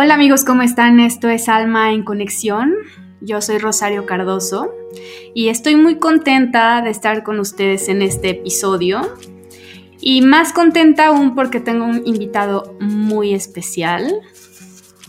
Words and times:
Hola 0.00 0.14
amigos, 0.14 0.44
¿cómo 0.44 0.62
están? 0.62 1.00
Esto 1.00 1.28
es 1.28 1.48
Alma 1.48 1.92
en 1.92 2.04
Conexión. 2.04 2.72
Yo 3.20 3.40
soy 3.40 3.58
Rosario 3.58 4.06
Cardoso 4.06 4.72
y 5.34 5.48
estoy 5.48 5.74
muy 5.74 5.96
contenta 5.96 6.80
de 6.82 6.90
estar 6.90 7.24
con 7.24 7.40
ustedes 7.40 7.88
en 7.88 8.02
este 8.02 8.30
episodio. 8.30 9.00
Y 10.00 10.22
más 10.22 10.52
contenta 10.52 11.06
aún 11.06 11.34
porque 11.34 11.58
tengo 11.58 11.84
un 11.84 12.06
invitado 12.06 12.76
muy 12.78 13.34
especial. 13.34 14.20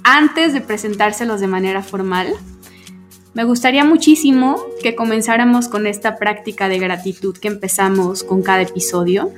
Antes 0.03 0.53
de 0.53 0.61
presentárselos 0.61 1.39
de 1.39 1.45
manera 1.45 1.83
formal, 1.83 2.33
me 3.35 3.43
gustaría 3.43 3.85
muchísimo 3.85 4.57
que 4.81 4.95
comenzáramos 4.95 5.67
con 5.67 5.85
esta 5.85 6.15
práctica 6.15 6.67
de 6.67 6.79
gratitud 6.79 7.37
que 7.37 7.49
empezamos 7.49 8.23
con 8.23 8.41
cada 8.41 8.63
episodio. 8.63 9.31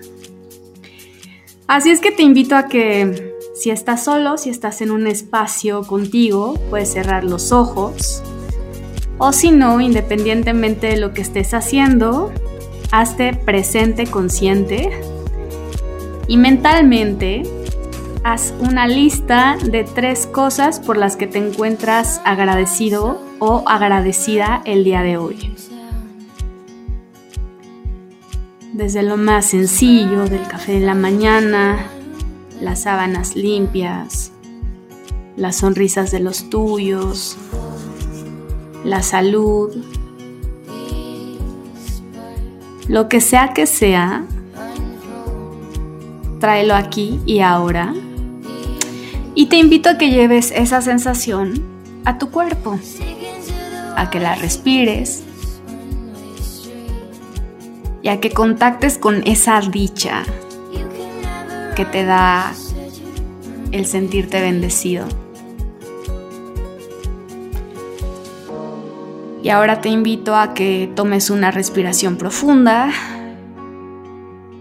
Así 1.68 1.90
es 1.90 2.00
que 2.00 2.12
te 2.12 2.24
invito 2.24 2.56
a 2.56 2.70
que 2.70 3.31
si 3.62 3.70
estás 3.70 4.04
solo, 4.04 4.40
si 4.40 4.50
estás 4.50 4.82
en 4.82 4.90
un 4.90 5.06
espacio 5.06 5.84
contigo, 5.84 6.56
puedes 6.72 6.92
cerrar 6.94 7.24
los 7.24 7.52
ojos. 7.52 8.24
O 9.20 9.34
si 9.34 9.52
no, 9.52 9.80
independientemente 9.80 10.88
de 10.88 10.98
lo 10.98 11.14
que 11.14 11.22
estés 11.22 11.54
haciendo, 11.54 12.32
hazte 12.92 13.36
presente 13.36 14.08
consciente 14.08 14.90
y 16.28 16.38
mentalmente 16.38 17.44
haz 18.24 18.52
una 18.62 18.88
lista 18.88 19.58
de 19.64 19.84
tres 19.84 20.26
cosas 20.26 20.80
por 20.80 20.98
las 20.98 21.16
que 21.16 21.28
te 21.28 21.38
encuentras 21.38 22.20
agradecido 22.26 23.22
o 23.38 23.64
agradecida 23.68 24.64
el 24.66 24.84
día 24.84 25.04
de 25.04 25.18
hoy. 25.18 25.56
Desde 28.74 29.04
lo 29.04 29.18
más 29.18 29.46
sencillo 29.46 30.26
del 30.26 30.48
café 30.48 30.80
de 30.80 30.80
la 30.80 30.96
mañana, 30.96 32.01
las 32.62 32.84
sábanas 32.84 33.36
limpias, 33.36 34.32
las 35.36 35.58
sonrisas 35.58 36.12
de 36.12 36.20
los 36.20 36.50
tuyos, 36.50 37.38
la 38.84 39.02
salud, 39.02 39.76
lo 42.88 43.10
que 43.10 43.20
sea 43.20 43.54
que 43.54 43.66
sea, 43.66 44.24
tráelo 46.40 46.76
aquí 46.76 47.20
y 47.26 47.40
ahora. 47.40 47.94
Y 49.34 49.48
te 49.48 49.58
invito 49.58 49.90
a 49.90 49.98
que 49.98 50.10
lleves 50.10 50.52
esa 50.52 50.82
sensación 50.82 51.64
a 52.06 52.18
tu 52.18 52.30
cuerpo, 52.30 52.78
a 53.96 54.10
que 54.10 54.20
la 54.20 54.36
respires 54.36 55.24
y 58.04 58.10
a 58.10 58.20
que 58.20 58.32
contactes 58.32 58.98
con 58.98 59.26
esa 59.26 59.62
dicha, 59.62 60.24
que 61.76 61.86
te 61.86 62.06
da 62.06 62.54
el 63.72 63.86
sentirte 63.86 64.42
bendecido. 64.42 65.06
Y 69.44 69.50
ahora 69.50 69.82
te 69.82 69.90
invito 69.90 70.36
a 70.36 70.54
que 70.54 70.92
tomes 70.96 71.30
una 71.30 71.50
respiración 71.50 72.18
profunda, 72.18 72.92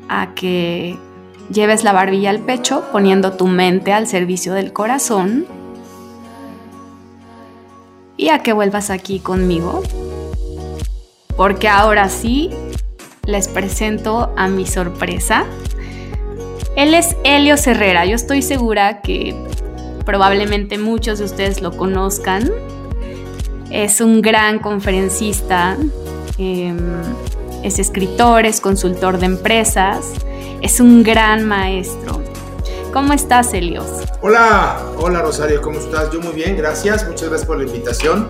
a 0.09 0.35
que 0.35 0.99
lleves 1.53 1.85
la 1.85 1.93
barbilla 1.93 2.31
al 2.31 2.41
pecho 2.41 2.85
poniendo 2.91 3.33
tu 3.33 3.47
mente 3.47 3.93
al 3.93 4.07
servicio 4.07 4.55
del 4.55 4.73
corazón 4.73 5.47
y 8.17 8.29
a 8.29 8.43
que 8.43 8.53
vuelvas 8.53 8.91
aquí 8.91 9.19
conmigo, 9.21 9.83
porque 11.37 11.69
ahora 11.69 12.09
sí 12.09 12.51
les 13.25 13.49
presento 13.49 14.33
a 14.37 14.49
mi 14.49 14.67
sorpresa. 14.67 15.45
Él 16.77 16.95
es 16.95 17.17
Helio 17.25 17.57
Herrera. 17.65 18.07
Yo 18.07 18.15
estoy 18.15 18.43
segura 18.43 19.03
que 19.03 19.35
probablemente 20.05 20.79
muchos 20.79 21.19
de 21.19 21.25
ustedes 21.25 21.63
lo 21.63 21.77
conozcan. 21.77 22.51
Es 23.71 24.01
un 24.01 24.23
gran 24.23 24.59
conferencista, 24.59 25.77
em, 26.39 26.79
es 27.63 27.79
escritor, 27.79 28.47
es 28.47 28.61
consultor 28.61 29.19
de 29.19 29.27
empresas, 29.27 30.13
es 30.63 30.81
un 30.81 31.03
gran 31.03 31.47
maestro. 31.47 32.23
¿Cómo 32.93 33.13
estás, 33.13 33.55
Helios? 33.55 33.87
Hola, 34.21 34.85
hola 34.97 35.23
Rosario, 35.23 35.63
¿cómo 35.63 35.79
estás? 35.79 36.11
Yo 36.11 36.21
muy 36.21 36.33
bien, 36.33 36.57
gracias, 36.57 37.07
muchas 37.07 37.29
gracias 37.29 37.47
por 37.47 37.59
la 37.59 37.65
invitación. 37.65 38.29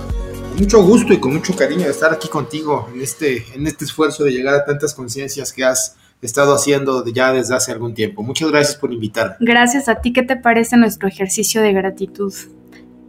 mucho 0.58 0.82
gusto 0.82 1.14
y 1.14 1.18
con 1.18 1.32
mucho 1.32 1.56
cariño 1.56 1.84
de 1.84 1.92
estar 1.92 2.12
aquí 2.12 2.28
contigo 2.28 2.90
en 2.92 3.00
este, 3.00 3.46
en 3.54 3.66
este 3.66 3.86
esfuerzo 3.86 4.24
de 4.24 4.32
llegar 4.32 4.54
a 4.54 4.64
tantas 4.66 4.92
conciencias 4.92 5.50
que 5.54 5.64
has 5.64 5.96
estado 6.22 6.54
haciendo 6.54 7.06
ya 7.06 7.32
desde 7.32 7.54
hace 7.54 7.72
algún 7.72 7.94
tiempo. 7.94 8.22
Muchas 8.22 8.50
gracias 8.50 8.76
por 8.76 8.92
invitarme. 8.92 9.36
Gracias 9.40 9.88
a 9.88 9.96
ti. 9.96 10.12
¿Qué 10.12 10.22
te 10.22 10.36
parece 10.36 10.76
nuestro 10.76 11.08
ejercicio 11.08 11.62
de 11.62 11.72
gratitud? 11.72 12.32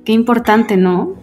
Qué 0.06 0.14
importante, 0.14 0.78
¿no? 0.78 1.16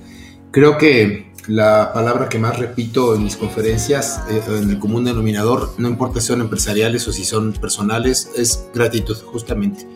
Creo 0.51 0.79
que 0.79 1.33
la 1.47 1.93
palabra 1.95 2.29
que 2.29 2.39
más 2.39 2.59
repito 2.59 3.15
en 3.15 3.25
mis 3.25 3.37
conferencias, 3.37 4.23
eh, 4.31 4.43
en 4.61 4.71
el 4.71 4.79
común 4.79 5.05
denominador, 5.05 5.75
no 5.79 5.89
importa 5.89 6.21
si 6.21 6.27
son 6.29 6.43
empresariales 6.43 7.09
o 7.09 7.13
si 7.13 7.25
son 7.25 7.53
personales, 7.55 8.31
es 8.37 8.69
gratitud, 8.75 9.17
justamente. 9.17 9.87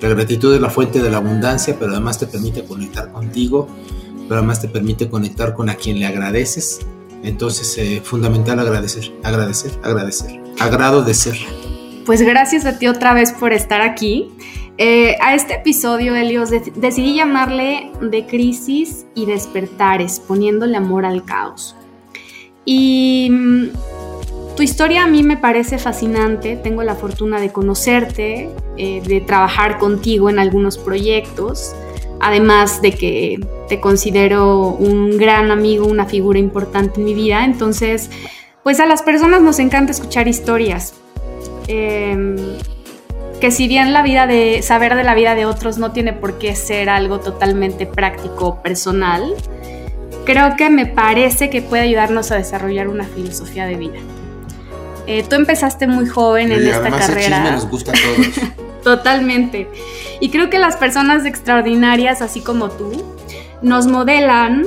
La 0.00 0.08
gratitud 0.08 0.54
es 0.54 0.60
la 0.60 0.68
fuente 0.68 1.00
de 1.00 1.10
la 1.10 1.18
abundancia, 1.18 1.76
pero 1.78 1.92
además 1.92 2.18
te 2.18 2.26
permite 2.26 2.64
conectar 2.64 3.12
contigo, 3.12 3.68
pero 4.28 4.40
además 4.40 4.60
te 4.60 4.68
permite 4.68 5.08
conectar 5.08 5.54
con 5.54 5.70
a 5.70 5.76
quien 5.76 5.98
le 5.98 6.06
agradeces 6.06 6.80
entonces, 7.22 7.76
eh, 7.78 8.00
fundamental 8.04 8.58
agradecer, 8.58 9.12
agradecer, 9.22 9.72
agradecer. 9.82 10.40
Agrado 10.58 11.02
de 11.02 11.14
ser. 11.14 11.36
Pues 12.04 12.22
gracias 12.22 12.66
a 12.66 12.78
ti 12.78 12.86
otra 12.86 13.14
vez 13.14 13.32
por 13.32 13.52
estar 13.52 13.80
aquí. 13.80 14.30
Eh, 14.78 15.16
a 15.20 15.34
este 15.34 15.54
episodio, 15.54 16.14
Helios, 16.14 16.50
decidí 16.50 17.14
llamarle 17.14 17.90
de 18.00 18.26
crisis 18.26 19.06
y 19.14 19.26
despertares, 19.26 20.20
poniéndole 20.20 20.76
amor 20.76 21.04
al 21.04 21.24
caos. 21.24 21.74
Y 22.64 23.28
mm, 23.30 23.68
tu 24.56 24.62
historia 24.62 25.04
a 25.04 25.06
mí 25.06 25.22
me 25.22 25.36
parece 25.36 25.78
fascinante, 25.78 26.56
tengo 26.56 26.82
la 26.82 26.94
fortuna 26.94 27.40
de 27.40 27.50
conocerte, 27.52 28.50
eh, 28.76 29.02
de 29.04 29.20
trabajar 29.20 29.78
contigo 29.78 30.28
en 30.28 30.38
algunos 30.38 30.76
proyectos 30.76 31.74
además 32.20 32.82
de 32.82 32.92
que 32.92 33.38
te 33.68 33.80
considero 33.80 34.68
un 34.68 35.16
gran 35.18 35.50
amigo, 35.50 35.86
una 35.86 36.06
figura 36.06 36.38
importante 36.38 37.00
en 37.00 37.04
mi 37.04 37.14
vida. 37.14 37.44
Entonces, 37.44 38.10
pues 38.62 38.80
a 38.80 38.86
las 38.86 39.02
personas 39.02 39.42
nos 39.42 39.58
encanta 39.58 39.92
escuchar 39.92 40.28
historias. 40.28 40.94
Em, 41.68 42.36
que 43.40 43.50
si 43.50 43.68
bien 43.68 43.92
la 43.92 44.02
vida 44.02 44.26
de 44.26 44.62
saber 44.62 44.94
de 44.94 45.04
la 45.04 45.14
vida 45.14 45.34
de 45.34 45.44
otros 45.46 45.78
no 45.78 45.92
tiene 45.92 46.12
por 46.12 46.38
qué 46.38 46.56
ser 46.56 46.88
algo 46.88 47.20
totalmente 47.20 47.86
práctico, 47.86 48.62
personal, 48.62 49.34
creo 50.24 50.56
que 50.56 50.70
me 50.70 50.86
parece 50.86 51.50
que 51.50 51.60
puede 51.62 51.82
ayudarnos 51.82 52.30
a 52.30 52.36
desarrollar 52.36 52.88
una 52.88 53.04
filosofía 53.04 53.66
de 53.66 53.76
vida. 53.76 53.98
Eh, 55.06 55.24
tú 55.28 55.36
empezaste 55.36 55.86
muy 55.86 56.06
joven 56.06 56.50
en 56.50 56.66
esta 56.66 56.90
carrera. 56.90 57.52
nos 57.52 57.68
gusta 57.68 57.92
a 57.92 57.94
todos. 57.94 58.50
Totalmente. 58.86 59.68
Y 60.20 60.28
creo 60.28 60.48
que 60.48 60.60
las 60.60 60.76
personas 60.76 61.26
extraordinarias, 61.26 62.22
así 62.22 62.40
como 62.40 62.70
tú, 62.70 62.92
nos 63.60 63.88
modelan 63.88 64.64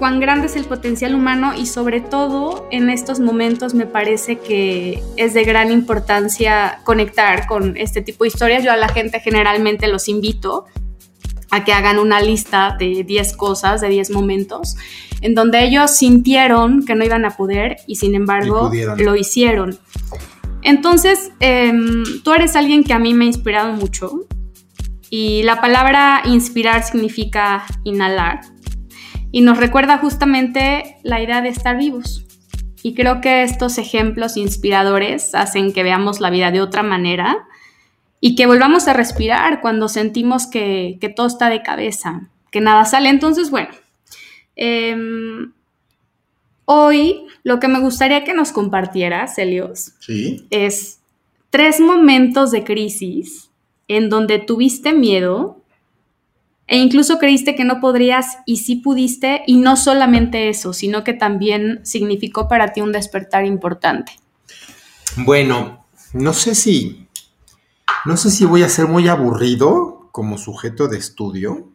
cuán 0.00 0.18
grande 0.18 0.48
es 0.48 0.56
el 0.56 0.64
potencial 0.64 1.14
humano 1.14 1.52
y 1.56 1.66
sobre 1.66 2.00
todo 2.00 2.66
en 2.72 2.90
estos 2.90 3.20
momentos 3.20 3.72
me 3.72 3.86
parece 3.86 4.40
que 4.40 5.00
es 5.16 5.32
de 5.32 5.44
gran 5.44 5.70
importancia 5.70 6.80
conectar 6.82 7.46
con 7.46 7.76
este 7.76 8.02
tipo 8.02 8.24
de 8.24 8.28
historias. 8.30 8.64
Yo 8.64 8.72
a 8.72 8.76
la 8.76 8.88
gente 8.88 9.20
generalmente 9.20 9.86
los 9.86 10.08
invito 10.08 10.64
a 11.52 11.62
que 11.62 11.72
hagan 11.72 12.00
una 12.00 12.20
lista 12.20 12.74
de 12.76 13.04
10 13.04 13.36
cosas, 13.36 13.80
de 13.80 13.90
10 13.90 14.10
momentos, 14.10 14.76
en 15.20 15.36
donde 15.36 15.62
ellos 15.62 15.92
sintieron 15.92 16.84
que 16.84 16.96
no 16.96 17.04
iban 17.04 17.24
a 17.24 17.36
poder 17.36 17.76
y 17.86 17.94
sin 17.94 18.16
embargo 18.16 18.72
lo 18.96 19.14
hicieron. 19.14 19.78
Entonces, 20.62 21.32
em, 21.40 22.04
tú 22.22 22.32
eres 22.32 22.56
alguien 22.56 22.84
que 22.84 22.92
a 22.92 22.98
mí 22.98 23.14
me 23.14 23.24
ha 23.24 23.28
inspirado 23.28 23.72
mucho 23.72 24.26
y 25.10 25.42
la 25.42 25.60
palabra 25.60 26.22
inspirar 26.24 26.84
significa 26.84 27.64
inhalar 27.84 28.40
y 29.32 29.40
nos 29.40 29.58
recuerda 29.58 29.98
justamente 29.98 30.96
la 31.02 31.20
idea 31.20 31.40
de 31.42 31.48
estar 31.48 31.76
vivos. 31.76 32.24
Y 32.82 32.94
creo 32.94 33.20
que 33.20 33.42
estos 33.42 33.78
ejemplos 33.78 34.36
inspiradores 34.36 35.34
hacen 35.34 35.72
que 35.72 35.82
veamos 35.82 36.20
la 36.20 36.30
vida 36.30 36.50
de 36.50 36.60
otra 36.60 36.82
manera 36.82 37.46
y 38.20 38.36
que 38.36 38.46
volvamos 38.46 38.88
a 38.88 38.92
respirar 38.92 39.60
cuando 39.60 39.88
sentimos 39.88 40.46
que, 40.46 40.98
todo 41.16 41.26
está 41.26 41.48
de 41.48 41.62
cabeza, 41.62 42.30
que 42.50 42.60
nada 42.60 42.84
sale. 42.84 43.08
Entonces, 43.08 43.50
bueno, 43.50 43.70
em, 44.54 45.52
Hoy 46.64 47.26
lo 47.42 47.60
que 47.60 47.68
me 47.68 47.80
gustaría 47.80 48.24
que 48.24 48.34
nos 48.34 48.52
compartieras, 48.52 49.36
Helios, 49.38 49.92
es 50.50 51.00
tres 51.50 51.80
momentos 51.80 52.50
de 52.50 52.64
crisis 52.64 53.50
en 53.88 54.08
donde 54.08 54.38
tuviste 54.38 54.92
miedo 54.92 55.60
e 56.66 56.78
incluso 56.78 57.18
creíste 57.18 57.54
que 57.54 57.64
no 57.64 57.80
podrías 57.80 58.38
y 58.46 58.58
sí 58.58 58.76
pudiste 58.76 59.42
y 59.46 59.56
no 59.56 59.76
solamente 59.76 60.48
eso, 60.48 60.72
sino 60.72 61.04
que 61.04 61.12
también 61.12 61.80
significó 61.84 62.48
para 62.48 62.72
ti 62.72 62.80
un 62.80 62.92
despertar 62.92 63.44
importante. 63.44 64.12
Bueno, 65.16 65.84
no 66.14 66.32
sé 66.32 66.54
si 66.54 67.02
no 68.04 68.16
sé 68.16 68.30
si 68.30 68.44
voy 68.44 68.62
a 68.62 68.68
ser 68.68 68.86
muy 68.86 69.08
aburrido 69.08 70.08
como 70.10 70.36
sujeto 70.36 70.88
de 70.88 70.98
estudio, 70.98 71.71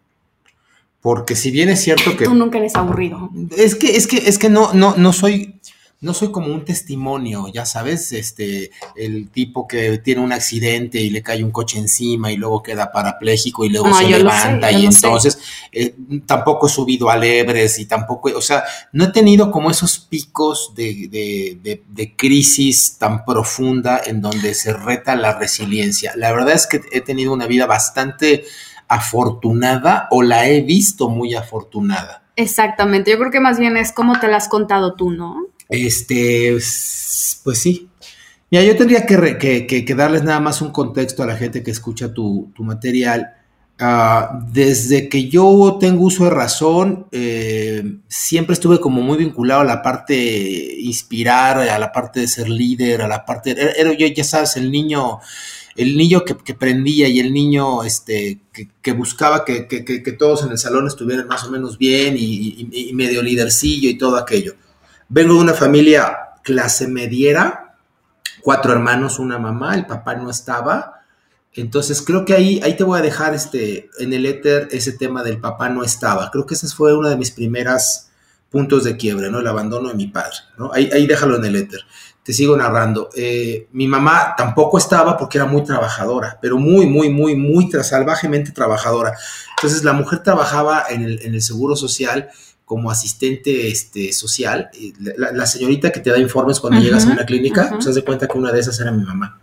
porque 1.07 1.37
si 1.37 1.51
bien 1.51 1.69
es 1.69 1.79
cierto 1.79 2.17
que... 2.17 2.25
Tú 2.25 2.35
nunca 2.35 2.57
eres 2.57 2.75
aburrido. 2.75 3.29
Es 3.55 3.75
que, 3.75 3.95
es 3.95 4.07
que, 4.07 4.17
es 4.17 4.37
que 4.37 4.49
no, 4.49 4.73
no, 4.73 4.93
no 4.97 5.13
soy 5.13 5.57
no 6.01 6.13
soy 6.13 6.31
como 6.31 6.53
un 6.53 6.65
testimonio, 6.65 7.47
ya 7.47 7.65
sabes, 7.65 8.11
este, 8.11 8.71
el 8.95 9.29
tipo 9.29 9.67
que 9.67 9.99
tiene 9.99 10.21
un 10.21 10.33
accidente 10.33 10.99
y 10.99 11.09
le 11.09 11.23
cae 11.23 11.43
un 11.43 11.49
coche 11.49 11.79
encima 11.79 12.31
y 12.31 12.35
luego 12.35 12.61
queda 12.61 12.91
parapléjico 12.91 13.63
y 13.63 13.69
luego 13.69 13.91
se 13.93 14.07
levanta 14.07 14.69
y 14.71 14.85
entonces 14.85 15.39
eh, 15.71 15.95
tampoco 16.25 16.67
he 16.67 16.69
subido 16.69 17.09
a 17.09 17.15
lebres 17.15 17.79
y 17.79 17.85
tampoco, 17.85 18.29
o 18.35 18.41
sea, 18.41 18.63
no 18.91 19.05
he 19.05 19.11
tenido 19.11 19.49
como 19.49 19.71
esos 19.71 19.97
picos 19.97 20.73
de, 20.75 21.07
de, 21.09 22.15
crisis 22.17 22.97
tan 22.97 23.23
profunda 23.23 24.01
en 24.05 24.21
donde 24.21 24.53
se 24.53 24.73
reta 24.73 25.15
la 25.15 25.39
resiliencia. 25.39 26.13
La 26.17 26.31
verdad 26.33 26.53
es 26.53 26.67
que 26.67 26.81
he 26.91 27.01
tenido 27.01 27.31
una 27.31 27.47
vida 27.47 27.65
bastante 27.65 28.43
afortunada 28.87 30.07
o 30.11 30.23
la 30.23 30.47
he 30.47 30.61
visto 30.61 31.09
muy 31.09 31.35
afortunada. 31.35 32.23
Exactamente, 32.35 33.11
yo 33.11 33.17
creo 33.17 33.31
que 33.31 33.39
más 33.39 33.59
bien 33.59 33.77
es 33.77 33.91
como 33.91 34.19
te 34.19 34.27
la 34.27 34.37
has 34.37 34.47
contado 34.47 34.93
tú, 34.93 35.11
¿no? 35.11 35.47
Este, 35.69 36.51
pues 37.43 37.59
sí. 37.59 37.89
Mira, 38.49 38.63
yo 38.63 38.77
tendría 38.77 39.05
que, 39.05 39.93
darles 39.95 40.23
nada 40.23 40.39
más 40.39 40.61
un 40.61 40.71
contexto 40.71 41.23
a 41.23 41.25
la 41.25 41.35
gente 41.35 41.63
que 41.63 41.71
escucha 41.71 42.13
tu, 42.13 42.53
material. 42.59 43.33
Ah, 43.79 44.39
desde 44.51 45.07
que 45.09 45.29
yo 45.29 45.77
tengo 45.79 46.05
uso 46.05 46.23
de 46.23 46.29
razón, 46.31 47.07
eh, 47.11 47.83
siempre 48.07 48.53
estuve 48.53 48.79
como 48.79 49.01
muy 49.01 49.17
vinculado 49.17 49.61
a 49.61 49.65
la 49.65 49.83
parte 49.83 50.15
inspirar, 50.79 51.59
a 51.59 51.77
la 51.77 51.91
parte 51.91 52.21
de 52.21 52.27
ser 52.27 52.49
líder, 52.49 53.01
a 53.01 53.07
la 53.07 53.25
parte, 53.25 53.51
era, 53.51 53.93
yo, 53.93 54.07
ya 54.07 54.23
sabes, 54.23 54.55
el 54.57 54.71
niño, 54.71 55.19
el 55.77 55.95
niño 55.95 56.25
que, 56.25 56.55
prendía 56.55 57.07
y 57.07 57.19
el 57.19 57.31
niño 57.31 57.83
este, 57.83 58.41
que, 58.81 58.91
buscaba 58.93 59.45
que, 59.45 60.15
todos 60.17 60.43
en 60.43 60.51
el 60.51 60.57
salón 60.57 60.87
estuvieran 60.87 61.27
más 61.27 61.43
o 61.43 61.51
menos 61.51 61.77
bien 61.77 62.15
y, 62.17 62.91
medio 62.95 63.21
lidercillo 63.21 63.87
y 63.87 63.97
todo 63.97 64.17
aquello. 64.17 64.55
Vengo 65.07 65.35
de 65.35 65.39
una 65.39 65.53
familia 65.53 66.17
clase 66.43 66.87
mediera, 66.87 67.75
cuatro 68.41 68.73
hermanos, 68.73 69.19
una 69.19 69.37
mamá, 69.37 69.75
el 69.75 69.85
papá 69.85 70.15
no 70.15 70.31
estaba. 70.31 71.03
Entonces 71.53 72.01
creo 72.01 72.25
que 72.25 72.33
ahí, 72.33 72.59
ahí 72.63 72.75
te 72.75 72.83
voy 72.83 72.97
a 72.97 73.03
dejar 73.03 73.35
este, 73.35 73.89
en 73.99 74.13
el 74.13 74.25
éter 74.25 74.67
ese 74.71 74.93
tema 74.93 75.23
del 75.23 75.39
papá 75.39 75.69
no 75.69 75.83
estaba. 75.83 76.31
Creo 76.31 76.47
que 76.47 76.55
ese 76.55 76.67
fue 76.69 76.97
uno 76.97 77.07
de 77.07 77.17
mis 77.17 77.29
primeros 77.29 78.07
puntos 78.49 78.83
de 78.83 78.97
quiebre, 78.97 79.29
¿no? 79.29 79.41
El 79.41 79.47
abandono 79.47 79.89
de 79.89 79.95
mi 79.95 80.07
padre, 80.07 80.37
¿no? 80.57 80.71
Ahí, 80.73 80.89
ahí 80.91 81.05
déjalo 81.05 81.35
en 81.37 81.45
el 81.45 81.55
éter. 81.55 81.81
Te 82.27 82.33
sigo 82.33 82.57
narrando. 82.57 83.09
Eh, 83.15 83.69
mi 83.71 83.87
mamá 83.87 84.33
tampoco 84.35 84.77
estaba 84.77 85.17
porque 85.17 85.37
era 85.37 85.47
muy 85.47 85.63
trabajadora, 85.63 86.37
pero 86.41 86.57
muy, 86.57 86.85
muy, 86.85 87.09
muy, 87.09 87.37
muy 87.37 87.71
salvajemente 87.71 88.51
trabajadora. 88.51 89.13
Entonces 89.55 89.85
la 89.85 89.93
mujer 89.93 90.23
trabajaba 90.23 90.83
en 90.89 91.03
el, 91.03 91.21
en 91.21 91.35
el 91.35 91.41
seguro 91.41 91.77
social 91.77 92.27
como 92.65 92.91
asistente 92.91 93.69
este, 93.69 94.11
social, 94.11 94.69
la, 95.15 95.45
señorita 95.45 95.89
que 95.89 96.01
te 96.01 96.09
da 96.09 96.19
informes 96.19 96.59
cuando 96.59 96.81
llegas 96.81 97.05
a 97.05 97.11
una 97.11 97.25
clínica, 97.25 97.79
se 97.79 97.91
hace 97.91 98.03
cuenta 98.03 98.27
que 98.27 98.37
una 98.37 98.51
de 98.51 98.59
esas 98.59 98.77
era 98.81 98.91
mi 98.91 99.05
mamá. 99.05 99.39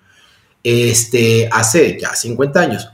Este, 0.62 1.48
hace 1.50 1.98
ya 1.98 2.14
50 2.14 2.60
años. 2.60 2.90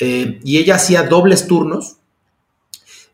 Eh, 0.00 0.40
y 0.42 0.58
ella 0.58 0.74
hacía 0.74 1.04
dobles 1.04 1.46
turnos, 1.46 1.98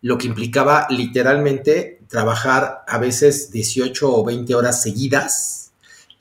lo 0.01 0.17
que 0.17 0.27
implicaba 0.27 0.87
literalmente 0.89 2.01
trabajar 2.09 2.83
a 2.89 2.97
veces 2.97 3.51
18 3.51 4.11
o 4.11 4.25
20 4.25 4.55
horas 4.55 4.81
seguidas. 4.81 5.64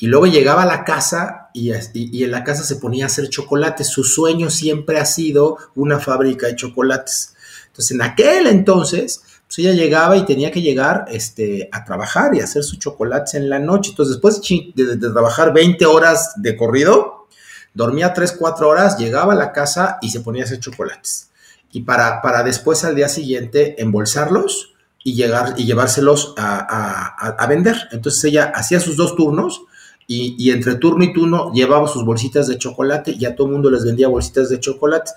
Y 0.03 0.07
luego 0.07 0.27
llegaba 0.27 0.63
a 0.63 0.65
la 0.65 0.83
casa 0.83 1.49
y, 1.53 1.71
en 1.71 2.31
la 2.31 2.43
casa 2.43 2.65
se 2.65 2.75
ponía 2.75 3.05
a 3.05 3.07
hacer 3.07 3.29
chocolates. 3.29 3.87
Su 3.87 4.03
sueño 4.03 4.49
siempre 4.49 4.99
ha 4.99 5.05
sido 5.05 5.57
una 5.75 5.97
fábrica 5.97 6.47
de 6.47 6.57
chocolates. 6.57 7.35
Entonces, 7.67 7.91
en 7.91 8.01
aquel 8.01 8.47
entonces, 8.47 9.23
pues 9.47 9.59
ella 9.59 9.71
llegaba 9.71 10.17
y 10.17 10.25
tenía 10.25 10.51
que 10.51 10.61
llegar 10.61 11.05
este, 11.07 11.69
a 11.71 11.85
trabajar 11.85 12.35
y 12.35 12.41
hacer 12.41 12.65
sus 12.65 12.79
chocolates 12.79 13.35
en 13.35 13.49
la 13.49 13.59
noche. 13.59 13.91
Entonces, 13.91 14.15
después 14.15 14.41
de, 14.75 14.97
trabajar 14.97 15.53
20 15.53 15.85
horas 15.85 16.33
de 16.35 16.57
corrido, 16.57 17.29
dormía 17.73 18.13
3, 18.13 18.35
4 18.37 18.67
horas, 18.67 18.97
llegaba 18.97 19.31
a 19.31 19.37
la 19.37 19.53
casa 19.53 19.99
y 20.01 20.09
se 20.09 20.19
ponía 20.19 20.41
a 20.41 20.47
hacer 20.47 20.59
chocolates. 20.59 21.29
Y 21.71 21.83
para, 21.83 22.21
para 22.21 22.43
después 22.43 22.83
al 22.83 22.95
día 22.95 23.07
siguiente 23.07 23.81
embolsarlos 23.81 24.73
y, 25.01 25.13
llegar, 25.13 25.53
y 25.55 25.63
llevárselos 25.63 26.33
a, 26.35 27.45
vender. 27.47 27.87
Entonces 27.93 28.21
ella 28.25 28.51
hacía 28.53 28.81
sus 28.81 28.97
dos 28.97 29.15
turnos 29.15 29.63
y, 30.07 30.35
y, 30.37 30.51
entre 30.51 30.75
turno 30.75 31.03
y 31.03 31.13
turno 31.13 31.51
llevaba 31.53 31.87
sus 31.87 32.05
bolsitas 32.05 32.47
de 32.47 32.57
chocolate 32.57 33.15
y 33.17 33.25
a 33.25 33.35
todo 33.35 33.47
mundo 33.47 33.71
les 33.71 33.85
vendía 33.85 34.07
bolsitas 34.07 34.49
de 34.49 34.59
chocolate. 34.59 35.11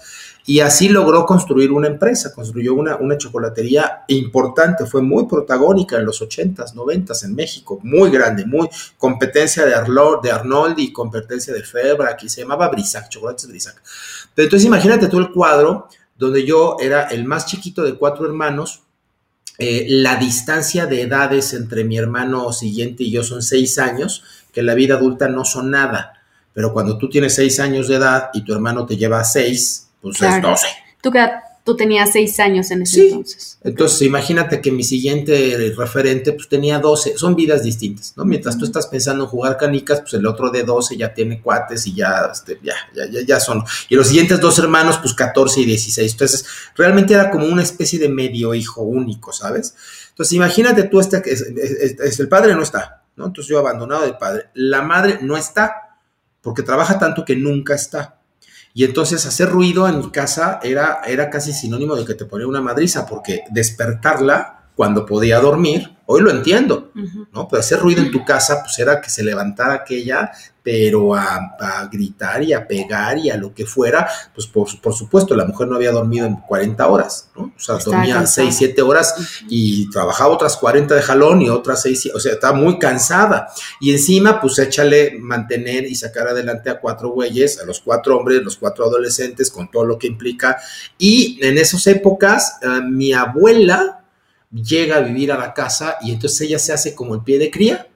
Y 0.48 0.60
así 0.60 0.88
logró 0.88 1.26
construir 1.26 1.72
una 1.72 1.88
empresa, 1.88 2.32
construyó 2.32 2.74
una, 2.74 2.96
una 2.96 3.18
chocolatería 3.18 4.04
importante, 4.06 4.86
fue 4.86 5.02
muy 5.02 5.26
protagónica 5.26 5.96
en 5.96 6.06
los 6.06 6.22
80s, 6.22 6.72
90s 6.72 7.24
en 7.24 7.34
México, 7.34 7.80
muy 7.82 8.10
grande, 8.10 8.46
muy 8.46 8.68
competencia 8.96 9.66
de, 9.66 9.74
Arlo, 9.74 10.20
de 10.22 10.30
Arnold 10.30 10.78
y 10.78 10.92
competencia 10.92 11.52
de 11.52 11.64
Febra, 11.64 12.16
que 12.16 12.28
se 12.28 12.42
llamaba 12.42 12.68
Brisac, 12.68 13.08
chocolates 13.08 13.48
Brisac. 13.48 13.82
Pero 14.36 14.46
entonces 14.46 14.66
imagínate 14.66 15.08
tú 15.08 15.18
el 15.18 15.32
cuadro 15.32 15.88
donde 16.16 16.46
yo 16.46 16.76
era 16.80 17.08
el 17.08 17.24
más 17.24 17.46
chiquito 17.46 17.82
de 17.82 17.94
cuatro 17.94 18.24
hermanos, 18.24 18.82
eh, 19.58 19.86
la 19.88 20.16
distancia 20.16 20.86
de 20.86 21.02
edades 21.02 21.54
entre 21.54 21.84
mi 21.84 21.96
hermano 21.96 22.52
siguiente 22.52 23.04
y 23.04 23.10
yo 23.10 23.24
son 23.24 23.42
seis 23.42 23.78
años, 23.78 24.22
que 24.56 24.60
en 24.60 24.66
la 24.66 24.74
vida 24.74 24.94
adulta 24.94 25.28
no 25.28 25.44
son 25.44 25.70
nada. 25.70 26.14
Pero 26.54 26.72
cuando 26.72 26.96
tú 26.96 27.10
tienes 27.10 27.34
seis 27.34 27.60
años 27.60 27.88
de 27.88 27.96
edad 27.96 28.30
y 28.32 28.42
tu 28.42 28.54
hermano 28.54 28.86
te 28.86 28.96
lleva 28.96 29.22
seis, 29.22 29.88
pues 30.00 30.22
es 30.22 30.40
12. 30.40 30.66
Tú, 31.02 31.12
tú 31.62 31.76
tenías 31.76 32.10
6 32.14 32.40
años 32.40 32.70
en 32.70 32.80
ese 32.80 33.08
entonces. 33.08 33.58
Entonces, 33.62 34.00
imagínate 34.00 34.62
que 34.62 34.72
mi 34.72 34.82
siguiente 34.82 35.74
referente 35.76 36.32
pues 36.32 36.48
tenía 36.48 36.78
12, 36.78 37.18
son 37.18 37.36
vidas 37.36 37.64
distintas, 37.64 38.14
¿no? 38.16 38.24
Mientras 38.24 38.56
tú 38.56 38.64
estás 38.64 38.86
pensando 38.86 39.24
en 39.24 39.28
jugar 39.28 39.58
canicas, 39.58 40.00
pues 40.00 40.14
el 40.14 40.26
otro 40.26 40.48
de 40.48 40.62
12 40.62 40.96
ya 40.96 41.12
tiene 41.12 41.42
cuates 41.42 41.86
y 41.86 41.94
ya, 41.94 42.30
este, 42.32 42.58
ya, 42.62 42.76
ya, 42.94 43.10
ya, 43.10 43.20
ya 43.26 43.40
son. 43.40 43.62
Y 43.90 43.94
los 43.94 44.06
siguientes 44.06 44.40
dos 44.40 44.58
hermanos, 44.58 44.96
pues 45.02 45.12
14 45.12 45.60
y 45.60 45.66
16. 45.66 46.12
Entonces, 46.12 46.46
realmente 46.74 47.12
era 47.12 47.30
como 47.30 47.44
una 47.44 47.62
especie 47.62 47.98
de 47.98 48.08
medio 48.08 48.54
hijo 48.54 48.80
único, 48.80 49.34
¿sabes? 49.34 49.74
Entonces, 50.08 50.32
imagínate 50.32 50.84
tú, 50.84 50.98
este, 50.98 51.22
es, 51.30 51.42
es, 51.42 52.20
el 52.20 52.28
padre 52.30 52.54
no 52.54 52.62
está, 52.62 53.02
¿no? 53.16 53.26
Entonces 53.26 53.50
yo 53.50 53.58
abandonado 53.58 54.02
del 54.02 54.16
padre. 54.16 54.50
La 54.54 54.82
madre 54.82 55.18
no 55.22 55.36
está, 55.36 55.98
porque 56.40 56.62
trabaja 56.62 56.98
tanto 56.98 57.24
que 57.24 57.36
nunca 57.36 57.74
está. 57.74 58.20
Y 58.74 58.84
entonces 58.84 59.24
hacer 59.24 59.48
ruido 59.48 59.88
en 59.88 59.98
mi 59.98 60.10
casa 60.10 60.60
era, 60.62 61.00
era 61.06 61.30
casi 61.30 61.52
sinónimo 61.52 61.96
de 61.96 62.04
que 62.04 62.14
te 62.14 62.26
ponía 62.26 62.46
una 62.46 62.60
madriza, 62.60 63.06
porque 63.06 63.44
despertarla 63.50 64.55
cuando 64.76 65.04
podía 65.06 65.40
dormir 65.40 65.96
Hoy 66.08 66.20
lo 66.20 66.30
entiendo, 66.30 66.92
¿no? 67.32 67.48
Pero 67.48 67.58
hacer 67.58 67.80
ruido 67.80 68.00
en 68.00 68.12
tu 68.12 68.24
casa, 68.24 68.62
pues 68.62 68.78
era 68.78 69.00
que 69.00 69.10
se 69.10 69.24
levantara 69.24 69.74
aquella, 69.74 70.30
pero 70.62 71.16
a, 71.16 71.88
gritar 71.90 72.44
y 72.44 72.52
a 72.52 72.64
pegar 72.64 73.18
y 73.18 73.28
a 73.28 73.36
lo 73.36 73.52
que 73.52 73.66
fuera, 73.66 74.08
pues 74.32 74.46
por, 74.46 74.68
supuesto, 74.68 75.34
la 75.34 75.44
mujer 75.44 75.66
no 75.66 75.74
había 75.74 75.90
dormido 75.90 76.26
en 76.26 76.36
40 76.36 76.86
horas, 76.86 77.30
¿no? 77.34 77.52
O 77.56 77.60
sea, 77.60 77.78
dormía 77.78 78.24
6, 78.24 78.54
7 78.56 78.82
horas 78.82 79.42
y 79.48 79.90
trabajaba 79.90 80.32
otras 80.32 80.56
40 80.56 80.94
de 80.94 81.02
jalón 81.02 81.42
y 81.42 81.48
otras 81.48 81.82
6, 81.82 82.12
o 82.14 82.20
sea, 82.20 82.34
estaba 82.34 82.56
muy 82.56 82.78
cansada. 82.78 83.48
Y 83.80 83.90
encima, 83.90 84.40
pues 84.40 84.60
échale 84.60 85.18
mantener 85.18 85.86
y 85.86 85.96
sacar 85.96 86.28
adelante 86.28 86.70
a 86.70 86.78
cuatro 86.78 87.08
güeyes, 87.08 87.60
a 87.60 87.64
los 87.64 87.80
cuatro 87.80 88.16
hombres, 88.16 88.44
los 88.44 88.56
cuatro 88.56 88.84
adolescentes, 88.84 89.50
con 89.50 89.68
todo 89.72 89.84
lo 89.84 89.98
que 89.98 90.06
implica. 90.06 90.56
Y 90.98 91.40
en 91.42 91.58
esas 91.58 91.84
épocas, 91.88 92.58
eh, 92.62 92.80
mi 92.88 93.12
abuela, 93.12 94.04
llega 94.62 94.96
a 94.96 95.00
vivir 95.00 95.32
a 95.32 95.38
la 95.38 95.52
casa 95.52 95.96
y 96.00 96.12
entonces 96.12 96.42
ella 96.42 96.58
se 96.58 96.72
hace 96.72 96.94
como 96.94 97.14
el 97.14 97.22
pie 97.22 97.38
de 97.38 97.50
cría 97.50 97.88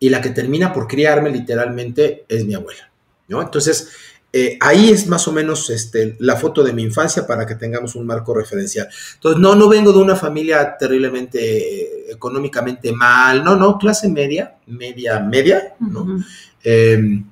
y 0.00 0.08
la 0.10 0.20
que 0.20 0.30
termina 0.30 0.72
por 0.72 0.86
criarme 0.86 1.30
literalmente 1.30 2.24
es 2.28 2.44
mi 2.44 2.54
abuela, 2.54 2.90
¿no? 3.28 3.42
Entonces, 3.42 3.88
eh, 4.32 4.58
ahí 4.60 4.90
es 4.90 5.06
más 5.06 5.26
o 5.26 5.32
menos 5.32 5.70
este, 5.70 6.16
la 6.18 6.36
foto 6.36 6.62
de 6.62 6.72
mi 6.72 6.82
infancia 6.82 7.26
para 7.26 7.46
que 7.46 7.54
tengamos 7.54 7.94
un 7.94 8.06
marco 8.06 8.34
referencial. 8.34 8.88
Entonces, 9.14 9.40
no, 9.40 9.54
no 9.54 9.68
vengo 9.68 9.92
de 9.92 10.00
una 10.00 10.16
familia 10.16 10.76
terriblemente 10.78 11.38
eh, 11.40 12.12
económicamente 12.12 12.92
mal, 12.92 13.42
no, 13.42 13.56
no, 13.56 13.78
clase 13.78 14.08
media, 14.08 14.56
media, 14.66 15.20
media, 15.20 15.74
¿no? 15.80 16.22
Em, 16.62 17.24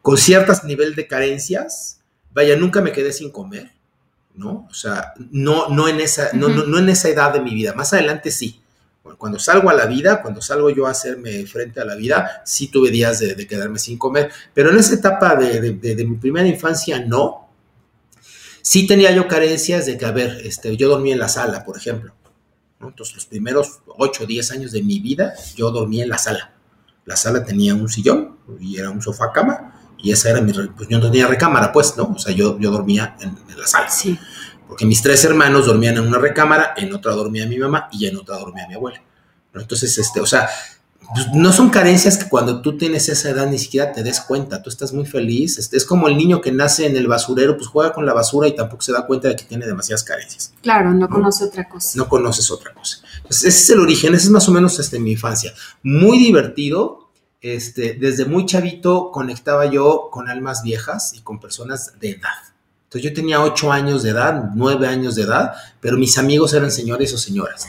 con 0.00 0.18
ciertas 0.18 0.64
nivel 0.64 0.96
de 0.96 1.06
carencias, 1.06 2.00
vaya, 2.32 2.56
nunca 2.56 2.80
me 2.80 2.92
quedé 2.92 3.12
sin 3.12 3.30
comer, 3.30 3.70
¿no? 4.34 4.66
O 4.70 4.74
sea, 4.74 5.12
no, 5.30 5.68
no, 5.68 5.88
en 5.88 6.00
esa, 6.00 6.30
no, 6.32 6.48
no, 6.48 6.78
en 6.78 6.88
esa 6.88 7.08
edad 7.08 7.32
de 7.32 7.40
mi 7.40 7.54
vida, 7.54 7.74
más 7.74 7.92
adelante 7.92 8.30
sí. 8.30 8.60
cuando 9.18 9.38
salgo 9.38 9.70
a 9.70 9.74
la 9.74 9.86
vida, 9.86 10.22
cuando 10.22 10.40
salgo 10.40 10.70
yo 10.70 10.86
a 10.86 10.90
hacerme 10.90 11.44
frente 11.46 11.80
a 11.80 11.84
la 11.84 11.94
vida, 11.94 12.42
sí 12.44 12.68
tuve 12.68 12.90
días 12.90 13.18
de, 13.18 13.46
quedarme 13.46 13.78
sin 13.78 13.98
comer, 13.98 14.30
pero 14.54 14.70
en 14.70 14.78
esa 14.78 14.94
etapa 14.94 15.36
de, 15.36 16.04
mi 16.06 16.16
primera 16.16 16.46
infancia 16.46 17.00
no. 17.00 17.48
Sí 18.64 18.86
tenía 18.86 19.10
yo 19.10 19.26
carencias 19.26 19.86
de 19.86 19.98
que, 19.98 20.06
a 20.06 20.12
ver, 20.12 20.40
este, 20.44 20.76
yo 20.76 20.88
dormía 20.88 21.14
en 21.14 21.18
la 21.18 21.28
sala, 21.28 21.64
por 21.64 21.76
ejemplo. 21.76 22.14
Entonces, 22.80 23.16
los 23.16 23.26
primeros 23.26 23.80
8 23.86 24.22
o 24.22 24.26
10 24.26 24.52
años 24.52 24.72
de 24.72 24.82
mi 24.82 25.00
vida, 25.00 25.34
yo 25.56 25.72
dormía 25.72 26.04
en 26.04 26.08
la 26.08 26.18
sala. 26.18 26.52
La 27.04 27.16
sala 27.16 27.44
tenía 27.44 27.74
un 27.74 27.88
sillón 27.88 28.36
y 28.60 28.78
era 28.78 28.90
un 28.90 29.02
sofá 29.02 29.32
cama 29.32 29.81
y 30.02 30.12
esa 30.12 30.30
era 30.30 30.40
mi, 30.40 30.52
pues 30.52 30.88
yo 30.88 30.98
no 30.98 31.10
tenía 31.10 31.26
recámara, 31.26 31.72
pues, 31.72 31.96
¿no? 31.96 32.12
O 32.14 32.18
sea, 32.18 32.34
yo, 32.34 32.58
yo 32.58 32.70
dormía 32.70 33.16
en, 33.20 33.36
la 33.56 33.66
sala. 33.66 33.88
Sí. 33.88 34.18
porque 34.66 34.84
mis 34.84 35.00
tres 35.00 35.24
hermanos 35.24 35.66
dormían 35.66 35.96
en 35.96 36.06
una 36.06 36.18
recámara, 36.18 36.74
en 36.76 36.92
otra 36.92 37.12
dormía 37.12 37.46
mi 37.46 37.58
mamá 37.58 37.88
y 37.92 38.06
en 38.06 38.16
otra 38.16 38.36
dormía 38.38 38.66
mi 38.66 38.74
abuela. 38.74 39.00
Entonces, 39.54 39.96
este, 39.98 40.20
o 40.20 40.26
sea, 40.26 40.48
pues, 41.14 41.26
no 41.34 41.52
son 41.52 41.68
carencias 41.68 42.16
que 42.16 42.28
cuando 42.28 42.62
tú 42.62 42.78
tienes 42.78 43.08
esa 43.08 43.30
edad 43.30 43.46
ni 43.46 43.58
siquiera 43.58 43.92
te 43.92 44.02
des 44.02 44.20
cuenta, 44.20 44.62
tú 44.62 44.70
estás 44.70 44.92
muy 44.92 45.04
feliz, 45.04 45.58
este, 45.58 45.76
es 45.76 45.84
como 45.84 46.08
el 46.08 46.16
niño 46.16 46.40
que 46.40 46.52
nace 46.52 46.86
en 46.86 46.96
el 46.96 47.06
basurero, 47.06 47.56
pues 47.56 47.68
juega 47.68 47.92
con 47.92 48.06
la 48.06 48.14
basura 48.14 48.48
y 48.48 48.56
tampoco 48.56 48.82
se 48.82 48.92
da 48.92 49.06
cuenta 49.06 49.28
de 49.28 49.36
que 49.36 49.44
tiene 49.44 49.66
demasiadas 49.66 50.04
carencias. 50.04 50.54
Claro, 50.62 50.92
no, 50.94 51.08
conoce 51.08 51.44
otra 51.44 51.68
cosa. 51.68 51.90
No 51.96 52.08
conoces 52.08 52.50
otra 52.50 52.72
cosa. 52.72 52.98
Entonces, 53.16 53.44
ese 53.44 53.62
es 53.62 53.70
el 53.70 53.80
origen, 53.80 54.14
ese 54.14 54.24
es 54.24 54.30
más 54.30 54.48
o 54.48 54.52
menos 54.52 54.78
este, 54.78 54.98
mi 54.98 55.12
infancia. 55.12 55.52
Muy 55.82 56.18
divertido, 56.18 57.01
este, 57.42 57.94
desde 57.94 58.24
muy 58.24 58.46
chavito 58.46 59.10
conectaba 59.10 59.66
yo 59.66 60.08
con 60.10 60.28
almas 60.28 60.62
viejas 60.62 61.12
y 61.14 61.20
con 61.20 61.40
personas 61.40 61.98
de 62.00 62.10
edad. 62.10 62.30
Entonces 62.84 63.10
yo 63.10 63.14
tenía 63.14 63.42
ocho 63.42 63.72
años 63.72 64.02
de 64.02 64.10
edad, 64.10 64.50
nueve 64.54 64.86
años 64.86 65.16
de 65.16 65.22
edad, 65.22 65.52
pero 65.80 65.96
mis 65.98 66.16
amigos 66.18 66.54
eran 66.54 66.70
señores 66.70 67.12
o 67.12 67.18
señoras. 67.18 67.66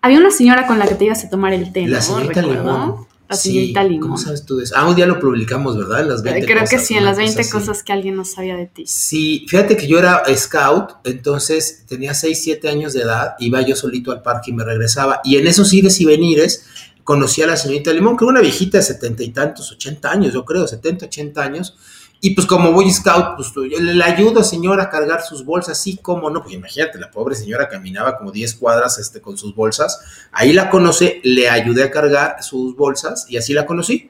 Había 0.00 0.18
una 0.18 0.30
señora 0.30 0.66
con 0.66 0.78
la 0.78 0.86
que 0.86 0.94
te 0.94 1.04
ibas 1.04 1.24
a 1.24 1.28
tomar 1.30 1.52
el 1.52 1.72
té, 1.72 1.86
La 1.86 2.00
señorita 2.00 2.42
Limón. 2.42 3.06
La 3.28 3.36
señorita 3.36 3.84
Limón. 3.84 4.00
¿Cómo 4.00 4.18
sabes 4.18 4.44
tú 4.44 4.56
de 4.56 4.64
eso? 4.64 4.74
Ah, 4.76 4.88
un 4.88 4.94
día 4.96 5.06
lo 5.06 5.20
publicamos, 5.20 5.76
¿verdad? 5.76 6.00
En 6.00 6.08
las 6.08 6.22
20 6.22 6.44
Creo 6.44 6.58
que 6.64 6.64
cosas, 6.64 6.86
sí, 6.86 6.94
en 6.94 7.04
las 7.04 7.16
20 7.16 7.34
cosa 7.34 7.40
así. 7.42 7.50
cosas 7.50 7.82
que 7.82 7.92
alguien 7.92 8.16
no 8.16 8.24
sabía 8.24 8.56
de 8.56 8.66
ti. 8.66 8.84
Sí, 8.86 9.46
fíjate 9.48 9.76
que 9.76 9.86
yo 9.86 9.98
era 9.98 10.22
scout, 10.34 10.92
entonces 11.04 11.84
tenía 11.86 12.14
6, 12.14 12.40
7 12.42 12.68
años 12.68 12.92
de 12.94 13.02
edad, 13.02 13.34
iba 13.38 13.62
yo 13.62 13.76
solito 13.76 14.10
al 14.12 14.22
parque 14.22 14.50
y 14.50 14.54
me 14.54 14.64
regresaba. 14.64 15.20
Y 15.24 15.36
en 15.36 15.46
esos 15.46 15.72
ires 15.72 16.00
y 16.00 16.04
venires 16.04 16.66
conocí 17.04 17.42
a 17.42 17.46
la 17.46 17.56
señorita 17.56 17.92
Limón, 17.92 18.16
que 18.16 18.24
era 18.24 18.30
una 18.30 18.40
viejita 18.40 18.78
de 18.78 18.84
setenta 18.84 19.22
y 19.22 19.30
tantos, 19.30 19.70
80 19.72 20.10
años, 20.10 20.32
yo 20.32 20.44
creo, 20.44 20.66
70, 20.66 21.06
80 21.06 21.42
años. 21.42 21.76
Y 22.20 22.36
pues 22.36 22.46
como 22.46 22.70
Boy 22.70 22.88
Scout, 22.92 23.34
pues 23.36 23.52
le, 23.56 24.04
ayudo, 24.04 24.44
señora, 24.44 24.84
a 24.84 24.90
cargar 24.90 25.22
sus 25.22 25.44
bolsas, 25.44 25.82
sí, 25.82 25.98
cómo 26.00 26.30
no, 26.30 26.40
pues 26.42 26.54
imagínate, 26.54 26.98
la 27.00 27.10
pobre 27.10 27.34
señora 27.34 27.68
caminaba 27.68 28.16
como 28.16 28.30
10 28.30 28.54
cuadras 28.54 28.98
este, 28.98 29.20
con 29.20 29.36
sus 29.36 29.56
bolsas. 29.56 30.00
Ahí 30.30 30.52
la 30.52 30.70
conocí, 30.70 31.20
le 31.24 31.50
ayudé 31.50 31.82
a 31.82 31.90
cargar 31.90 32.36
sus 32.40 32.76
bolsas 32.76 33.26
y 33.28 33.38
así 33.38 33.52
la 33.52 33.66
conocí. 33.66 34.08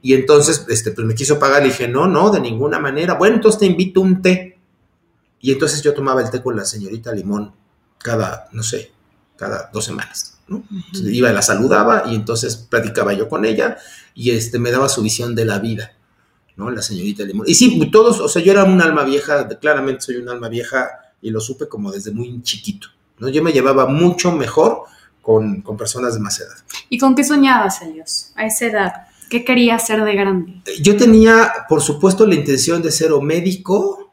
Y 0.00 0.14
entonces, 0.14 0.64
este, 0.70 0.92
pues 0.92 1.06
me 1.06 1.14
quiso 1.14 1.38
pagar, 1.38 1.60
le 1.60 1.68
dije, 1.68 1.86
no, 1.86 2.06
no, 2.06 2.30
de 2.30 2.40
ninguna 2.40 2.78
manera. 2.78 3.14
Bueno, 3.14 3.36
entonces 3.36 3.58
te 3.58 3.66
invito 3.66 4.00
un 4.00 4.22
té. 4.22 4.58
Y 5.40 5.52
entonces 5.52 5.82
yo 5.82 5.92
tomaba 5.92 6.22
el 6.22 6.30
té 6.30 6.42
con 6.42 6.56
la 6.56 6.64
señorita 6.64 7.12
Limón 7.12 7.52
cada, 7.98 8.48
no 8.52 8.62
sé, 8.62 8.92
cada 9.40 9.70
dos 9.72 9.86
semanas. 9.86 10.38
¿no? 10.48 10.62
Entonces, 10.70 11.12
iba, 11.14 11.32
la 11.32 11.40
saludaba 11.40 12.04
y 12.06 12.14
entonces 12.14 12.56
platicaba 12.56 13.14
yo 13.14 13.26
con 13.26 13.46
ella 13.46 13.78
y 14.14 14.32
este, 14.32 14.58
me 14.58 14.70
daba 14.70 14.90
su 14.90 15.00
visión 15.00 15.34
de 15.34 15.46
la 15.46 15.58
vida, 15.58 15.92
¿no? 16.56 16.70
La 16.70 16.82
señorita 16.82 17.24
Limón. 17.24 17.46
Y 17.48 17.54
sí, 17.54 17.90
todos, 17.90 18.20
o 18.20 18.28
sea, 18.28 18.42
yo 18.42 18.52
era 18.52 18.64
un 18.64 18.82
alma 18.82 19.04
vieja, 19.04 19.48
claramente 19.48 20.02
soy 20.02 20.16
un 20.16 20.28
alma 20.28 20.50
vieja 20.50 20.90
y 21.22 21.30
lo 21.30 21.40
supe 21.40 21.68
como 21.68 21.90
desde 21.90 22.10
muy 22.10 22.42
chiquito, 22.42 22.88
¿no? 23.18 23.30
Yo 23.30 23.42
me 23.42 23.52
llevaba 23.52 23.86
mucho 23.86 24.30
mejor 24.32 24.82
con, 25.22 25.62
con 25.62 25.78
personas 25.78 26.14
de 26.14 26.20
más 26.20 26.38
edad. 26.38 26.56
¿Y 26.90 26.98
con 26.98 27.14
qué 27.14 27.24
soñabas, 27.24 27.80
ellos 27.80 28.32
a 28.34 28.44
esa 28.44 28.66
edad? 28.66 28.92
¿Qué 29.30 29.42
querías 29.42 29.86
ser 29.86 30.04
de 30.04 30.14
grande? 30.14 30.60
Yo 30.82 30.96
tenía, 30.96 31.50
por 31.68 31.80
supuesto, 31.80 32.26
la 32.26 32.34
intención 32.34 32.82
de 32.82 32.90
ser 32.90 33.12
o 33.12 33.22
médico. 33.22 34.12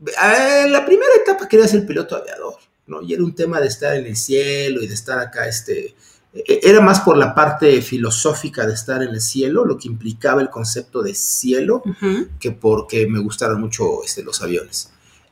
Eh, 0.00 0.62
En 0.64 0.72
la 0.72 0.84
primera 0.86 1.12
etapa 1.22 1.46
quería 1.46 1.68
ser 1.68 1.86
piloto 1.86 2.16
aviador, 2.16 2.47
¿no? 2.88 3.02
Y 3.02 3.12
era 3.14 3.22
un 3.22 3.34
tema 3.34 3.60
de 3.60 3.68
estar 3.68 3.94
en 3.94 4.06
el 4.06 4.16
cielo 4.16 4.82
y 4.82 4.86
de 4.86 4.94
estar 4.94 5.18
acá, 5.18 5.46
este, 5.46 5.94
eh, 6.32 6.60
era 6.62 6.80
más 6.80 7.00
por 7.00 7.16
la 7.16 7.34
parte 7.34 7.80
filosófica 7.82 8.66
de 8.66 8.74
estar 8.74 9.02
en 9.02 9.10
el 9.10 9.20
cielo, 9.20 9.64
lo 9.64 9.78
que 9.78 9.88
implicaba 9.88 10.42
el 10.42 10.50
concepto 10.50 11.02
de 11.02 11.14
cielo, 11.14 11.82
que 12.40 12.50
porque 12.50 13.06
me 13.06 13.20
gustaron 13.20 13.60
mucho 13.60 14.02
este, 14.04 14.22
los 14.22 14.42
aviones. 14.42 14.90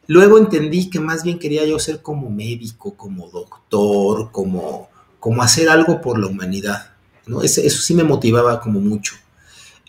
Luego 0.09 0.39
entendí 0.39 0.89
que 0.89 1.01
más 1.01 1.25
bien 1.25 1.39
quería 1.39 1.65
yo 1.67 1.79
ser 1.79 2.01
como 2.01 2.31
médico, 2.31 2.97
como 2.97 3.29
doctor, 3.29 4.31
como, 4.31 4.89
como 5.19 5.43
hacer 5.43 5.69
algo 5.69 6.01
por 6.01 6.19
la 6.19 6.29
humanidad. 6.29 6.93
¿no? 7.27 7.43
Eso 7.43 7.69
sí 7.69 7.95
me 7.95 8.05
motivaba 8.05 8.61
como 8.61 8.81
mucho. 8.81 9.15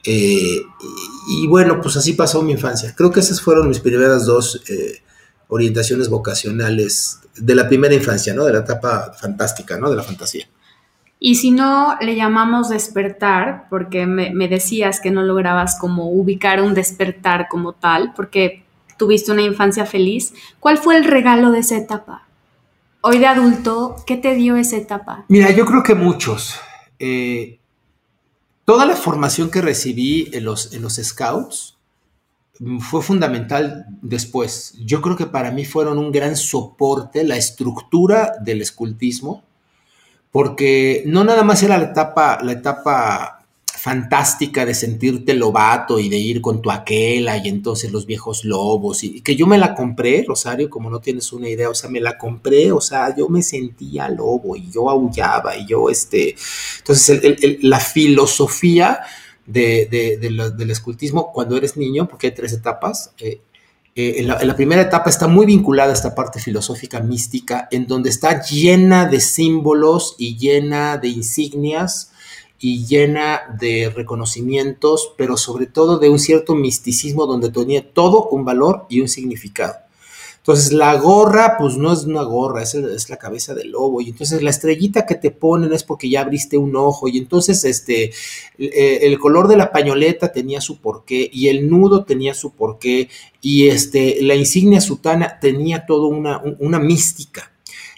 Eh, 0.03 0.61
y, 1.29 1.43
y 1.43 1.47
bueno, 1.47 1.79
pues 1.81 1.97
así 1.97 2.13
pasó 2.13 2.41
mi 2.41 2.53
infancia. 2.53 2.95
Creo 2.95 3.11
que 3.11 3.19
esas 3.19 3.41
fueron 3.41 3.67
mis 3.67 3.79
primeras 3.79 4.25
dos 4.25 4.61
eh, 4.67 5.01
orientaciones 5.47 6.09
vocacionales 6.09 7.19
de 7.37 7.55
la 7.55 7.67
primera 7.67 7.93
infancia, 7.93 8.33
¿no? 8.33 8.45
De 8.45 8.53
la 8.53 8.59
etapa 8.59 9.13
fantástica, 9.19 9.77
¿no? 9.77 9.89
De 9.89 9.95
la 9.95 10.03
fantasía. 10.03 10.47
Y 11.19 11.35
si 11.35 11.51
no 11.51 11.97
le 11.99 12.15
llamamos 12.15 12.69
despertar, 12.69 13.67
porque 13.69 14.05
me, 14.05 14.33
me 14.33 14.47
decías 14.47 14.99
que 14.99 15.09
no 15.09 15.23
lograbas 15.23 15.79
como 15.79 16.09
ubicar 16.09 16.61
un 16.61 16.73
despertar 16.73 17.47
como 17.49 17.73
tal, 17.73 18.13
porque 18.15 18.63
tuviste 18.97 19.31
una 19.31 19.41
infancia 19.41 19.85
feliz, 19.85 20.33
¿cuál 20.59 20.77
fue 20.77 20.97
el 20.97 21.05
regalo 21.05 21.51
de 21.51 21.59
esa 21.59 21.77
etapa? 21.77 22.27
Hoy 23.01 23.19
de 23.19 23.27
adulto, 23.27 23.95
¿qué 24.05 24.17
te 24.17 24.35
dio 24.35 24.57
esa 24.57 24.77
etapa? 24.77 25.25
Mira, 25.29 25.51
yo 25.51 25.65
creo 25.65 25.83
que 25.83 25.95
muchos. 25.95 26.59
Eh, 26.99 27.59
toda 28.65 28.85
la 28.85 28.95
formación 28.95 29.49
que 29.49 29.61
recibí 29.61 30.29
en 30.33 30.43
los, 30.43 30.73
en 30.73 30.81
los 30.81 30.95
scouts 30.95 31.76
fue 32.79 33.01
fundamental 33.01 33.85
después. 34.01 34.73
Yo 34.85 35.01
creo 35.01 35.15
que 35.15 35.25
para 35.27 35.51
mí 35.51 35.65
fueron 35.65 35.97
un 35.97 36.11
gran 36.11 36.35
soporte 36.35 37.23
la 37.23 37.37
estructura 37.37 38.33
del 38.41 38.61
escultismo, 38.61 39.43
porque 40.31 41.03
no 41.05 41.23
nada 41.23 41.43
más 41.43 41.63
era 41.63 41.77
la 41.77 41.85
etapa, 41.85 42.39
la 42.43 42.51
etapa 42.53 43.33
fantástica 43.65 44.65
de 44.65 44.73
sentirte 44.73 45.33
lobato 45.35 45.99
y 45.99 46.09
de 46.09 46.17
ir 46.17 46.41
con 46.41 46.61
tu 46.61 46.71
aquela 46.71 47.37
y 47.37 47.47
entonces 47.47 47.91
los 47.91 48.05
viejos 48.07 48.43
lobos 48.43 49.03
y 49.03 49.21
que 49.21 49.35
yo 49.35 49.45
me 49.47 49.57
la 49.57 49.75
compré, 49.75 50.25
Rosario, 50.27 50.69
como 50.69 50.89
no 50.89 50.99
tienes 50.99 51.31
una 51.31 51.47
idea, 51.47 51.69
o 51.69 51.75
sea, 51.75 51.89
me 51.89 52.01
la 52.01 52.17
compré, 52.17 52.71
o 52.71 52.81
sea, 52.81 53.15
yo 53.15 53.29
me 53.29 53.43
sentía 53.43 54.09
lobo 54.09 54.55
y 54.55 54.69
yo 54.71 54.89
aullaba 54.89 55.55
y 55.55 55.67
yo, 55.67 55.89
este, 55.89 56.35
entonces 56.79 57.21
el- 57.23 57.59
la 57.61 57.79
filosofía 57.79 58.99
de, 59.47 59.87
de- 59.89 60.17
del 60.51 60.69
escultismo 60.71 61.31
cuando 61.33 61.57
eres 61.57 61.75
niño, 61.77 62.07
porque 62.07 62.27
hay 62.27 62.33
tres 62.35 62.53
etapas, 62.53 63.11
eh, 63.17 63.41
eh, 63.95 64.15
en, 64.19 64.27
la, 64.27 64.37
en 64.39 64.47
la 64.47 64.55
primera 64.55 64.81
etapa 64.83 65.09
está 65.09 65.27
muy 65.27 65.47
vinculada 65.47 65.89
a 65.89 65.95
esta 65.95 66.13
parte 66.13 66.39
filosófica 66.39 66.99
mística, 66.99 67.67
en 67.71 67.87
donde 67.87 68.09
está 68.11 68.43
llena 68.43 69.07
de 69.07 69.19
símbolos 69.19 70.13
y 70.19 70.37
llena 70.37 70.97
de 70.97 71.07
insignias 71.07 72.11
y 72.59 72.85
llena 72.85 73.41
de 73.59 73.89
reconocimientos, 73.95 75.13
pero 75.17 75.35
sobre 75.37 75.65
todo 75.65 75.97
de 75.97 76.09
un 76.09 76.19
cierto 76.19 76.53
misticismo 76.53 77.25
donde 77.25 77.49
tenía 77.49 77.91
todo 77.93 78.27
un 78.29 78.45
valor 78.45 78.85
y 78.89 79.01
un 79.01 79.07
significado. 79.07 79.75
Entonces 80.47 80.71
la 80.71 80.95
gorra, 80.95 81.57
pues 81.59 81.75
no 81.75 81.91
es 81.91 82.05
una 82.05 82.23
gorra, 82.23 82.63
es, 82.63 83.09
la 83.09 83.17
cabeza 83.17 83.53
del 83.53 83.71
lobo. 83.71 83.99
Y 83.99 84.09
entonces 84.11 84.41
la 84.41 84.49
estrellita 84.49 85.05
que 85.05 85.15
te 85.15 85.29
ponen 85.31 85.73
es 85.73 85.83
porque 85.83 86.09
ya 86.09 86.21
abriste 86.21 86.57
un 86.57 86.73
ojo. 86.77 87.09
Y 87.09 87.17
entonces 87.17 87.65
este, 87.65 88.11
eh, 88.57 88.99
el 89.01 89.19
color 89.19 89.49
de 89.49 89.57
la 89.57 89.73
pañoleta 89.73 90.31
tenía 90.31 90.61
su 90.61 90.77
porqué 90.79 91.29
y 91.33 91.49
el 91.49 91.69
nudo 91.69 92.05
tenía 92.05 92.33
su 92.33 92.51
porqué 92.53 93.09
y 93.41 93.67
este, 93.67 94.19
la 94.21 94.35
insignia 94.35 94.79
sutana 94.79 95.37
tenía 95.41 95.85
toda 95.85 96.07
una, 96.07 96.37
un- 96.41 96.55
una 96.59 96.79
mística. 96.79 97.51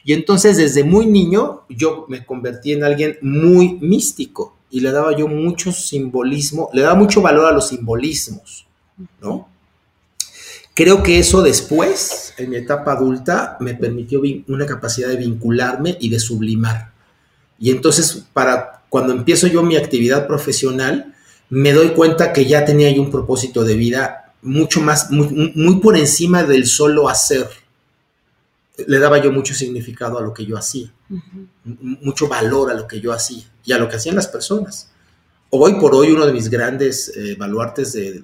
Y 0.03 0.13
entonces 0.13 0.57
desde 0.57 0.83
muy 0.83 1.05
niño 1.05 1.61
yo 1.69 2.05
me 2.09 2.25
convertí 2.25 2.71
en 2.73 2.83
alguien 2.83 3.17
muy 3.21 3.77
místico 3.79 4.55
y 4.71 4.79
le 4.79 4.91
daba 4.91 5.15
yo 5.15 5.27
mucho 5.27 5.71
simbolismo, 5.71 6.69
le 6.73 6.81
daba 6.81 6.95
mucho 6.95 7.21
valor 7.21 7.45
a 7.45 7.51
los 7.51 7.67
simbolismos, 7.67 8.65
¿no? 9.21 9.48
Creo 10.79 11.03
que 11.03 11.19
eso 11.19 11.41
después, 11.41 12.33
en 12.37 12.51
mi 12.51 12.55
etapa 12.55 12.93
adulta, 12.93 13.57
me 13.59 13.73
permitió 13.75 14.21
una 14.47 14.65
capacidad 14.65 15.09
de 15.09 15.17
vincularme 15.17 15.97
y 15.99 16.09
de 16.09 16.21
sublimar. 16.21 16.93
Y 17.59 17.69
entonces, 17.71 18.23
para 18.31 18.83
cuando 18.87 19.11
empiezo 19.11 19.47
yo 19.47 19.61
mi 19.61 19.75
actividad 19.75 20.25
profesional, 20.25 21.13
me 21.49 21.73
doy 21.73 21.89
cuenta 21.89 22.31
que 22.31 22.45
ya 22.45 22.63
tenía 22.63 22.89
yo 22.91 23.01
un 23.01 23.11
propósito 23.11 23.65
de 23.65 23.75
vida 23.75 24.31
mucho 24.41 24.79
más, 24.79 25.11
muy, 25.11 25.51
muy 25.53 25.81
por 25.81 25.97
encima 25.97 26.43
del 26.43 26.65
solo 26.65 27.09
hacer. 27.09 27.49
Le 28.87 28.99
daba 28.99 29.21
yo 29.21 29.33
mucho 29.33 29.53
significado 29.53 30.17
a 30.17 30.21
lo 30.21 30.33
que 30.33 30.45
yo 30.45 30.57
hacía, 30.57 30.89
Ujú. 31.09 31.45
m- 31.65 31.97
mucho 32.01 32.29
valor 32.29 32.71
a 32.71 32.73
lo 32.73 32.87
que 32.87 33.01
yo 33.01 33.11
hacía 33.11 33.43
y 33.65 33.73
a 33.73 33.77
lo 33.77 33.89
que 33.89 33.97
hacían 33.97 34.15
las 34.15 34.29
personas. 34.29 34.89
Hoy 35.49 35.73
por 35.73 35.93
hoy 35.93 36.11
uno 36.11 36.25
de 36.25 36.31
mis 36.31 36.49
grandes 36.49 37.11
eh, 37.17 37.35
baluartes 37.37 37.91
de, 37.91 38.21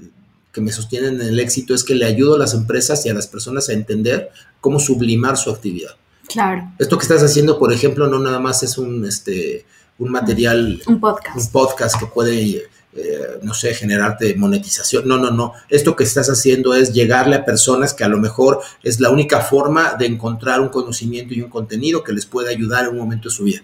que 0.56 0.62
me 0.62 0.72
sostienen 0.72 1.20
en 1.20 1.28
el 1.28 1.40
éxito 1.42 1.76
es 1.76 1.84
que 1.84 1.96
le 1.96 2.06
ayudo 2.06 2.36
a 2.36 2.40
las 2.40 2.54
empresas 2.54 3.06
y 3.06 3.10
a 3.10 3.14
las 3.14 3.28
personas 3.28 3.68
a 3.68 3.74
entender 3.74 4.32
cómo 4.62 4.80
sublimar 4.80 5.36
su 5.36 5.52
actividad. 5.52 5.92
Claro, 6.30 6.72
Esto 6.80 6.98
que 6.98 7.04
estás 7.04 7.22
haciendo, 7.22 7.60
por 7.60 7.74
ejemplo, 7.74 8.08
no 8.08 8.18
nada 8.20 8.40
más 8.40 8.64
es 8.64 8.78
un, 8.78 9.06
este, 9.06 9.66
un 10.00 10.10
material, 10.10 10.82
un 10.88 10.94
un 10.96 11.00
podcast. 11.02 11.52
podcast 11.52 12.00
que 12.00 12.06
puede, 12.08 12.64
eh, 12.94 13.40
no 13.44 13.54
sé, 13.54 13.74
generarte 13.74 14.34
monetización. 14.36 15.08
No, 15.08 15.18
no, 15.18 15.30
no. 15.30 15.52
Esto 15.70 15.96
que 15.96 16.06
estás 16.06 16.30
haciendo 16.30 16.74
es 16.74 16.94
llegarle 16.94 17.36
a 17.36 17.46
personas 17.46 17.94
que 17.94 18.06
a 18.06 18.08
lo 18.08 18.18
mejor 18.18 18.62
es 18.82 19.02
la 19.02 19.10
única 19.10 19.42
forma 19.42 19.96
de 20.00 20.06
encontrar 20.06 20.62
un 20.62 20.70
conocimiento 20.70 21.34
y 21.34 21.42
un 21.42 21.50
contenido 21.50 22.02
que 22.02 22.14
les 22.14 22.26
pueda 22.26 22.50
ayudar 22.50 22.86
en 22.86 22.92
un 22.92 22.98
momento 23.00 23.28
de 23.30 23.36
su 23.36 23.44
vida. 23.44 23.62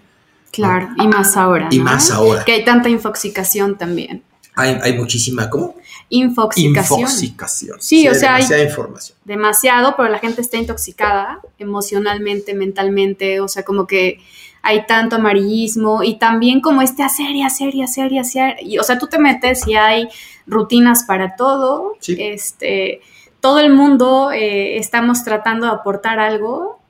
Claro, 0.52 0.90
y 0.98 1.08
más 1.08 1.38
ahora. 1.38 1.68
Y 1.70 1.78
¿no? 1.78 1.84
más 1.84 2.10
ahora. 2.10 2.44
Que 2.44 2.52
hay 2.52 2.64
tanta 2.66 2.90
infoxicación 2.90 3.78
también. 3.78 4.22
Hay, 4.54 4.78
hay 4.82 4.96
muchísima, 4.98 5.48
¿cómo? 5.48 5.76
Infoxicación. 6.08 7.00
Infoxicación. 7.00 7.76
Sí, 7.80 8.08
o 8.08 8.14
sea, 8.14 8.36
hay 8.36 8.42
demasiada 8.42 8.64
información. 8.64 9.18
demasiado, 9.24 9.94
pero 9.96 10.08
la 10.08 10.18
gente 10.18 10.40
está 10.40 10.56
intoxicada 10.56 11.40
emocionalmente, 11.58 12.54
mentalmente, 12.54 13.40
o 13.40 13.48
sea, 13.48 13.64
como 13.64 13.86
que 13.86 14.20
hay 14.62 14.86
tanto 14.86 15.16
amarillismo 15.16 16.02
y 16.02 16.18
también 16.18 16.60
como 16.60 16.82
este 16.82 17.02
hacer 17.02 17.30
y 17.30 17.42
hacer 17.42 17.74
y 17.74 17.82
hacer 17.82 18.12
y 18.12 18.18
hacer. 18.18 18.56
Y, 18.62 18.78
o 18.78 18.82
sea, 18.82 18.98
tú 18.98 19.08
te 19.08 19.18
metes 19.18 19.66
y 19.66 19.74
hay 19.74 20.08
rutinas 20.46 21.04
para 21.04 21.34
todo. 21.36 21.96
Sí. 22.00 22.16
Este, 22.18 23.00
todo 23.40 23.58
el 23.58 23.72
mundo 23.72 24.30
eh, 24.30 24.78
estamos 24.78 25.24
tratando 25.24 25.66
de 25.66 25.72
aportar 25.72 26.20
algo 26.20 26.81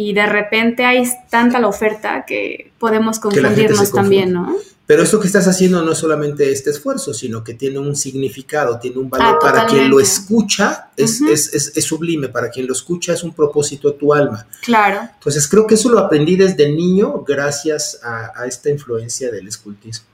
y 0.00 0.12
de 0.12 0.26
repente 0.26 0.84
hay 0.84 1.02
tanta 1.28 1.58
la 1.58 1.66
oferta 1.66 2.24
que 2.24 2.70
podemos 2.78 3.18
Que 3.18 3.30
se 3.34 3.40
confundirnos 3.42 3.90
también, 3.92 4.32
¿no? 4.32 4.54
Pero 4.86 5.02
esto 5.02 5.18
que 5.20 5.26
estás 5.26 5.46
haciendo 5.48 5.82
no 5.82 5.92
es 5.92 5.98
solamente 5.98 6.50
este 6.50 6.70
esfuerzo, 6.70 7.12
sino 7.12 7.42
que 7.44 7.52
tiene 7.54 7.78
un 7.78 7.94
significado, 7.96 8.78
tiene 8.78 8.98
un 8.98 9.10
valor 9.10 9.34
Ah, 9.34 9.38
para 9.40 9.66
quien 9.66 9.90
lo 9.90 9.98
escucha, 10.00 10.90
es, 10.96 11.20
es, 11.20 11.52
es- 11.52 11.72
es 11.76 11.84
sublime, 11.84 12.28
para 12.28 12.48
quien 12.48 12.66
lo 12.66 12.72
escucha 12.72 13.12
es 13.12 13.22
un 13.24 13.32
propósito 13.34 13.88
a 13.88 13.96
tu 13.98 14.14
alma. 14.14 14.46
Claro. 14.62 15.00
Entonces 15.14 15.46
creo 15.48 15.66
que 15.66 15.74
eso 15.74 15.90
lo 15.90 15.98
aprendí 15.98 16.36
desde 16.36 16.70
niño 16.72 17.22
gracias 17.26 18.00
a, 18.02 18.32
a 18.40 18.46
esta 18.46 18.70
influencia 18.70 19.30
del 19.32 19.48
escultismo. 19.48 20.06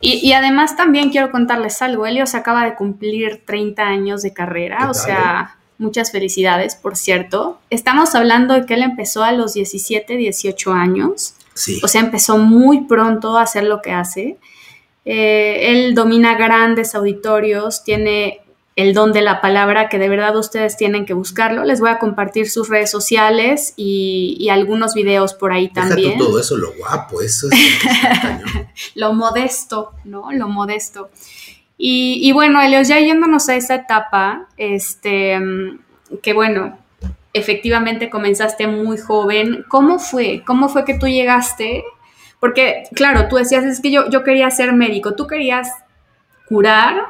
Y, 0.00 0.26
y 0.26 0.32
además 0.32 0.76
también 0.76 1.10
quiero 1.10 1.30
contarles 1.30 1.82
algo. 1.82 2.06
Helios 2.06 2.34
acaba 2.34 2.64
de 2.64 2.76
cumplir 2.76 3.42
30 3.44 3.82
años 3.82 4.22
de 4.22 4.32
carrera, 4.32 4.78
¿Qué 4.84 4.88
o 4.90 4.94
sea, 4.94 5.56
muchas 5.78 6.12
felicidades, 6.12 6.74
por 6.76 6.96
cierto. 6.96 7.58
Estamos 7.70 8.14
hablando 8.14 8.54
de 8.54 8.66
que 8.66 8.74
él 8.74 8.82
empezó 8.82 9.24
a 9.24 9.32
los 9.32 9.54
17, 9.54 10.16
18 10.16 10.72
años. 10.72 11.34
Sí. 11.54 11.80
O 11.82 11.88
sea, 11.88 12.00
empezó 12.00 12.38
muy 12.38 12.82
pronto 12.82 13.36
a 13.36 13.42
hacer 13.42 13.64
lo 13.64 13.82
que 13.82 13.92
hace. 13.92 14.38
Eh, 15.04 15.72
él 15.72 15.94
domina 15.94 16.36
grandes 16.36 16.94
auditorios, 16.94 17.84
tiene 17.84 18.40
el 18.76 18.92
don 18.92 19.12
de 19.12 19.22
la 19.22 19.40
palabra 19.40 19.88
que 19.88 19.98
de 19.98 20.08
verdad 20.08 20.36
ustedes 20.36 20.76
tienen 20.76 21.06
que 21.06 21.14
buscarlo. 21.14 21.64
Les 21.64 21.78
voy 21.80 21.90
a 21.90 21.98
compartir 21.98 22.50
sus 22.50 22.68
redes 22.68 22.90
sociales 22.90 23.72
y, 23.76 24.36
y 24.40 24.48
algunos 24.48 24.94
videos 24.94 25.34
por 25.34 25.52
ahí 25.52 25.68
también. 25.68 26.18
todo 26.18 26.40
eso, 26.40 26.56
lo 26.56 26.72
guapo, 26.72 27.20
eso 27.20 27.48
es. 27.50 27.58
Lo 28.96 29.12
modesto, 29.12 29.92
¿no? 30.04 30.32
Lo 30.32 30.48
modesto. 30.48 31.10
Y, 31.76 32.30
bueno, 32.32 32.62
Elios, 32.62 32.88
ya 32.88 32.98
yéndonos 33.00 33.48
a 33.48 33.56
esa 33.56 33.74
etapa, 33.74 34.46
este, 34.56 35.40
que 36.22 36.32
bueno, 36.32 36.78
efectivamente 37.32 38.10
comenzaste 38.10 38.66
muy 38.68 38.96
joven. 38.96 39.64
¿Cómo 39.68 39.98
fue? 39.98 40.42
¿Cómo 40.46 40.68
fue 40.68 40.84
que 40.84 40.94
tú 40.98 41.06
llegaste? 41.08 41.82
Porque, 42.38 42.84
claro, 42.94 43.26
tú 43.28 43.36
decías, 43.36 43.64
es 43.64 43.80
que 43.80 43.90
yo, 43.90 44.08
yo 44.08 44.22
quería 44.22 44.50
ser 44.50 44.72
médico, 44.72 45.14
tú 45.14 45.26
querías 45.26 45.68
curar 46.48 47.06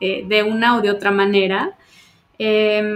eh, 0.00 0.24
de 0.26 0.42
una 0.42 0.76
o 0.76 0.80
de 0.80 0.90
otra 0.90 1.10
manera. 1.10 1.72
eh, 2.38 2.94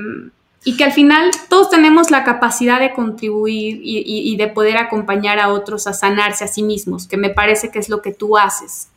y 0.64 0.76
que 0.76 0.84
al 0.84 0.92
final 0.92 1.28
todos 1.48 1.70
tenemos 1.70 2.12
la 2.12 2.22
capacidad 2.22 2.78
de 2.78 2.92
contribuir 2.92 3.80
y, 3.82 3.98
y- 3.98 4.32
y 4.32 4.36
de 4.36 4.46
poder 4.46 4.76
acompañar 4.76 5.40
a 5.40 5.48
otros 5.48 5.88
a 5.88 5.92
sanarse 5.92 6.44
a 6.44 6.46
sí 6.46 6.62
mismos, 6.62 7.08
que 7.08 7.16
me 7.16 7.30
parece 7.30 7.72
que 7.72 7.80
es 7.80 7.88
lo 7.88 8.00
que 8.00 8.12
tú 8.12 8.38
haces. 8.38 8.88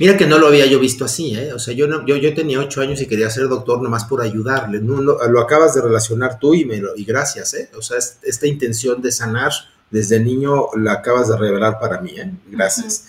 Mira 0.00 0.16
que 0.16 0.26
no 0.26 0.38
lo 0.38 0.48
había 0.48 0.66
yo 0.66 0.80
visto 0.80 1.04
así, 1.04 1.36
¿eh? 1.36 1.52
O 1.52 1.58
sea, 1.58 1.72
yo, 1.74 1.86
no, 1.86 2.04
yo, 2.06 2.16
yo 2.16 2.34
tenía 2.34 2.58
ocho 2.58 2.80
años 2.80 3.00
y 3.00 3.06
quería 3.06 3.30
ser 3.30 3.48
doctor 3.48 3.80
nomás 3.82 4.04
por 4.04 4.20
ayudarle. 4.22 4.80
No, 4.80 5.00
no, 5.00 5.16
lo 5.28 5.40
acabas 5.40 5.74
de 5.74 5.82
relacionar 5.82 6.38
tú 6.38 6.54
y, 6.54 6.64
me 6.64 6.78
lo- 6.78 6.96
y 6.96 7.04
gracias, 7.04 7.54
¿eh? 7.54 7.70
O 7.76 7.82
sea, 7.82 7.98
es- 7.98 8.18
esta 8.22 8.46
intención 8.46 9.00
de 9.02 9.12
sanar 9.12 9.52
desde 9.90 10.18
niño 10.18 10.68
la 10.76 10.94
acabas 10.94 11.28
de 11.28 11.36
revelar 11.36 11.78
para 11.78 12.00
mí, 12.00 12.10
¿eh? 12.18 12.30
Gracias. 12.48 13.04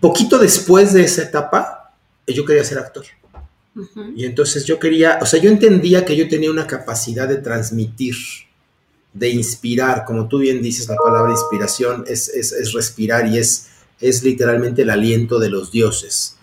Poquito 0.00 0.38
después 0.38 0.92
de 0.92 1.02
esa 1.04 1.22
etapa, 1.22 1.92
yo 2.26 2.44
quería 2.44 2.64
ser 2.64 2.78
actor. 2.78 3.04
Y 4.14 4.24
entonces 4.24 4.64
yo 4.64 4.78
quería, 4.78 5.18
o 5.20 5.26
sea, 5.26 5.40
yo 5.40 5.50
entendía 5.50 6.04
que 6.04 6.16
yo 6.16 6.28
tenía 6.28 6.50
una 6.50 6.66
capacidad 6.66 7.28
de 7.28 7.36
transmitir, 7.36 8.14
de 9.12 9.28
inspirar, 9.30 10.04
como 10.06 10.28
tú 10.28 10.38
bien 10.38 10.62
dices, 10.62 10.88
la 10.88 10.96
palabra 10.96 11.32
inspiración 11.32 12.04
es, 12.06 12.28
es, 12.28 12.52
es 12.52 12.72
respirar 12.72 13.26
y 13.26 13.38
es, 13.38 13.68
es 14.00 14.22
literalmente 14.22 14.82
el 14.82 14.90
aliento 14.90 15.38
de 15.38 15.48
los 15.48 15.70
dioses. 15.70 16.36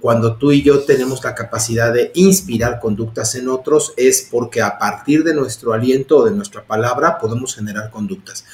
Cuando 0.00 0.36
tú 0.36 0.52
y 0.52 0.62
yo 0.62 0.80
tenemos 0.80 1.22
la 1.22 1.34
capacidad 1.34 1.92
de 1.92 2.10
inspirar 2.14 2.80
conductas 2.80 3.34
en 3.34 3.48
otros, 3.48 3.92
es 3.96 4.26
porque 4.30 4.62
a 4.62 4.78
partir 4.78 5.22
de 5.22 5.34
nuestro 5.34 5.72
aliento 5.72 6.18
o 6.18 6.24
de 6.24 6.30
nuestra 6.30 6.64
palabra 6.64 7.18
podemos 7.18 7.54
generar 7.54 7.90
conductas. 7.90 8.44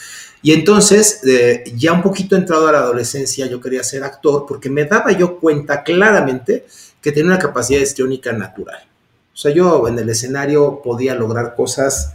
Y 0.43 0.53
entonces, 0.53 1.21
eh, 1.25 1.65
ya 1.77 1.93
un 1.93 2.03
poquito 2.03 2.35
entrado 2.35 2.67
a 2.67 2.73
la 2.73 2.79
adolescencia, 2.79 3.47
yo 3.47 3.61
quería 3.61 3.85
ser 3.85 4.03
actor 4.03 4.47
porque 4.49 4.71
me 4.71 4.85
daba 4.85 5.13
yo 5.13 5.39
cuenta 5.39 5.83
claramente 5.83 6.67
que 7.01 7.13
tenía 7.13 7.29
una 7.29 7.39
capacidad 7.39 7.81
histriónica 7.81 8.33
natural. 8.33 8.83
O 9.33 9.37
sea, 9.37 9.53
yo 9.53 9.87
en 9.87 9.99
el 9.99 10.09
escenario 10.09 10.81
podía 10.83 11.15
lograr 11.15 11.55
cosas 11.55 12.15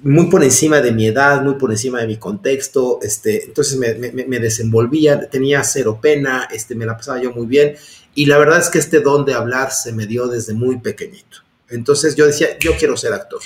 muy 0.00 0.26
por 0.26 0.44
encima 0.44 0.80
de 0.80 0.92
mi 0.92 1.06
edad, 1.06 1.42
muy 1.42 1.54
por 1.54 1.70
encima 1.70 2.00
de 2.00 2.06
mi 2.06 2.16
contexto, 2.18 2.98
este, 3.02 3.44
entonces 3.44 3.78
me, 3.78 4.38
desenvolvía, 4.38 5.28
tenía 5.28 5.64
cero 5.64 5.98
pena, 6.00 6.48
este, 6.50 6.74
me 6.74 6.84
la 6.84 6.96
pasaba 6.96 7.20
yo 7.20 7.32
muy 7.32 7.46
bien 7.46 7.76
y 8.14 8.26
la 8.26 8.38
verdad 8.38 8.58
es 8.58 8.68
que 8.68 8.78
este 8.78 9.00
don 9.00 9.24
de 9.24 9.34
hablar 9.34 9.72
se 9.72 9.92
me 9.92 10.06
dio 10.06 10.26
desde 10.26 10.54
muy 10.54 10.78
pequeñito. 10.78 11.38
Entonces 11.68 12.14
yo 12.14 12.26
decía, 12.26 12.58
yo 12.58 12.76
quiero 12.78 12.96
ser 12.96 13.12
actor. 13.12 13.40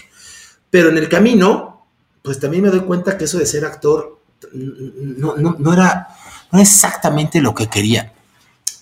Pero 0.71 0.91
en 0.91 0.99
el 0.99 1.09
camino, 1.09 1.87
pues 2.23 2.39
también 2.39 2.63
me 2.63 2.71
doy 2.71 2.81
cuenta 2.81 3.17
que 3.17 3.25
eso 3.25 3.39
de 3.39 3.47
ser 3.47 3.65
actor 3.65 4.21
no, 4.53 5.37
no, 5.37 5.57
no 5.59 5.73
era, 5.73 6.09
no 6.53 6.61
exactamente 6.61 7.41
lo 7.41 7.55
que 7.55 7.69
quería. 7.69 8.13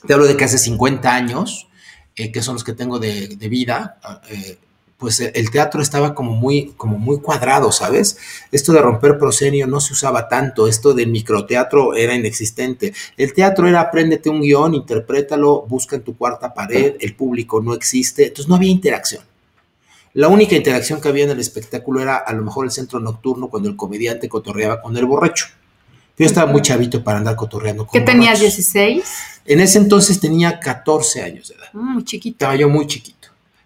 Te 0.06 0.12
hablo 0.12 0.26
de 0.26 0.36
que 0.36 0.44
hace 0.44 0.58
50 0.58 1.14
años, 1.14 1.68
eh, 2.16 2.32
que 2.32 2.42
son 2.42 2.54
los 2.54 2.64
que 2.64 2.72
tengo 2.72 2.98
de, 2.98 3.28
de 3.28 3.48
vida, 3.48 3.98
eh, 4.28 4.58
pues 4.98 5.20
el 5.20 5.50
teatro 5.50 5.80
estaba 5.80 6.12
como 6.12 6.32
muy, 6.32 6.72
como 6.76 6.98
muy 6.98 7.20
cuadrado, 7.20 7.70
¿sabes? 7.70 8.18
Esto 8.50 8.72
de 8.72 8.80
romper 8.82 9.16
proscenio 9.16 9.68
no 9.68 9.80
se 9.80 9.92
usaba 9.92 10.28
tanto, 10.28 10.66
esto 10.66 10.92
del 10.92 11.08
microteatro 11.08 11.94
era 11.94 12.16
inexistente. 12.16 12.92
El 13.16 13.32
teatro 13.32 13.68
era 13.68 13.80
apréndete 13.80 14.28
un 14.28 14.40
guion, 14.40 14.74
interprétalo, 14.74 15.64
busca 15.68 15.94
en 15.94 16.02
tu 16.02 16.16
cuarta 16.16 16.52
pared, 16.52 16.96
el 16.98 17.14
público 17.14 17.60
no 17.62 17.74
existe, 17.74 18.24
entonces 18.26 18.48
no 18.48 18.56
había 18.56 18.70
interacción. 18.70 19.22
La 20.14 20.26
única 20.26 20.56
interacción 20.56 21.00
que 21.00 21.08
había 21.08 21.24
en 21.24 21.30
el 21.30 21.38
espectáculo 21.38 22.00
era 22.02 22.16
a 22.16 22.32
lo 22.32 22.42
mejor 22.42 22.64
el 22.64 22.72
centro 22.72 22.98
nocturno 22.98 23.48
cuando 23.48 23.68
el 23.68 23.76
comediante 23.76 24.28
cotorreaba 24.28 24.82
con 24.82 24.96
el 24.96 25.04
borracho. 25.04 25.46
Yo 26.18 26.26
estaba 26.26 26.50
muy 26.50 26.60
chavito 26.60 27.04
para 27.04 27.18
andar 27.18 27.36
cotorreando 27.36 27.86
con 27.86 27.92
¿Qué 27.92 28.04
tenías, 28.04 28.40
borrachos. 28.40 28.56
16? 28.56 29.04
En 29.46 29.60
ese 29.60 29.78
entonces 29.78 30.18
tenía 30.18 30.58
14 30.58 31.22
años 31.22 31.48
de 31.48 31.54
edad. 31.54 31.68
Mm, 31.72 31.94
Muy 31.94 32.04
chiquito. 32.04 32.34
Estaba 32.34 32.56
yo 32.56 32.68
muy 32.68 32.88
chiquito. 32.88 33.17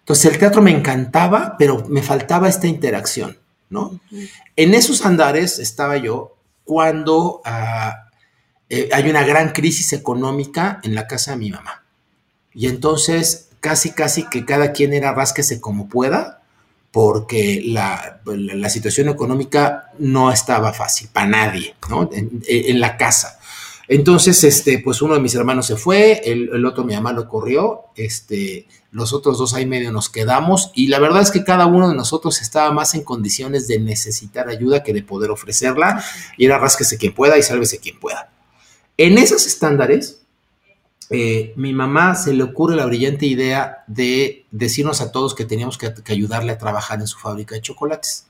Entonces 0.03 0.31
el 0.31 0.37
teatro 0.37 0.61
me 0.61 0.71
encantaba, 0.71 1.55
pero 1.57 1.85
me 1.87 2.01
faltaba 2.03 2.49
esta 2.49 2.67
interacción, 2.67 3.37
¿no? 3.69 3.99
En 4.55 4.73
esos 4.73 5.05
andares 5.05 5.59
estaba 5.59 5.97
yo 5.97 6.35
cuando 6.65 7.41
ah, 7.45 8.09
eh, 8.69 8.89
hay 8.91 9.09
una 9.09 9.23
gran 9.23 9.49
crisis 9.53 9.93
económica 9.93 10.79
en 10.83 10.93
la 10.95 11.07
casa 11.07 11.31
de 11.31 11.37
mi 11.37 11.49
mamá. 11.51 11.83
Y 12.53 12.67
entonces 12.67 13.49
casi, 13.61 13.91
casi 13.91 14.27
que 14.29 14.45
cada 14.45 14.73
quien 14.73 14.93
era 14.93 15.13
rásquese 15.13 15.61
como 15.61 15.87
pueda, 15.87 16.41
porque 16.91 17.61
la, 17.65 18.21
la- 18.25 18.69
situación 18.69 19.09
económica 19.09 19.91
no 19.99 20.31
estaba 20.31 20.73
fácil 20.73 21.07
para 21.11 21.27
nadie, 21.27 21.75
¿no? 21.89 22.09
En 22.13 22.79
la 22.79 22.97
casa. 22.97 23.39
Entonces, 23.87 24.43
este, 24.43 24.79
pues 24.79 25.01
uno 25.01 25.13
de 25.13 25.19
mis 25.19 25.35
hermanos 25.35 25.65
se 25.65 25.75
fue, 25.75 26.21
el, 26.23 26.65
otro 26.65 26.85
mi 26.85 26.93
mamá 26.93 27.11
lo 27.11 27.27
corrió, 27.27 27.81
este, 27.95 28.67
los 28.91 29.11
otros 29.11 29.37
dos 29.37 29.53
ahí 29.53 29.65
medio 29.65 29.91
nos 29.91 30.09
quedamos 30.09 30.71
y 30.73 30.87
la 30.87 30.99
verdad 30.99 31.21
es 31.21 31.31
que 31.31 31.43
cada 31.43 31.65
uno 31.65 31.89
de 31.89 31.95
nosotros 31.95 32.41
estaba 32.41 32.71
más 32.71 32.95
en 32.95 33.03
condiciones 33.03 33.67
de 33.67 33.79
necesitar 33.79 34.47
ayuda 34.47 34.83
que 34.83 34.93
de 34.93 35.03
poder 35.03 35.31
ofrecerla 35.31 36.03
y 36.37 36.45
era 36.45 36.59
rásquese 36.59 36.97
quien 36.97 37.13
pueda 37.13 37.37
y 37.37 37.43
sálvese 37.43 37.79
quien 37.79 37.99
pueda. 37.99 38.31
En 38.97 39.17
esos 39.17 39.45
estándares, 39.45 40.21
eh, 41.09 41.53
mi 41.57 41.73
mamá 41.73 42.15
se 42.15 42.33
le 42.33 42.43
ocurre 42.43 42.75
la 42.75 42.85
brillante 42.85 43.25
idea 43.25 43.83
de 43.87 44.45
decirnos 44.51 45.01
a 45.01 45.11
todos 45.11 45.35
que 45.35 45.45
teníamos 45.45 45.77
que 45.77 45.93
ayudarle 46.07 46.53
a 46.53 46.57
trabajar 46.57 46.99
en 47.01 47.07
su 47.07 47.19
fábrica 47.19 47.55
de 47.55 47.61
chocolates. 47.61 48.27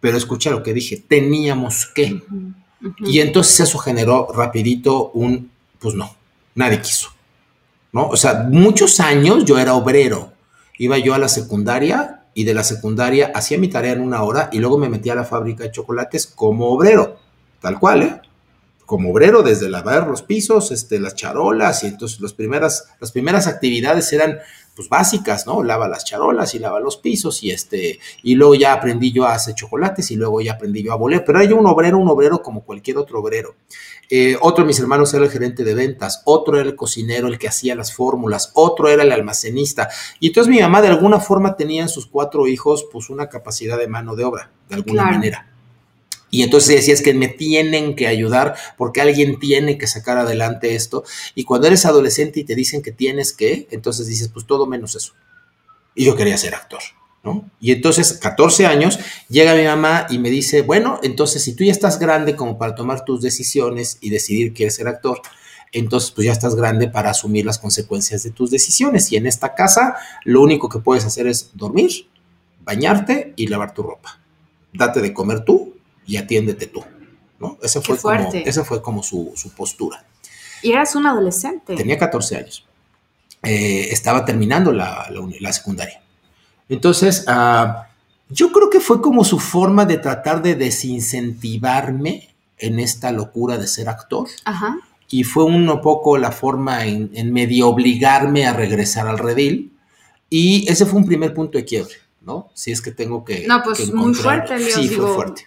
Pero 0.00 0.16
escucha 0.16 0.50
lo 0.50 0.62
que 0.62 0.74
dije, 0.74 0.96
teníamos 0.96 1.86
que. 1.94 2.22
Y 3.00 3.20
entonces 3.20 3.60
eso 3.60 3.78
generó 3.78 4.28
rapidito 4.32 5.10
un, 5.10 5.50
pues 5.78 5.94
no, 5.94 6.14
nadie 6.54 6.80
quiso, 6.80 7.10
¿no? 7.92 8.08
O 8.08 8.16
sea, 8.16 8.46
muchos 8.50 9.00
años 9.00 9.44
yo 9.44 9.58
era 9.58 9.74
obrero, 9.74 10.32
iba 10.78 10.98
yo 10.98 11.14
a 11.14 11.18
la 11.18 11.28
secundaria 11.28 12.24
y 12.32 12.44
de 12.44 12.54
la 12.54 12.64
secundaria 12.64 13.32
hacía 13.34 13.58
mi 13.58 13.68
tarea 13.68 13.92
en 13.92 14.00
una 14.00 14.22
hora 14.22 14.48
y 14.52 14.58
luego 14.58 14.78
me 14.78 14.88
metía 14.88 15.12
a 15.12 15.16
la 15.16 15.24
fábrica 15.24 15.64
de 15.64 15.72
chocolates 15.72 16.26
como 16.26 16.70
obrero, 16.70 17.18
tal 17.60 17.78
cual, 17.78 18.02
¿eh? 18.02 18.20
como 18.90 19.12
obrero 19.12 19.44
desde 19.44 19.68
lavar 19.68 20.08
los 20.08 20.22
pisos, 20.22 20.72
este, 20.72 20.98
las 20.98 21.14
charolas, 21.14 21.84
y 21.84 21.86
entonces 21.86 22.20
las 22.20 22.32
primeras, 22.32 22.88
las 22.98 23.12
primeras 23.12 23.46
actividades 23.46 24.12
eran 24.12 24.40
pues 24.74 24.88
básicas, 24.88 25.46
¿no? 25.46 25.62
Lava 25.62 25.88
las 25.88 26.04
charolas 26.04 26.54
y 26.54 26.58
lava 26.58 26.80
los 26.80 26.96
pisos 26.96 27.42
y 27.42 27.50
este, 27.50 27.98
y 28.22 28.34
luego 28.34 28.54
ya 28.54 28.72
aprendí 28.72 29.12
yo 29.12 29.24
a 29.24 29.34
hacer 29.34 29.54
chocolates 29.54 30.10
y 30.10 30.16
luego 30.16 30.40
ya 30.40 30.52
aprendí 30.52 30.82
yo 30.82 30.92
a 30.92 30.96
boler, 30.96 31.24
pero 31.24 31.40
era 31.40 31.54
un 31.54 31.66
obrero, 31.66 31.98
un 31.98 32.08
obrero 32.08 32.42
como 32.42 32.62
cualquier 32.62 32.98
otro 32.98 33.20
obrero. 33.20 33.56
Eh, 34.08 34.36
otro 34.40 34.64
de 34.64 34.68
mis 34.68 34.80
hermanos 34.80 35.14
era 35.14 35.24
el 35.24 35.30
gerente 35.30 35.62
de 35.62 35.74
ventas, 35.74 36.22
otro 36.24 36.58
era 36.58 36.68
el 36.68 36.74
cocinero, 36.74 37.28
el 37.28 37.38
que 37.38 37.48
hacía 37.48 37.74
las 37.74 37.94
fórmulas, 37.94 38.50
otro 38.54 38.88
era 38.88 39.02
el 39.04 39.12
almacenista. 39.12 39.88
Y 40.18 40.28
entonces 40.28 40.52
mi 40.52 40.60
mamá 40.60 40.82
de 40.82 40.88
alguna 40.88 41.20
forma 41.20 41.56
tenía 41.56 41.82
en 41.82 41.88
sus 41.88 42.06
cuatro 42.06 42.46
hijos 42.48 42.86
pues 42.90 43.10
una 43.10 43.28
capacidad 43.28 43.78
de 43.78 43.86
mano 43.86 44.16
de 44.16 44.24
obra, 44.24 44.50
de 44.68 44.76
alguna 44.76 45.04
manera. 45.04 45.49
Y 46.30 46.42
entonces 46.42 46.76
decías 46.76 47.02
que 47.02 47.12
me 47.12 47.28
tienen 47.28 47.96
que 47.96 48.06
ayudar 48.06 48.54
porque 48.76 49.00
alguien 49.00 49.38
tiene 49.38 49.78
que 49.78 49.86
sacar 49.86 50.18
adelante 50.18 50.74
esto. 50.74 51.04
Y 51.34 51.44
cuando 51.44 51.66
eres 51.66 51.86
adolescente 51.86 52.40
y 52.40 52.44
te 52.44 52.54
dicen 52.54 52.82
que 52.82 52.92
tienes 52.92 53.32
que, 53.32 53.66
entonces 53.70 54.06
dices, 54.06 54.28
pues 54.28 54.46
todo 54.46 54.66
menos 54.66 54.94
eso. 54.94 55.12
Y 55.94 56.04
yo 56.04 56.16
quería 56.16 56.36
ser 56.38 56.54
actor. 56.54 56.80
¿No? 57.22 57.50
Y 57.60 57.72
entonces, 57.72 58.14
14 58.14 58.64
años, 58.64 58.98
llega 59.28 59.54
mi 59.54 59.64
mamá 59.64 60.06
y 60.08 60.18
me 60.18 60.30
dice, 60.30 60.62
bueno, 60.62 60.98
entonces 61.02 61.44
si 61.44 61.54
tú 61.54 61.64
ya 61.64 61.72
estás 61.72 61.98
grande 61.98 62.34
como 62.34 62.56
para 62.56 62.74
tomar 62.74 63.04
tus 63.04 63.20
decisiones 63.20 63.98
y 64.00 64.08
decidir 64.08 64.48
que 64.48 64.54
quieres 64.54 64.76
ser 64.76 64.88
actor, 64.88 65.20
entonces 65.72 66.12
pues 66.12 66.24
ya 66.24 66.32
estás 66.32 66.56
grande 66.56 66.88
para 66.88 67.10
asumir 67.10 67.44
las 67.44 67.58
consecuencias 67.58 68.22
de 68.22 68.30
tus 68.30 68.50
decisiones. 68.50 69.12
Y 69.12 69.16
en 69.16 69.26
esta 69.26 69.54
casa 69.54 69.96
lo 70.24 70.40
único 70.40 70.70
que 70.70 70.78
puedes 70.78 71.04
hacer 71.04 71.26
es 71.26 71.50
dormir, 71.52 72.08
bañarte 72.64 73.34
y 73.36 73.48
lavar 73.48 73.74
tu 73.74 73.82
ropa. 73.82 74.18
Date 74.72 75.02
de 75.02 75.12
comer 75.12 75.44
tú 75.44 75.74
y 76.10 76.16
atiéndete 76.16 76.66
tú. 76.66 76.84
¿no? 77.38 77.56
Ese 77.62 77.80
fue, 77.80 77.96
como, 77.96 78.28
ese 78.32 78.64
fue 78.64 78.82
como 78.82 79.02
su, 79.02 79.32
postura. 79.56 80.04
Y 80.60 80.72
eras 80.72 80.96
un 80.96 81.06
adolescente. 81.06 81.76
Tenía 81.76 81.96
14 81.96 82.36
años. 82.36 82.66
Eh, 83.44 83.88
estaba 83.92 84.24
terminando 84.24 84.72
la, 84.72 85.08
la, 85.40 85.52
secundaria. 85.52 86.02
Entonces, 86.68 87.24
ah, 87.28 87.86
yo 88.28 88.50
creo 88.50 88.68
que 88.68 88.80
fue 88.80 89.00
como 89.00 89.24
su 89.24 89.38
forma 89.38 89.86
de 89.86 89.98
tratar 89.98 90.42
de 90.42 90.56
desincentivarme 90.56 92.34
en 92.58 92.80
esta 92.80 93.12
locura 93.12 93.56
de 93.56 93.68
ser 93.68 93.88
actor. 93.88 94.28
Ajá. 94.44 94.76
Y 95.08 95.22
fue 95.22 95.44
un 95.44 95.80
poco 95.80 96.18
la 96.18 96.32
forma 96.32 96.84
en, 96.86 97.32
medio 97.32 97.68
obligarme 97.68 98.46
a 98.46 98.52
regresar 98.52 99.06
al 99.06 99.18
redil. 99.18 99.72
Y 100.28 100.68
ese 100.68 100.86
fue 100.86 100.98
un 100.98 101.06
primer 101.06 101.32
punto 101.32 101.56
de 101.56 101.64
quiebre, 101.64 101.94
¿no? 102.20 102.50
Si 102.54 102.72
es 102.72 102.82
que 102.82 102.90
tengo 102.90 103.24
que. 103.24 103.46
No, 103.46 103.62
pues 103.62 103.92
muy 103.94 104.12
fuerte, 104.14 104.58
Sí, 104.70 104.88
fue 104.88 105.14
fuerte 105.14 105.46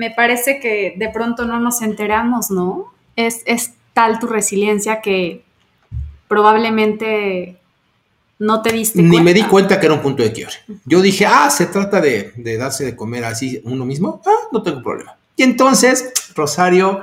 me 0.00 0.10
parece 0.10 0.60
que 0.60 0.94
de 0.96 1.10
pronto 1.10 1.44
no 1.44 1.60
nos 1.60 1.82
enteramos, 1.82 2.50
¿no? 2.50 2.90
Es, 3.16 3.42
es 3.44 3.74
tal 3.92 4.18
tu 4.18 4.28
resiliencia 4.28 5.02
que 5.02 5.42
probablemente 6.26 7.58
no 8.38 8.62
te 8.62 8.72
diste 8.72 9.02
Ni 9.02 9.20
me 9.20 9.34
di 9.34 9.42
cuenta 9.42 9.78
que 9.78 9.84
era 9.84 9.94
un 9.94 10.00
punto 10.00 10.22
de 10.22 10.32
quiebre. 10.32 10.54
Yo 10.86 11.02
dije, 11.02 11.26
ah, 11.26 11.50
se 11.50 11.66
trata 11.66 12.00
de, 12.00 12.32
de 12.34 12.56
darse 12.56 12.86
de 12.86 12.96
comer 12.96 13.26
así 13.26 13.60
uno 13.64 13.84
mismo. 13.84 14.22
Ah, 14.24 14.48
no 14.50 14.62
tengo 14.62 14.82
problema. 14.82 15.18
Y 15.36 15.42
entonces, 15.42 16.10
Rosario 16.34 17.02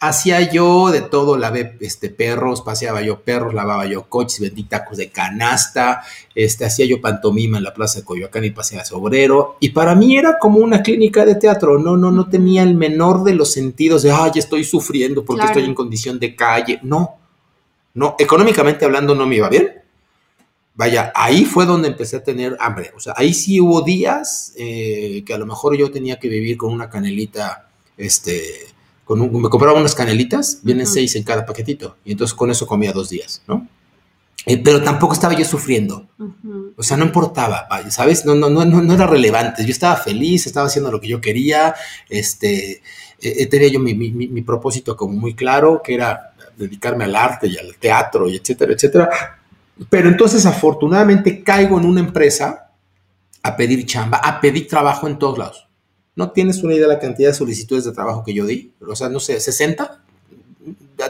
Hacía 0.00 0.40
yo 0.52 0.90
de 0.90 1.00
todo, 1.00 1.36
lavé 1.36 1.76
este, 1.80 2.08
perros, 2.08 2.62
paseaba 2.62 3.02
yo 3.02 3.20
perros, 3.20 3.52
lavaba 3.52 3.84
yo 3.86 4.08
coches, 4.08 4.38
vendí 4.38 4.62
tacos 4.62 4.96
de 4.96 5.10
canasta, 5.10 6.02
este, 6.36 6.64
hacía 6.64 6.86
yo 6.86 7.00
pantomima 7.00 7.58
en 7.58 7.64
la 7.64 7.74
plaza 7.74 7.98
de 7.98 8.04
Coyoacán 8.04 8.44
y 8.44 8.50
paseaba 8.50 8.84
obrero. 8.92 9.56
Y 9.58 9.70
para 9.70 9.96
mí 9.96 10.16
era 10.16 10.38
como 10.38 10.58
una 10.60 10.82
clínica 10.82 11.24
de 11.24 11.34
teatro, 11.34 11.78
no, 11.78 11.96
no, 11.96 12.12
no 12.12 12.28
tenía 12.28 12.62
el 12.62 12.74
menor 12.74 13.24
de 13.24 13.34
los 13.34 13.52
sentidos 13.52 14.02
de, 14.02 14.12
ay, 14.12 14.32
estoy 14.36 14.62
sufriendo 14.62 15.24
porque 15.24 15.46
estoy 15.46 15.64
en 15.64 15.74
condición 15.74 16.20
de 16.20 16.36
calle. 16.36 16.78
No, 16.82 17.16
no, 17.94 18.14
económicamente 18.18 18.84
hablando 18.84 19.16
no 19.16 19.26
me 19.26 19.36
iba 19.36 19.48
bien. 19.48 19.82
Vaya, 20.78 21.10
ahí 21.16 21.44
fue 21.44 21.66
donde 21.66 21.88
empecé 21.88 22.18
a 22.18 22.22
tener 22.22 22.56
hambre. 22.60 22.92
O 22.94 23.00
sea, 23.00 23.14
ahí 23.16 23.34
sí 23.34 23.60
hubo 23.60 23.82
días 23.82 24.52
eh, 24.56 25.24
que 25.26 25.34
a 25.34 25.38
lo 25.38 25.44
mejor 25.44 25.76
yo 25.76 25.90
tenía 25.90 26.20
que 26.20 26.28
vivir 26.28 26.56
con 26.56 26.72
una 26.72 26.88
canelita, 26.88 27.68
este, 27.96 28.68
me 29.16 29.48
compraba 29.48 29.78
unas 29.78 29.94
canelitas, 29.94 30.60
vienen 30.62 30.86
seis 30.86 31.16
en 31.16 31.22
cada 31.22 31.46
paquetito, 31.46 31.96
y 32.04 32.12
entonces 32.12 32.34
con 32.34 32.50
eso 32.50 32.66
comía 32.66 32.92
dos 32.92 33.08
días, 33.08 33.42
¿no? 33.46 33.66
Eh, 34.46 34.56
pero 34.62 34.82
tampoco 34.82 35.12
estaba 35.12 35.34
yo 35.34 35.44
sufriendo. 35.44 36.08
O 36.76 36.82
sea, 36.82 36.96
no 36.96 37.04
importaba, 37.04 37.68
¿sabes? 37.90 38.24
No, 38.24 38.34
no, 38.34 38.48
no, 38.48 38.64
no, 38.64 38.94
era 38.94 39.06
relevante. 39.06 39.62
Yo 39.64 39.70
estaba 39.70 39.96
feliz, 39.96 40.46
estaba 40.46 40.68
haciendo 40.68 40.90
lo 40.90 41.00
que 41.00 41.08
yo 41.08 41.20
quería. 41.20 41.74
Este, 42.08 42.70
eh, 42.72 42.80
eh, 43.20 43.46
tenía 43.46 43.68
yo 43.68 43.78
mi, 43.78 43.94
mi, 43.94 44.10
mi, 44.10 44.42
propósito 44.42 44.96
como 44.96 45.14
muy 45.14 45.34
claro, 45.34 45.82
que 45.84 45.94
era 45.94 46.32
dedicarme 46.56 47.04
al 47.04 47.14
arte 47.14 47.46
y 47.46 47.58
al 47.58 47.76
teatro, 47.76 48.28
y 48.28 48.36
etcétera, 48.36 48.72
etcétera. 48.72 49.10
Pero 49.90 50.08
entonces, 50.08 50.46
afortunadamente, 50.46 51.42
caigo 51.42 51.78
en 51.78 51.84
una 51.84 52.00
empresa 52.00 52.70
a 53.42 53.56
pedir 53.56 53.84
chamba, 53.84 54.18
a 54.18 54.40
pedir 54.40 54.66
trabajo 54.66 55.08
en 55.08 55.18
todos 55.18 55.36
lados. 55.36 55.67
No 56.18 56.32
tienes 56.32 56.64
una 56.64 56.74
idea 56.74 56.88
de 56.88 56.94
la 56.94 56.98
cantidad 56.98 57.28
de 57.28 57.34
solicitudes 57.34 57.84
de 57.84 57.92
trabajo 57.92 58.24
que 58.24 58.34
yo 58.34 58.44
di, 58.44 58.72
o 58.84 58.96
sea, 58.96 59.08
no 59.08 59.20
sé, 59.20 59.38
60, 59.38 60.02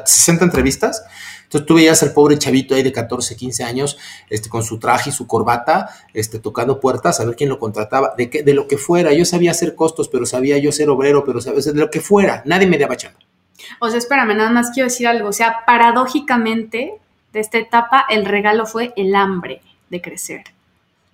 60 0.04 0.44
entrevistas. 0.44 1.02
Entonces 1.44 1.66
tú 1.66 1.76
veías 1.76 2.02
al 2.02 2.12
pobre 2.12 2.36
chavito 2.36 2.74
ahí 2.74 2.82
de 2.82 2.92
14, 2.92 3.34
15 3.34 3.64
años, 3.64 3.96
este, 4.28 4.50
con 4.50 4.62
su 4.62 4.78
traje 4.78 5.08
y 5.08 5.14
su 5.14 5.26
corbata, 5.26 5.88
este, 6.12 6.38
tocando 6.40 6.78
puertas, 6.78 7.20
a 7.20 7.24
ver 7.24 7.36
quién 7.36 7.48
lo 7.48 7.58
contrataba, 7.58 8.12
de, 8.18 8.28
qué, 8.28 8.42
de 8.42 8.52
lo 8.52 8.68
que 8.68 8.76
fuera. 8.76 9.14
Yo 9.14 9.24
sabía 9.24 9.52
hacer 9.52 9.74
costos, 9.74 10.10
pero 10.10 10.26
sabía 10.26 10.58
yo 10.58 10.72
ser 10.72 10.90
obrero, 10.90 11.24
pero 11.24 11.40
sabía 11.40 11.62
de 11.62 11.72
lo 11.72 11.90
que 11.90 12.02
fuera. 12.02 12.42
Nadie 12.44 12.66
me 12.66 12.76
daba 12.76 12.98
chamba. 12.98 13.18
O 13.80 13.88
sea, 13.88 13.96
espérame, 13.96 14.36
nada 14.36 14.50
más 14.50 14.72
quiero 14.74 14.90
decir 14.90 15.06
algo. 15.06 15.30
O 15.30 15.32
sea, 15.32 15.64
paradójicamente, 15.66 16.98
de 17.32 17.40
esta 17.40 17.56
etapa, 17.56 18.04
el 18.10 18.26
regalo 18.26 18.66
fue 18.66 18.92
el 18.94 19.14
hambre 19.14 19.62
de 19.88 20.02
crecer. 20.02 20.44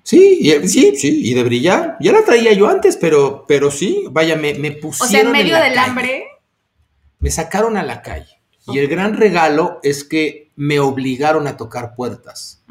Sí, 0.04 0.38
y, 0.40 0.68
sí, 0.68 0.94
sí, 0.96 1.30
y 1.30 1.32
de 1.32 1.42
brillar. 1.42 1.96
Ya 1.98 2.12
la 2.12 2.24
traía 2.24 2.52
yo 2.52 2.68
antes, 2.68 2.96
pero, 2.96 3.46
pero 3.48 3.70
sí, 3.70 4.04
vaya, 4.10 4.36
me, 4.36 4.52
me 4.54 4.72
pusieron. 4.72 5.08
O 5.08 5.10
sea, 5.10 5.20
en 5.20 5.32
medio 5.32 5.56
del 5.56 5.78
hambre. 5.78 6.26
Me 7.18 7.30
sacaron 7.30 7.78
a 7.78 7.82
la 7.82 8.02
calle. 8.02 8.38
Y 8.66 8.78
el 8.78 8.88
gran 8.88 9.16
regalo 9.16 9.80
es 9.82 10.04
que 10.04 10.50
me 10.56 10.78
obligaron 10.78 11.46
a 11.46 11.56
tocar 11.56 11.94
puertas. 11.94 12.62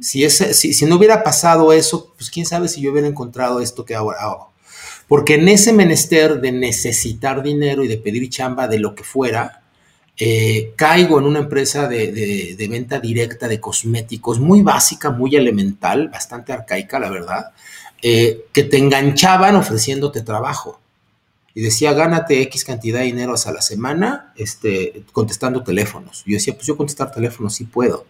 si, 0.00 0.24
ese, 0.24 0.54
si, 0.54 0.72
si, 0.72 0.86
no 0.86 0.96
hubiera 0.96 1.24
pasado 1.24 1.72
eso, 1.72 2.14
pues 2.16 2.30
quién 2.30 2.46
sabe 2.46 2.68
si 2.68 2.80
yo 2.80 2.92
hubiera 2.92 3.08
encontrado 3.08 3.60
esto 3.60 3.84
que 3.84 3.96
ahora 3.96 4.20
hago. 4.20 4.52
Porque 5.08 5.34
en 5.34 5.48
ese 5.48 5.72
menester 5.72 6.40
de 6.40 6.52
necesitar 6.52 7.42
dinero 7.42 7.84
y 7.84 7.88
de 7.88 7.98
pedir 7.98 8.28
chamba 8.28 8.68
de 8.68 8.78
lo 8.78 8.94
que 8.94 9.02
fuera, 9.02 9.62
eh, 10.18 10.72
caigo 10.76 11.18
en 11.18 11.26
una 11.26 11.40
empresa 11.40 11.88
de, 11.88 12.56
venta 12.70 12.98
directa 13.00 13.48
de 13.48 13.60
cosméticos 13.60 14.40
muy 14.40 14.62
básica, 14.62 15.10
muy 15.10 15.36
elemental, 15.36 16.08
bastante 16.08 16.52
arcaica, 16.52 16.98
la 16.98 17.10
verdad, 17.10 17.52
eh, 18.02 18.46
que 18.52 18.64
te 18.64 18.78
enganchaban 18.78 19.56
ofreciéndote 19.56 20.22
trabajo 20.22 20.80
y 21.56 21.62
decía, 21.62 21.94
gánate 21.94 22.42
X 22.42 22.66
cantidad 22.66 22.98
de 22.98 23.06
dinero 23.06 23.34
a 23.42 23.50
la 23.50 23.62
semana 23.62 24.34
este, 24.36 25.04
contestando 25.10 25.62
teléfonos. 25.62 26.22
Yo 26.26 26.34
decía, 26.34 26.52
pues 26.54 26.66
yo 26.66 26.76
contestar 26.76 27.10
teléfonos 27.10 27.54
sí 27.54 27.64
puedo. 27.64 28.04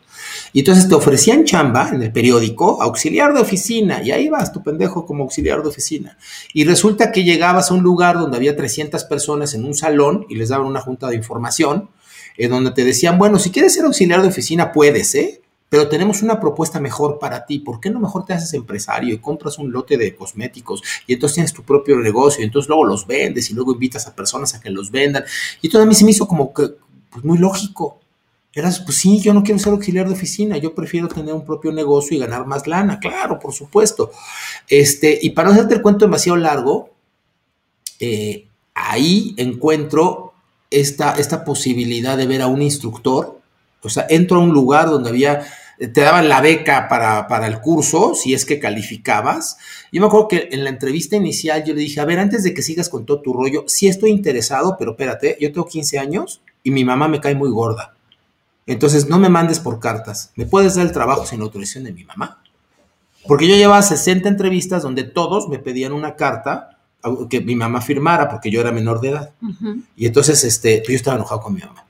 Y 0.52 0.58
entonces 0.58 0.88
te 0.88 0.96
ofrecían 0.96 1.44
chamba 1.44 1.90
en 1.90 2.02
el 2.02 2.10
periódico, 2.10 2.82
auxiliar 2.82 3.32
de 3.34 3.40
oficina, 3.40 4.02
y 4.02 4.10
ahí 4.10 4.28
vas 4.28 4.52
tu 4.52 4.64
pendejo 4.64 5.06
como 5.06 5.22
auxiliar 5.22 5.62
de 5.62 5.68
oficina. 5.68 6.18
Y 6.54 6.64
resulta 6.64 7.12
que 7.12 7.22
llegabas 7.22 7.70
a 7.70 7.74
un 7.74 7.84
lugar 7.84 8.18
donde 8.18 8.36
había 8.36 8.56
300 8.56 9.04
personas 9.04 9.54
en 9.54 9.64
un 9.64 9.76
salón 9.76 10.26
y 10.28 10.34
les 10.34 10.48
daban 10.48 10.66
una 10.66 10.80
junta 10.80 11.06
de 11.06 11.14
información, 11.14 11.88
en 12.36 12.50
donde 12.50 12.70
te 12.70 12.84
decían, 12.84 13.18
bueno, 13.18 13.38
si 13.38 13.50
quieres 13.50 13.74
ser 13.74 13.84
auxiliar 13.84 14.22
de 14.22 14.28
oficina, 14.28 14.72
puedes, 14.72 15.14
¿eh? 15.14 15.40
pero 15.68 15.88
tenemos 15.88 16.22
una 16.22 16.38
propuesta 16.38 16.80
mejor 16.80 17.18
para 17.18 17.44
ti. 17.44 17.58
¿Por 17.58 17.80
qué 17.80 17.90
no 17.90 18.00
mejor 18.00 18.24
te 18.24 18.32
haces 18.32 18.54
empresario 18.54 19.14
y 19.14 19.18
compras 19.18 19.58
un 19.58 19.72
lote 19.72 19.96
de 19.96 20.14
cosméticos 20.14 20.82
y 21.06 21.14
entonces 21.14 21.34
tienes 21.34 21.52
tu 21.52 21.62
propio 21.62 21.96
negocio 21.96 22.42
y 22.42 22.46
entonces 22.46 22.68
luego 22.68 22.84
los 22.84 23.06
vendes 23.06 23.50
y 23.50 23.54
luego 23.54 23.72
invitas 23.72 24.06
a 24.06 24.14
personas 24.14 24.54
a 24.54 24.60
que 24.60 24.70
los 24.70 24.90
vendan? 24.90 25.24
Y 25.60 25.68
todo 25.68 25.82
a 25.82 25.86
mí 25.86 25.94
se 25.94 26.04
me 26.04 26.12
hizo 26.12 26.28
como 26.28 26.52
que 26.52 26.68
pues, 27.10 27.24
muy 27.24 27.38
lógico. 27.38 27.98
Eras, 28.52 28.80
pues 28.80 28.96
sí, 28.96 29.20
yo 29.20 29.34
no 29.34 29.42
quiero 29.42 29.58
ser 29.58 29.72
auxiliar 29.72 30.06
de 30.06 30.14
oficina, 30.14 30.56
yo 30.56 30.74
prefiero 30.74 31.08
tener 31.08 31.34
un 31.34 31.44
propio 31.44 31.72
negocio 31.72 32.16
y 32.16 32.20
ganar 32.20 32.46
más 32.46 32.66
lana, 32.66 32.98
claro, 32.98 33.38
por 33.38 33.52
supuesto. 33.52 34.12
Este, 34.66 35.18
y 35.20 35.30
para 35.30 35.48
no 35.48 35.54
hacerte 35.54 35.74
el 35.74 35.82
cuento 35.82 36.06
demasiado 36.06 36.38
largo, 36.38 36.88
eh, 38.00 38.46
ahí 38.72 39.34
encuentro 39.36 40.25
esta, 40.70 41.14
esta 41.14 41.44
posibilidad 41.44 42.16
de 42.16 42.26
ver 42.26 42.42
a 42.42 42.46
un 42.46 42.62
instructor 42.62 43.36
o 43.86 43.88
sea, 43.88 44.06
entro 44.08 44.38
a 44.38 44.42
un 44.42 44.52
lugar 44.52 44.90
donde 44.90 45.10
había, 45.10 45.46
te 45.78 46.00
daban 46.00 46.28
la 46.28 46.40
beca 46.40 46.88
para, 46.88 47.46
el 47.46 47.60
curso, 47.60 48.14
si 48.14 48.34
es 48.34 48.44
que 48.44 48.58
calificabas. 48.58 49.58
Yo 49.92 50.00
me 50.00 50.08
acuerdo 50.08 50.28
que 50.28 50.48
en 50.50 50.64
la 50.64 50.70
entrevista 50.70 51.16
inicial 51.16 51.64
yo 51.64 51.72
le 51.72 51.80
dije, 51.80 52.00
a 52.00 52.04
ver, 52.04 52.18
antes 52.18 52.42
de 52.42 52.52
que 52.52 52.62
sigas 52.62 52.88
con 52.88 53.06
todo 53.06 53.22
tu 53.22 53.32
rollo, 53.32 53.64
sí 53.68 53.86
estoy 53.86 54.10
interesado, 54.10 54.76
pero 54.78 54.92
espérate, 54.92 55.38
yo 55.40 55.52
tengo 55.52 55.66
15 55.66 55.98
años 55.98 56.42
y 56.64 56.72
mi 56.72 56.84
mamá 56.84 57.06
me 57.06 57.20
cae 57.20 57.34
muy 57.34 57.50
gorda. 57.50 57.94
Entonces, 58.66 59.08
no 59.08 59.20
me 59.20 59.28
mandes 59.28 59.60
por 59.60 59.78
cartas. 59.78 60.32
¿Me 60.34 60.46
puedes 60.46 60.74
dar 60.74 60.84
el 60.84 60.92
trabajo 60.92 61.24
sin 61.24 61.40
autorización 61.40 61.84
de 61.84 61.92
mi 61.92 62.02
mamá? 62.02 62.42
Porque 63.28 63.46
yo 63.46 63.54
llevaba 63.54 63.82
60 63.82 64.28
entrevistas 64.28 64.82
donde 64.82 65.04
todos 65.04 65.48
me 65.48 65.60
pedían 65.60 65.92
una 65.92 66.16
carta 66.16 66.75
que 67.28 67.40
mi 67.40 67.54
mamá 67.54 67.80
firmara 67.80 68.28
porque 68.28 68.50
yo 68.50 68.60
era 68.60 68.72
menor 68.72 69.00
de 69.00 69.08
edad. 69.10 69.30
Y 69.96 70.06
entonces, 70.06 70.44
este, 70.44 70.82
yo 70.86 70.94
estaba 70.94 71.16
enojado 71.16 71.40
con 71.40 71.54
mi 71.54 71.60
mamá. 71.60 71.86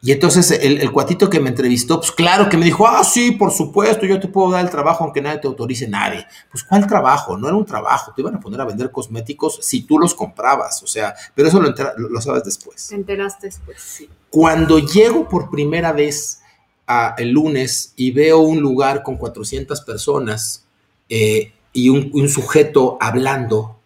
Y 0.00 0.12
entonces 0.12 0.52
el, 0.52 0.80
el, 0.80 0.92
cuatito 0.92 1.28
que 1.28 1.40
me 1.40 1.48
entrevistó, 1.48 1.98
pues 1.98 2.12
claro 2.12 2.48
que 2.48 2.56
me 2.56 2.64
dijo, 2.64 2.86
ah, 2.86 3.02
sí, 3.02 3.32
por 3.32 3.50
supuesto, 3.50 4.06
yo 4.06 4.20
te 4.20 4.28
puedo 4.28 4.52
dar 4.52 4.64
el 4.64 4.70
trabajo 4.70 5.02
aunque 5.02 5.20
nadie 5.20 5.38
te 5.38 5.48
autorice, 5.48 5.88
nadie. 5.88 6.24
Pues 6.52 6.62
¿cuál 6.62 6.86
trabajo? 6.86 7.36
No 7.36 7.48
era 7.48 7.56
un 7.56 7.64
trabajo, 7.64 8.12
te 8.14 8.22
iban 8.22 8.36
a 8.36 8.40
poner 8.40 8.60
a 8.60 8.64
vender 8.64 8.92
cosméticos 8.92 9.58
si 9.60 9.82
tú 9.82 9.98
los 9.98 10.14
comprabas, 10.14 10.82
o 10.84 10.86
sea, 10.86 11.14
pero 11.34 11.48
eso 11.48 11.60
lo, 11.60 11.74
lo, 11.96 12.20
sabes 12.20 12.44
después. 12.44 12.88
Te 12.88 12.94
enteraste 12.94 13.48
después, 13.48 13.78
sí. 13.80 14.08
Cuando 14.30 14.78
llego 14.78 15.28
por 15.28 15.50
primera 15.50 15.92
vez 15.92 16.42
a, 16.86 17.16
el 17.18 17.30
lunes 17.30 17.92
y 17.96 18.12
veo 18.12 18.38
un 18.38 18.60
lugar 18.60 19.02
con 19.02 19.16
400 19.16 19.80
personas 19.80 20.64
eh, 21.08 21.52
y 21.72 21.88
un, 21.88 22.12
un 22.14 22.28
sujeto 22.28 22.98
hablando 23.00 23.77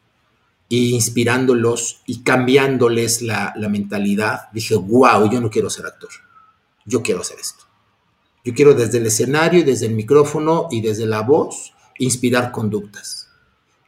y 0.72 0.94
inspirándolos 0.94 2.00
y 2.06 2.22
cambiándoles 2.22 3.20
la, 3.20 3.52
la, 3.56 3.68
mentalidad, 3.68 4.50
dije, 4.54 4.74
wow, 4.74 5.30
yo 5.30 5.38
no 5.38 5.50
quiero 5.50 5.68
ser 5.68 5.84
actor, 5.84 6.08
yo 6.86 7.02
quiero 7.02 7.20
hacer 7.20 7.36
esto. 7.38 7.64
Yo 8.42 8.54
quiero 8.54 8.72
desde 8.72 8.96
el 8.96 9.06
escenario 9.06 9.66
desde 9.66 9.84
el 9.84 9.92
micrófono 9.92 10.68
y 10.70 10.80
desde 10.80 11.04
la 11.04 11.20
voz 11.20 11.74
inspirar 11.98 12.52
conductas. 12.52 13.28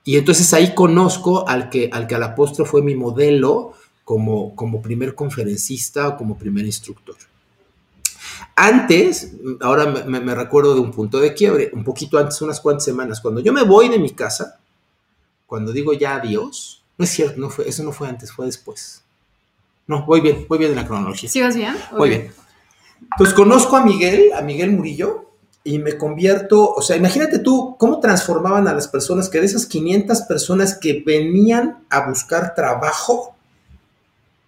Y 0.04 0.18
entonces 0.18 0.52
ahí 0.52 0.74
conozco 0.74 1.48
al 1.48 1.70
que 1.70 1.88
al, 1.90 2.06
que 2.06 2.16
a 2.16 2.18
la 2.18 2.34
postre 2.34 2.66
fue 2.66 2.82
mi 2.82 2.94
modelo 2.94 3.72
como, 4.04 4.54
como 4.54 4.82
primer 4.82 5.14
conferencista 5.14 6.08
o 6.08 6.16
como 6.18 6.36
primer 6.36 6.66
instructor. 6.66 7.16
Antes, 8.56 9.32
ahora 9.62 9.86
me 9.86 10.34
recuerdo 10.34 10.74
de 10.74 10.80
un 10.80 10.92
punto 10.92 11.18
de 11.18 11.32
quiebre, 11.32 11.70
un 11.72 11.82
poquito 11.82 12.18
antes, 12.18 12.42
unas 12.42 12.60
cuantas 12.60 12.84
semanas, 12.84 13.22
cuando 13.22 13.40
yo 13.40 13.54
me 13.54 13.62
voy 13.62 13.88
de 13.88 13.98
mi 13.98 14.10
casa, 14.10 14.60
cuando 15.46 15.72
digo 15.72 15.92
ya 15.92 16.16
adiós, 16.16 16.84
no 16.96 17.04
es 17.04 17.10
cierto, 17.10 17.40
no 17.40 17.50
fue, 17.50 17.68
eso 17.68 17.82
no 17.82 17.92
fue 17.92 18.08
antes, 18.08 18.32
fue 18.32 18.46
después. 18.46 19.02
No, 19.86 20.06
voy 20.06 20.20
bien, 20.20 20.46
voy 20.48 20.58
bien 20.58 20.70
en 20.70 20.76
la 20.76 20.86
cronología. 20.86 21.28
¿Sí 21.28 21.40
vas 21.40 21.56
bien? 21.56 21.76
Voy 21.92 22.08
bien. 22.08 22.32
Entonces 23.02 23.34
conozco 23.34 23.76
a 23.76 23.84
Miguel, 23.84 24.32
a 24.34 24.40
Miguel 24.40 24.70
Murillo, 24.70 25.30
y 25.62 25.78
me 25.78 25.96
convierto, 25.96 26.72
o 26.74 26.82
sea, 26.82 26.96
imagínate 26.96 27.38
tú 27.38 27.76
cómo 27.78 27.98
transformaban 27.98 28.68
a 28.68 28.74
las 28.74 28.86
personas, 28.86 29.30
que 29.30 29.40
de 29.40 29.46
esas 29.46 29.66
500 29.66 30.22
personas 30.22 30.78
que 30.78 31.02
venían 31.04 31.84
a 31.88 32.06
buscar 32.06 32.54
trabajo, 32.54 33.34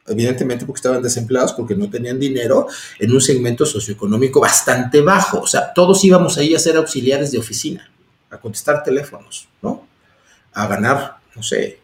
evidentemente 0.07 0.67
porque 0.67 0.79
estaban 0.79 1.03
desempleados, 1.03 1.55
porque 1.55 1.75
no 1.75 1.89
tenían 1.89 2.21
dinero, 2.21 2.67
en 2.99 3.13
un 3.13 3.21
segmento 3.21 3.65
socioeconómico 3.65 4.41
bastante 4.41 5.01
bajo. 5.01 5.41
O 5.41 5.47
sea, 5.47 5.73
todos 5.73 6.05
íbamos 6.05 6.37
ahí 6.37 6.55
a 6.55 6.59
ser 6.59 6.77
auxiliares 6.77 7.33
de 7.33 7.39
oficina, 7.39 7.91
a 8.31 8.39
contestar 8.39 8.83
teléfonos, 8.83 9.49
¿no? 9.63 9.86
A 10.57 10.67
ganar, 10.67 11.19
no 11.37 11.43
sé, 11.43 11.81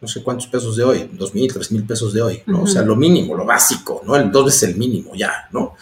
no 0.00 0.06
sé 0.06 0.22
cuántos 0.22 0.46
pesos 0.46 0.76
de 0.76 0.84
hoy, 0.84 1.10
dos 1.14 1.34
mil, 1.34 1.50
tres 1.50 1.72
mil 1.72 1.84
pesos 1.84 2.12
de 2.12 2.20
hoy, 2.20 2.42
¿no? 2.44 2.64
O 2.64 2.66
sea, 2.66 2.82
lo 2.82 2.96
mínimo, 2.96 3.34
lo 3.34 3.46
básico, 3.46 4.02
¿no? 4.04 4.14
El 4.14 4.30
dos 4.30 4.54
es 4.54 4.62
el 4.62 4.76
mínimo 4.76 5.14
ya, 5.14 5.48
¿no? 5.52 5.74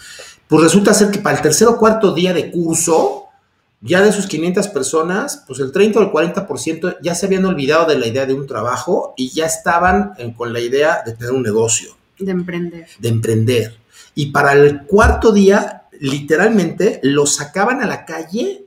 Pues 0.47 0.63
resulta 0.63 0.95
ser 0.95 1.11
que 1.11 1.19
para 1.19 1.37
el 1.37 1.43
tercer 1.43 1.67
o 1.67 1.77
cuarto 1.77 2.15
día 2.15 2.33
de 2.33 2.53
curso, 2.53 3.25
ya 3.81 4.01
de 4.01 4.13
sus 4.13 4.27
500 4.27 4.69
personas, 4.69 5.43
pues 5.49 5.59
el 5.59 5.73
30 5.73 5.99
o 5.99 6.03
el 6.03 6.09
40% 6.11 6.99
ya 7.03 7.17
se 7.17 7.27
habían 7.27 7.45
olvidado 7.45 7.87
de 7.87 7.99
la 7.99 8.07
idea 8.07 8.25
de 8.25 8.35
un 8.35 8.47
trabajo 8.47 9.15
y 9.17 9.31
ya 9.31 9.47
estaban 9.47 10.13
con 10.37 10.53
la 10.53 10.61
idea 10.61 11.03
de 11.05 11.15
tener 11.15 11.33
un 11.33 11.43
negocio. 11.43 11.97
De 12.21 12.31
emprender. 12.31 12.87
De 13.01 13.09
emprender. 13.09 13.77
Y 14.15 14.27
para 14.27 14.53
el 14.53 14.83
cuarto 14.83 15.33
día, 15.33 15.89
literalmente, 15.99 17.01
los 17.03 17.35
sacaban 17.35 17.83
a 17.83 17.87
la 17.87 18.05
calle 18.05 18.62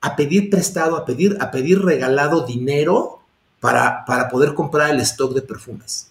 a 0.00 0.16
pedir 0.16 0.50
prestado, 0.50 0.96
a 0.96 1.04
pedir, 1.04 1.36
a 1.40 1.50
pedir 1.50 1.82
regalado 1.82 2.46
dinero 2.46 3.20
para, 3.60 4.04
para 4.04 4.28
poder 4.28 4.54
comprar 4.54 4.90
el 4.90 5.00
stock 5.00 5.34
de 5.34 5.42
perfumes. 5.42 6.08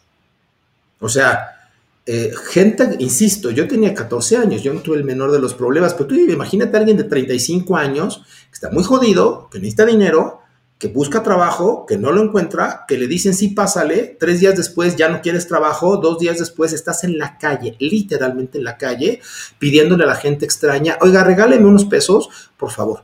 O 0.99 1.07
sea, 1.07 1.57
eh, 2.05 2.31
gente, 2.51 2.95
insisto, 2.99 3.51
yo 3.51 3.67
tenía 3.67 3.93
14 3.93 4.37
años, 4.37 4.63
yo 4.63 4.73
no 4.73 4.81
tuve 4.81 4.97
el 4.97 5.03
menor 5.03 5.31
de 5.31 5.39
los 5.39 5.53
problemas, 5.53 5.93
pero 5.93 6.07
tú 6.07 6.15
imagínate 6.15 6.75
a 6.75 6.79
alguien 6.79 6.97
de 6.97 7.03
35 7.03 7.77
años 7.77 8.23
que 8.49 8.53
está 8.53 8.71
muy 8.71 8.83
jodido, 8.83 9.49
que 9.51 9.59
necesita 9.59 9.85
dinero, 9.85 10.41
que 10.79 10.87
busca 10.87 11.23
trabajo, 11.23 11.85
que 11.85 11.97
no 11.97 12.11
lo 12.11 12.21
encuentra, 12.21 12.85
que 12.87 12.97
le 12.97 13.07
dicen 13.07 13.33
sí, 13.33 13.49
pásale, 13.49 14.15
tres 14.19 14.39
días 14.39 14.55
después 14.55 14.95
ya 14.95 15.09
no 15.09 15.21
quieres 15.21 15.47
trabajo, 15.47 15.97
dos 15.97 16.19
días 16.19 16.37
después 16.37 16.71
estás 16.71 17.03
en 17.03 17.17
la 17.17 17.37
calle, 17.37 17.75
literalmente 17.79 18.57
en 18.57 18.63
la 18.63 18.77
calle, 18.77 19.21
pidiéndole 19.57 20.03
a 20.03 20.07
la 20.07 20.15
gente 20.15 20.45
extraña, 20.45 20.97
oiga, 21.01 21.23
regáleme 21.23 21.65
unos 21.65 21.85
pesos, 21.85 22.29
por 22.57 22.71
favor 22.71 23.03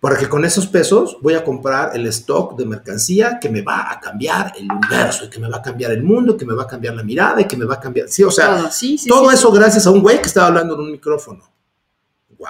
para 0.00 0.16
que 0.16 0.28
con 0.28 0.44
esos 0.44 0.66
pesos 0.66 1.18
voy 1.22 1.34
a 1.34 1.44
comprar 1.44 1.96
el 1.96 2.06
stock 2.06 2.56
de 2.56 2.66
mercancía 2.66 3.38
que 3.40 3.48
me 3.48 3.62
va 3.62 3.90
a 3.90 3.98
cambiar 3.98 4.52
el 4.56 4.70
universo, 4.70 5.24
y 5.24 5.30
que 5.30 5.38
me 5.38 5.48
va 5.48 5.58
a 5.58 5.62
cambiar 5.62 5.92
el 5.92 6.02
mundo, 6.02 6.36
que 6.36 6.44
me 6.44 6.54
va 6.54 6.64
a 6.64 6.66
cambiar 6.66 6.94
la 6.94 7.02
mirada 7.02 7.40
y 7.40 7.46
que 7.46 7.56
me 7.56 7.64
va 7.64 7.74
a 7.74 7.80
cambiar, 7.80 8.08
sí, 8.08 8.22
o 8.22 8.30
sea, 8.30 8.70
todo 9.08 9.30
eso 9.30 9.50
gracias 9.50 9.86
a 9.86 9.90
un 9.90 10.02
güey 10.02 10.20
que 10.20 10.28
estaba 10.28 10.48
hablando 10.48 10.74
en 10.74 10.80
un 10.80 10.92
micrófono. 10.92 11.50
Wow. 12.38 12.48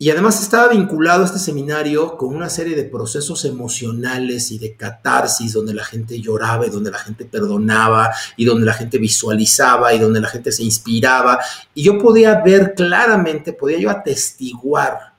Y 0.00 0.10
además 0.10 0.40
estaba 0.40 0.68
vinculado 0.68 1.22
a 1.22 1.26
este 1.26 1.40
seminario 1.40 2.16
con 2.16 2.32
una 2.32 2.48
serie 2.48 2.76
de 2.76 2.84
procesos 2.84 3.44
emocionales 3.44 4.52
y 4.52 4.58
de 4.60 4.76
catarsis 4.76 5.52
donde 5.52 5.74
la 5.74 5.84
gente 5.84 6.20
lloraba 6.20 6.64
y 6.64 6.70
donde 6.70 6.92
la 6.92 7.00
gente 7.00 7.24
perdonaba 7.24 8.14
y 8.36 8.44
donde 8.44 8.64
la 8.64 8.74
gente 8.74 8.98
visualizaba 8.98 9.92
y 9.92 9.98
donde 9.98 10.20
la 10.20 10.28
gente 10.28 10.52
se 10.52 10.62
inspiraba. 10.62 11.40
Y 11.74 11.82
yo 11.82 11.98
podía 11.98 12.40
ver 12.42 12.74
claramente, 12.76 13.52
podía 13.52 13.80
yo 13.80 13.90
atestiguar 13.90 15.17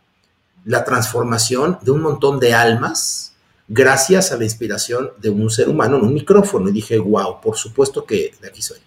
la 0.69 0.85
transformación 0.85 1.79
de 1.81 1.89
un 1.89 2.01
montón 2.01 2.39
de 2.39 2.53
almas 2.53 3.33
gracias 3.67 4.31
a 4.31 4.37
la 4.37 4.43
inspiración 4.43 5.09
de 5.19 5.31
un 5.31 5.49
ser 5.49 5.67
humano 5.67 5.97
en 5.97 6.03
un 6.03 6.13
micrófono. 6.13 6.69
Y 6.69 6.71
dije, 6.71 6.99
wow, 6.99 7.41
por 7.41 7.57
supuesto 7.57 8.05
que 8.05 8.35
de 8.39 8.49
aquí 8.49 8.61
soy. 8.61 8.77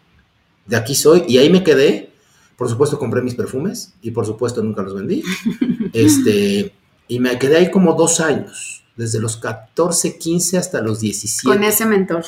De 0.64 0.76
aquí 0.76 0.94
soy. 0.94 1.24
Y 1.26 1.38
ahí 1.38 1.50
me 1.50 1.64
quedé. 1.64 2.12
Por 2.56 2.68
supuesto 2.68 3.00
compré 3.00 3.20
mis 3.20 3.34
perfumes 3.34 3.94
y 4.00 4.12
por 4.12 4.24
supuesto 4.24 4.62
nunca 4.62 4.82
los 4.82 4.94
vendí. 4.94 5.24
Este, 5.92 6.72
y 7.08 7.18
me 7.18 7.36
quedé 7.36 7.56
ahí 7.56 7.70
como 7.70 7.94
dos 7.94 8.20
años, 8.20 8.84
desde 8.96 9.18
los 9.18 9.36
14, 9.36 10.18
15 10.18 10.58
hasta 10.58 10.80
los 10.80 11.00
17. 11.00 11.48
Con 11.48 11.64
ese 11.64 11.84
mentor. 11.84 12.24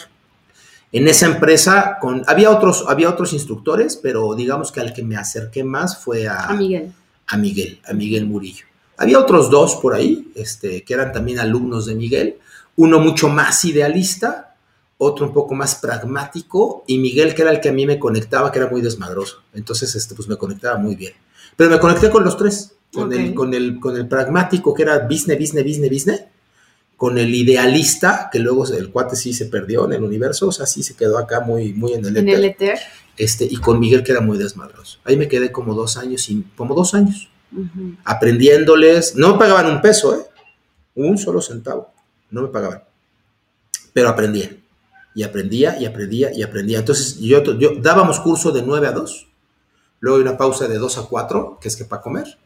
En 0.91 1.07
esa 1.07 1.27
empresa 1.27 1.99
con, 2.01 2.25
había, 2.27 2.51
otros, 2.51 2.85
había 2.89 3.09
otros 3.09 3.33
instructores, 3.33 3.97
pero 3.97 4.35
digamos 4.35 4.73
que 4.73 4.81
al 4.81 4.93
que 4.93 5.05
me 5.05 5.17
acerqué 5.17 5.63
más 5.63 5.97
fue 5.97 6.27
a, 6.27 6.47
a 6.47 6.55
Miguel. 6.55 6.93
A 7.29 7.37
Miguel, 7.37 7.81
a 7.87 7.93
Miguel 7.93 8.27
Murillo. 8.27 8.67
Había 8.97 9.19
otros 9.19 9.51
dos 9.51 9.77
por 9.77 9.95
ahí, 9.95 10.31
este, 10.35 10.83
que 10.85 10.95
eran 10.95 11.13
también 11.13 11.39
alumnos 11.39 11.87
de 11.87 11.95
Miguel, 11.95 12.37
uno 12.77 13.01
mucho 13.01 13.29
más 13.29 13.65
idealista, 13.65 14.57
otro 14.99 15.27
un 15.27 15.33
poco 15.33 15.55
más 15.55 15.75
pragmático, 15.77 16.85
y 16.87 16.99
Miguel, 16.99 17.35
que 17.35 17.43
era 17.43 17.51
el 17.51 17.61
que 17.61 17.71
a 17.71 17.73
mí 17.73 17.87
me 17.87 17.99
conectaba, 17.99 18.53
que 18.53 18.59
era 18.59 18.69
muy 18.69 18.81
desmadroso. 18.81 19.43
Entonces, 19.53 19.95
este, 19.95 20.15
pues 20.15 20.29
me 20.29 20.37
conectaba 20.37 20.79
muy 20.79 20.95
bien. 20.95 21.13
Pero 21.57 21.71
me 21.71 21.81
conecté 21.81 22.11
con 22.11 22.25
los 22.25 22.37
tres, 22.37 22.75
con, 22.93 23.13
el, 23.13 23.35
con, 23.35 23.53
el, 23.55 23.81
con 23.81 23.97
el 23.97 24.07
pragmático, 24.07 24.73
que 24.73 24.83
era 24.83 25.01
business, 25.01 25.39
business, 25.39 25.65
business, 25.65 25.91
business, 25.91 26.25
con 26.97 27.19
el 27.19 27.35
idealista, 27.35 28.29
que 28.33 28.39
luego 28.39 28.67
el 28.67 28.91
cuate 28.91 29.17
sí 29.17 29.35
se 29.35 29.47
perdió 29.47 29.85
en 29.87 29.95
el 29.95 30.05
universo, 30.05 30.49
o 30.49 30.53
sea, 30.53 30.67
sí 30.67 30.83
se 30.83 30.95
quedó 30.95 31.19
acá 31.19 31.41
muy, 31.41 31.73
muy 31.73 31.93
en 31.93 32.05
el 32.05 32.17
en 32.17 32.29
El 32.29 32.45
éter. 32.45 32.79
Este, 33.17 33.45
y 33.45 33.57
con 33.57 33.79
Miguel, 33.79 34.03
que 34.03 34.13
era 34.13 34.21
muy 34.21 34.39
desmadroso. 34.39 34.99
Ahí 35.05 35.17
me 35.17 35.29
quedé 35.29 35.53
como 35.53 35.75
dos 35.75 35.97
años, 35.97 36.29
y, 36.31 36.45
como 36.57 36.75
dos 36.75 36.95
años 36.95 37.29
aprendiéndoles. 38.05 39.17
No 39.17 39.33
me 39.33 39.39
pagaban 39.39 39.67
un 39.67 39.81
peso, 39.81 40.15
¿eh? 40.17 40.25
Un 40.95 41.19
solo 41.19 41.41
centavo. 41.41 41.93
No 42.31 42.43
me 42.43 42.49
pagaban. 42.49 42.83
Pero 43.93 44.09
aprendía. 44.09 44.57
Y 45.15 45.23
aprendía 45.23 45.79
y 45.79 45.87
aprendía 45.87 46.33
y 46.33 46.43
aprendía. 46.43 46.79
Entonces 46.81 47.19
yo, 47.19 47.43
yo 47.59 47.71
dábamos 47.81 48.21
curso 48.21 48.51
de 48.51 48.63
9 48.63 48.87
a 48.89 48.93
2. 48.93 49.29
Luego 50.01 50.19
hay 50.19 50.23
una 50.23 50.37
pausa 50.37 50.69
de 50.69 50.77
2 50.77 50.99
a 50.99 51.03
4, 51.03 51.59
que 51.61 51.69
es 51.69 51.77
que 51.77 51.85
para 51.85 52.03
comer. 52.03 52.39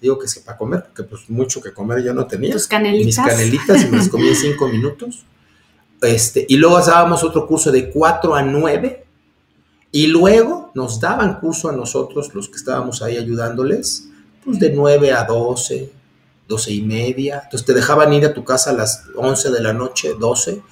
Digo 0.00 0.18
que 0.18 0.24
es 0.26 0.34
que 0.34 0.40
para 0.40 0.56
comer, 0.56 0.82
porque 0.84 1.02
pues 1.02 1.28
mucho 1.28 1.60
que 1.60 1.72
comer 1.72 2.02
yo 2.02 2.14
no 2.14 2.26
tenía. 2.26 2.52
Tus 2.52 2.66
canelitas. 2.66 3.06
Mis 3.06 3.16
canelitas 3.16 3.84
y 3.84 3.88
me 3.88 3.98
las 3.98 4.08
comí 4.08 4.28
en 4.28 4.34
5 4.34 4.68
minutos. 4.72 5.26
Este, 6.00 6.46
y 6.48 6.56
luego 6.56 6.80
dábamos 6.80 7.22
otro 7.22 7.46
curso 7.46 7.70
de 7.70 7.90
4 7.90 8.34
a 8.34 8.42
9. 8.42 9.04
Y 9.92 10.06
luego 10.06 10.70
nos 10.74 11.00
daban 11.00 11.38
curso 11.38 11.68
a 11.68 11.72
nosotros, 11.72 12.34
los 12.34 12.48
que 12.48 12.56
estábamos 12.56 13.02
ahí 13.02 13.16
ayudándoles, 13.16 14.08
pues 14.46 14.60
de 14.60 14.70
9 14.70 15.12
a 15.12 15.24
12, 15.24 15.92
12 16.46 16.72
y 16.72 16.82
media. 16.82 17.40
Entonces 17.44 17.66
te 17.66 17.74
dejaban 17.74 18.12
ir 18.12 18.24
a 18.24 18.32
tu 18.32 18.44
casa 18.44 18.70
a 18.70 18.74
las 18.74 19.02
11 19.16 19.50
de 19.50 19.60
la 19.60 19.72
noche, 19.72 20.14
12. 20.18 20.62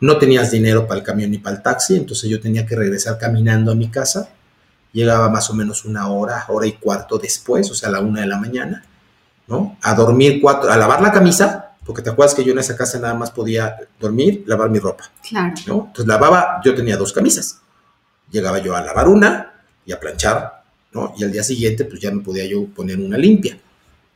No 0.00 0.16
tenías 0.18 0.50
dinero 0.52 0.86
para 0.86 1.00
el 1.00 1.04
camión 1.04 1.32
ni 1.32 1.38
para 1.38 1.56
el 1.56 1.62
taxi, 1.62 1.96
entonces 1.96 2.30
yo 2.30 2.40
tenía 2.40 2.64
que 2.64 2.76
regresar 2.76 3.18
caminando 3.18 3.72
a 3.72 3.74
mi 3.74 3.90
casa. 3.90 4.30
Llegaba 4.92 5.28
más 5.28 5.50
o 5.50 5.54
menos 5.54 5.84
una 5.84 6.08
hora, 6.08 6.44
hora 6.48 6.66
y 6.66 6.72
cuarto 6.72 7.18
después, 7.18 7.70
o 7.70 7.74
sea, 7.74 7.88
a 7.88 7.92
la 7.92 8.00
una 8.00 8.20
de 8.20 8.28
la 8.28 8.38
mañana, 8.38 8.84
¿no? 9.48 9.76
A 9.82 9.94
dormir 9.94 10.38
cuatro, 10.40 10.70
a 10.70 10.76
lavar 10.76 11.02
la 11.02 11.12
camisa, 11.12 11.72
porque 11.84 12.02
te 12.02 12.10
acuerdas 12.10 12.34
que 12.34 12.44
yo 12.44 12.52
en 12.52 12.60
esa 12.60 12.76
casa 12.76 12.98
nada 12.98 13.14
más 13.14 13.30
podía 13.30 13.76
dormir, 13.98 14.44
lavar 14.46 14.70
mi 14.70 14.78
ropa. 14.78 15.04
Claro. 15.28 15.54
¿no? 15.66 15.74
Entonces 15.88 16.06
lavaba, 16.06 16.60
yo 16.64 16.74
tenía 16.74 16.96
dos 16.96 17.12
camisas. 17.12 17.60
Llegaba 18.30 18.58
yo 18.58 18.76
a 18.76 18.82
lavar 18.82 19.08
una 19.08 19.54
y 19.84 19.92
a 19.92 20.00
planchar 20.00 20.55
y 21.16 21.24
al 21.24 21.32
día 21.32 21.42
siguiente, 21.42 21.84
pues 21.84 22.00
ya 22.00 22.10
me 22.10 22.22
podía 22.22 22.46
yo 22.46 22.66
poner 22.66 22.98
una 22.98 23.18
limpia. 23.18 23.58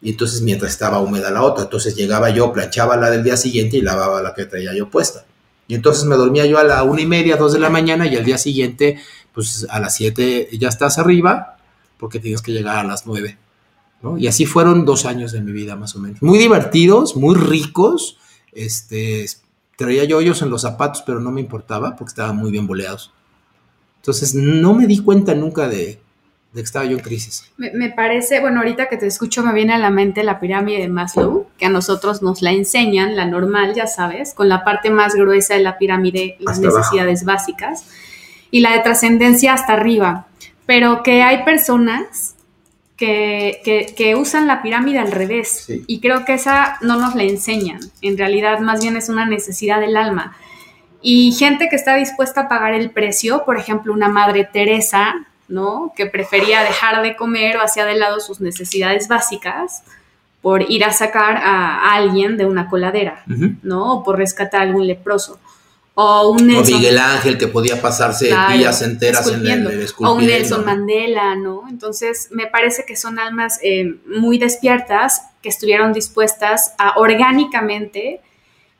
Y 0.03 0.11
entonces 0.11 0.41
mientras 0.41 0.73
estaba 0.73 1.01
húmeda 1.01 1.31
la 1.31 1.43
otra, 1.43 1.65
entonces 1.65 1.95
llegaba 1.95 2.31
yo, 2.31 2.53
planchaba 2.53 2.97
la 2.97 3.11
del 3.11 3.23
día 3.23 3.37
siguiente 3.37 3.77
y 3.77 3.83
lavaba 3.83 4.23
la 4.23 4.35
que 4.35 4.47
traía 4.47 4.75
yo 4.75 4.89
puesta. 4.89 5.25
Y 5.69 5.75
entonces 5.75 6.05
me 6.05 6.17
dormía 6.17 6.47
yo 6.47 6.59
a 6.59 6.65
la 6.65 6.83
una 6.83 7.01
y 7.03 7.07
media, 7.07 7.37
dos 7.37 7.53
de 7.53 7.61
la 7.61 7.71
mañana 7.71 8.07
y 8.07 8.17
al 8.17 8.25
día 8.25 8.39
siguiente, 8.39 8.99
pues 9.33 9.67
a 9.71 9.79
las 9.79 9.95
siete 9.95 10.49
ya 10.53 10.69
estás 10.69 10.99
arriba 10.99 11.59
porque 11.99 12.19
tienes 12.19 12.43
que 12.43 12.53
llegar 12.53 12.79
a 12.79 12.85
las 12.85 13.07
nueve. 13.07 13.39
Y 14.17 14.27
así 14.27 14.47
fueron 14.47 14.87
dos 14.87 15.05
años 15.05 15.31
de 15.33 15.43
mi 15.43 15.53
vida 15.53 15.77
más 15.77 15.95
o 15.95 15.99
menos. 15.99 16.23
Muy 16.23 16.39
divertidos, 16.39 17.17
muy 17.17 17.35
ricos. 17.35 18.17
Este, 18.53 19.27
traía 19.77 20.05
yo 20.05 20.17
hoyos 20.17 20.41
en 20.41 20.49
los 20.49 20.63
zapatos, 20.63 21.03
pero 21.05 21.21
no 21.21 21.31
me 21.31 21.43
importaba 21.43 21.97
porque 21.97 22.11
estaban 22.11 22.37
muy 22.37 22.51
bien 22.51 22.67
boleados. 22.67 23.13
Entonces 23.97 24.35
no 24.35 24.73
me 24.73 24.87
di 24.87 24.99
cuenta 24.99 25.35
nunca 25.35 25.69
de, 25.69 26.01
de 26.53 26.61
que 26.63 26.65
estaba 26.65 26.85
yo 26.85 26.97
en 26.97 27.03
crisis. 27.03 27.45
Me, 27.57 27.71
me, 27.71 27.91
parece, 27.91 28.41
bueno, 28.41 28.59
ahorita 28.59 28.89
que 28.89 28.97
te 28.97 29.07
escucho 29.07 29.45
me 29.45 29.53
viene 29.53 29.73
a 29.73 29.79
la 29.79 29.91
mente 29.91 30.25
la 30.25 30.41
pirámide 30.41 30.79
de 30.79 30.89
Maslow, 30.89 31.47
que 31.57 31.67
a 31.67 31.71
nosotros 31.71 32.23
nos 32.23 32.43
la 32.43 32.51
enseñan, 32.51 33.15
la 33.15 33.25
normal, 33.27 33.75
ya 33.75 33.87
sabes, 33.87 34.35
con 34.35 34.49
la 34.49 34.65
parte 34.65 34.91
más 34.91 35.15
gruesa 35.15 35.55
de 35.55 35.61
la 35.61 35.79
pirámide, 35.79 36.37
las 36.41 36.57
Hasta 36.57 36.67
necesidades 36.69 37.25
básicas, 37.25 37.87
y 38.51 38.61
la 38.61 38.73
de 38.73 38.81
trascendencia 38.81 39.55
hasta 39.55 39.75
arriba. 39.75 40.27
Pero 40.67 41.05
que 41.05 41.23
hay 41.23 41.45
personas 41.45 42.35
que, 42.97 43.61
que, 43.65 43.95
que, 43.97 44.17
usan 44.17 44.47
la 44.47 44.61
pirámide 44.61 44.99
al 44.99 45.13
revés, 45.13 45.65
Sí. 45.67 45.85
y 45.87 46.01
creo 46.01 46.25
que 46.25 46.35
esa 46.35 46.79
no 46.83 46.99
nos 46.99 47.15
la 47.15 47.23
enseñan. 47.23 47.81
En 48.03 48.19
realidad, 48.19 48.59
más 48.59 48.83
bien 48.83 48.97
es 48.97 49.09
una 49.09 49.25
necesidad 49.25 49.81
del 49.81 49.97
alma. 49.97 50.37
Y 51.01 51.33
gente 51.33 51.69
que 51.71 51.77
está 51.77 51.95
dispuesta 51.95 52.43
a 52.43 52.49
pagar 52.49 52.75
el 52.75 52.91
precio, 52.91 53.45
por 53.47 53.57
ejemplo, 53.57 53.93
una 53.93 54.09
madre 54.09 54.49
Teresa, 54.53 55.15
¿no? 55.51 55.93
Que 55.97 56.07
prefería 56.07 56.63
dejar 56.63 57.03
de 57.03 57.17
comer 57.17 57.57
o 57.57 57.63
hacía 57.63 57.85
de 57.85 57.97
lado 57.97 58.21
sus 58.21 58.41
necesidades 58.41 59.09
básicas 59.09 59.83
por 60.41 60.71
ir 60.71 60.85
a 60.85 60.93
sacar 60.93 61.37
a 61.37 61.95
alguien 61.95 62.37
de 62.37 62.47
una 62.47 62.69
coladera. 62.69 63.25
¿no? 63.63 63.95
O 63.95 64.03
por 64.03 64.17
rescatar 64.17 64.61
a 64.61 64.65
algún 64.65 64.87
leproso. 64.87 65.39
O 65.95 66.31
un 66.31 66.43
O 66.43 66.45
Nelson, 66.45 66.79
Miguel 66.79 66.99
Ángel, 66.99 67.37
que 67.37 67.49
podía 67.49 67.83
pasarse 67.83 68.29
Claro, 68.29 68.57
días 68.57 68.81
enteras 68.81 69.27
en 69.29 69.47
el, 69.47 69.67
el 69.67 69.89
o 69.99 70.13
un 70.15 70.25
Nelson 70.25 70.61
¿no? 70.61 70.67
Mandela, 70.67 71.35
¿no? 71.35 71.65
Entonces, 71.69 72.29
me 72.31 72.47
parece 72.47 72.85
que 72.87 72.97
son 72.97 73.19
almas 73.19 73.59
eh, 73.63 73.97
muy 74.07 74.39
despiertas 74.39 75.23
que 75.43 75.49
estuvieron 75.49 75.93
dispuestas 75.93 76.75
a 76.79 76.99
orgánicamente 76.99 78.21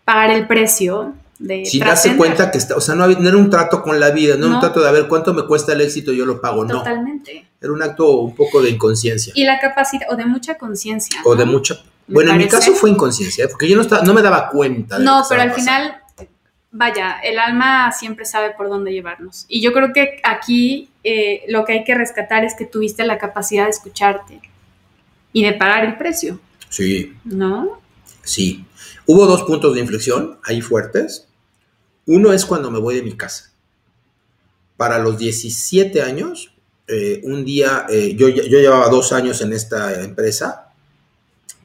pagar 0.05 0.31
el 0.31 0.47
precio 0.47 1.15
de 1.41 1.65
Sin 1.65 1.81
darse 1.81 2.17
cuenta 2.17 2.51
que 2.51 2.59
está, 2.59 2.77
o 2.77 2.81
sea, 2.81 2.95
no, 2.95 3.03
había- 3.05 3.19
no 3.19 3.29
era 3.29 3.37
un 3.39 3.49
trato 3.51 3.83
con 3.83 3.99
la 3.99 4.11
vida, 4.11 4.37
no, 4.37 4.47
era 4.47 4.55
un 4.57 4.61
trato 4.61 4.81
de 4.81 4.89
a 4.89 4.93
ver 4.93 5.09
cuánto 5.09 5.33
me 5.35 5.45
cuesta 5.47 5.73
el 5.73 5.81
éxito, 5.81 6.13
yo 6.13 6.25
lo 6.27 6.41
pago, 6.41 6.65
no. 6.65 6.79
Totalmente. 6.79 7.47
Era 7.61 7.73
un 7.73 7.83
acto 7.83 8.19
un 8.21 8.35
poco 8.37 8.61
de 8.63 8.71
inconsciencia. 8.71 9.33
Y 9.35 9.45
la 9.45 9.59
capacidad, 9.59 10.07
o 10.11 10.17
de 10.17 10.27
mucha 10.27 10.57
conciencia. 10.57 11.19
o 11.25 11.35
de 11.35 11.45
mucha. 11.47 11.75
Me 12.07 12.15
Bueno, 12.15 12.33
en 12.33 12.39
mi 12.39 12.47
caso 12.49 12.73
fue 12.75 12.91
inconsciencia, 12.91 13.45
¿eh? 13.47 13.49
porque 13.49 13.69
yo 13.69 13.75
no, 13.77 13.83
estaba, 13.83 14.03
no 14.03 14.13
me 14.15 14.23
daba 14.23 14.49
cuenta. 14.51 14.99
de 14.99 15.05
No, 15.05 15.25
pero 15.29 15.43
al 15.43 15.53
final, 15.53 15.95
vaya, 16.73 17.19
el 17.25 17.39
alma 17.39 17.91
siempre 17.93 18.25
sabe 18.25 18.51
por 18.57 18.69
dónde 18.69 18.93
llevarnos. 18.93 19.47
Y 19.49 19.61
yo 19.63 19.73
creo 19.73 19.93
que 19.95 20.21
aquí 20.23 20.91
eh, 21.05 21.43
lo 21.49 21.65
que 21.65 21.73
hay 21.73 21.85
que 21.85 21.95
rescatar 21.95 22.45
es 22.45 22.55
que 22.55 22.67
tuviste 22.67 23.05
la 23.05 23.17
capacidad 23.19 23.65
de 23.65 23.71
escucharte 23.71 24.41
y 25.33 25.43
de 25.45 25.53
pagar 25.55 25.85
el 25.87 25.97
precio, 25.97 26.39
Sí, 26.69 27.15
¿no? 27.25 27.81
sí. 28.23 28.65
Hubo 29.07 29.27
dos 29.27 29.43
puntos 29.45 29.75
de 29.75 29.81
inflexión 29.81 30.39
ahí 30.45 30.61
fuertes. 30.61 31.27
Uno 32.13 32.33
es 32.33 32.45
cuando 32.45 32.73
me 32.73 32.81
voy 32.81 32.97
de 32.97 33.03
mi 33.03 33.17
casa. 33.17 33.53
Para 34.77 34.99
los 34.99 35.17
17 35.17 36.03
años, 36.03 36.53
eh, 36.89 37.21
un 37.23 37.45
día, 37.45 37.87
eh, 37.89 38.17
yo, 38.17 38.29
yo 38.29 38.43
llevaba 38.59 38.89
dos 38.89 39.13
años 39.13 39.41
en 39.43 39.53
esta 39.53 40.03
empresa, 40.03 40.73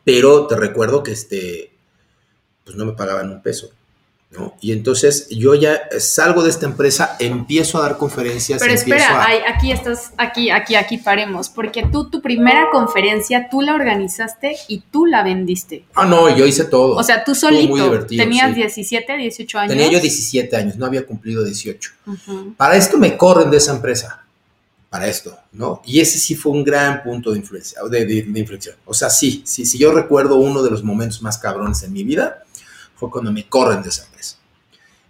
pero 0.04 0.46
te 0.46 0.56
recuerdo 0.56 1.02
que 1.02 1.14
este, 1.14 1.72
pues 2.64 2.78
no 2.78 2.86
me 2.86 2.92
pagaban 2.92 3.32
un 3.32 3.42
peso. 3.42 3.72
¿No? 4.32 4.54
Y 4.60 4.72
entonces 4.74 5.28
yo 5.30 5.56
ya 5.56 5.80
salgo 6.00 6.44
de 6.44 6.50
esta 6.50 6.66
empresa, 6.66 7.16
empiezo 7.20 7.78
a 7.78 7.84
dar 7.84 7.98
conferencias. 7.98 8.60
Pero 8.62 8.74
espera, 8.74 9.24
a- 9.24 9.54
aquí 9.56 9.72
estás, 9.72 10.12
aquí, 10.18 10.50
aquí, 10.50 10.76
aquí 10.76 10.98
paremos, 10.98 11.48
porque 11.50 11.86
tú 11.92 12.10
tu 12.10 12.22
primera 12.22 12.68
conferencia, 12.72 13.48
tú 13.50 13.62
la 13.62 13.76
organizaste 13.76 14.58
y 14.68 14.80
tú 14.92 15.06
la 15.06 15.24
vendiste. 15.24 15.86
Ah, 15.96 16.06
no, 16.06 16.36
yo 16.36 16.46
hice 16.46 16.66
todo. 16.66 16.96
O 16.96 17.04
sea, 17.04 17.24
tú 17.24 17.32
muy 17.32 17.40
solito, 17.40 17.76
divertido, 17.76 18.24
tenías 18.24 18.50
sí. 18.50 18.56
17, 18.56 19.18
18 19.18 19.60
años. 19.60 19.70
Tenía 19.74 19.90
yo 19.92 20.00
17 20.02 20.56
años, 20.56 20.76
no 20.78 20.86
había 20.86 21.06
cumplido 21.06 21.44
18. 21.46 21.92
Ujú. 22.06 22.54
Para 22.58 22.76
esto 22.76 22.98
me 22.98 23.16
corren 23.18 23.50
de 23.50 23.58
esa 23.58 23.72
empresa. 23.74 24.22
Para 24.90 25.08
esto, 25.08 25.38
¿no? 25.52 25.82
Y 25.86 26.00
ese 26.00 26.18
sí 26.20 26.36
fue 26.36 26.54
un 26.54 26.64
gran 26.64 27.04
punto 27.04 27.32
de 27.32 27.40
influencia, 27.40 27.82
de, 27.90 28.06
de- 28.06 28.22
de 28.24 28.40
inflexión. 28.40 28.76
O 28.86 28.94
sea, 28.94 29.10
sí, 29.10 29.42
sí, 29.46 29.66
si 29.66 29.78
yo 29.78 29.92
recuerdo 29.92 30.38
uno 30.38 30.64
de 30.64 30.72
los 30.72 30.84
momentos 30.84 31.22
más 31.22 31.38
cabrones 31.38 31.84
en 31.84 31.92
mi 31.92 32.04
vida, 32.06 32.45
fue 32.96 33.10
cuando 33.10 33.32
me 33.32 33.48
corren 33.48 33.82
de 33.82 33.90
esa 33.90 34.06
empresa. 34.06 34.38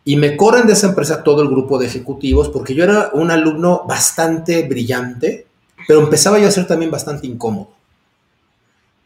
Y 0.03 0.17
me 0.17 0.37
corren 0.37 0.67
de 0.67 0.73
esa 0.73 0.87
empresa 0.87 1.23
todo 1.23 1.41
el 1.41 1.47
grupo 1.49 1.79
de 1.79 1.87
ejecutivos, 1.87 2.49
porque 2.49 2.75
yo 2.75 2.83
era 2.83 3.09
un 3.13 3.31
alumno 3.31 3.83
bastante 3.87 4.63
brillante, 4.67 5.47
pero 5.87 6.01
empezaba 6.01 6.37
yo 6.39 6.47
a 6.47 6.51
ser 6.51 6.67
también 6.67 6.91
bastante 6.91 7.25
incómodo. 7.27 7.71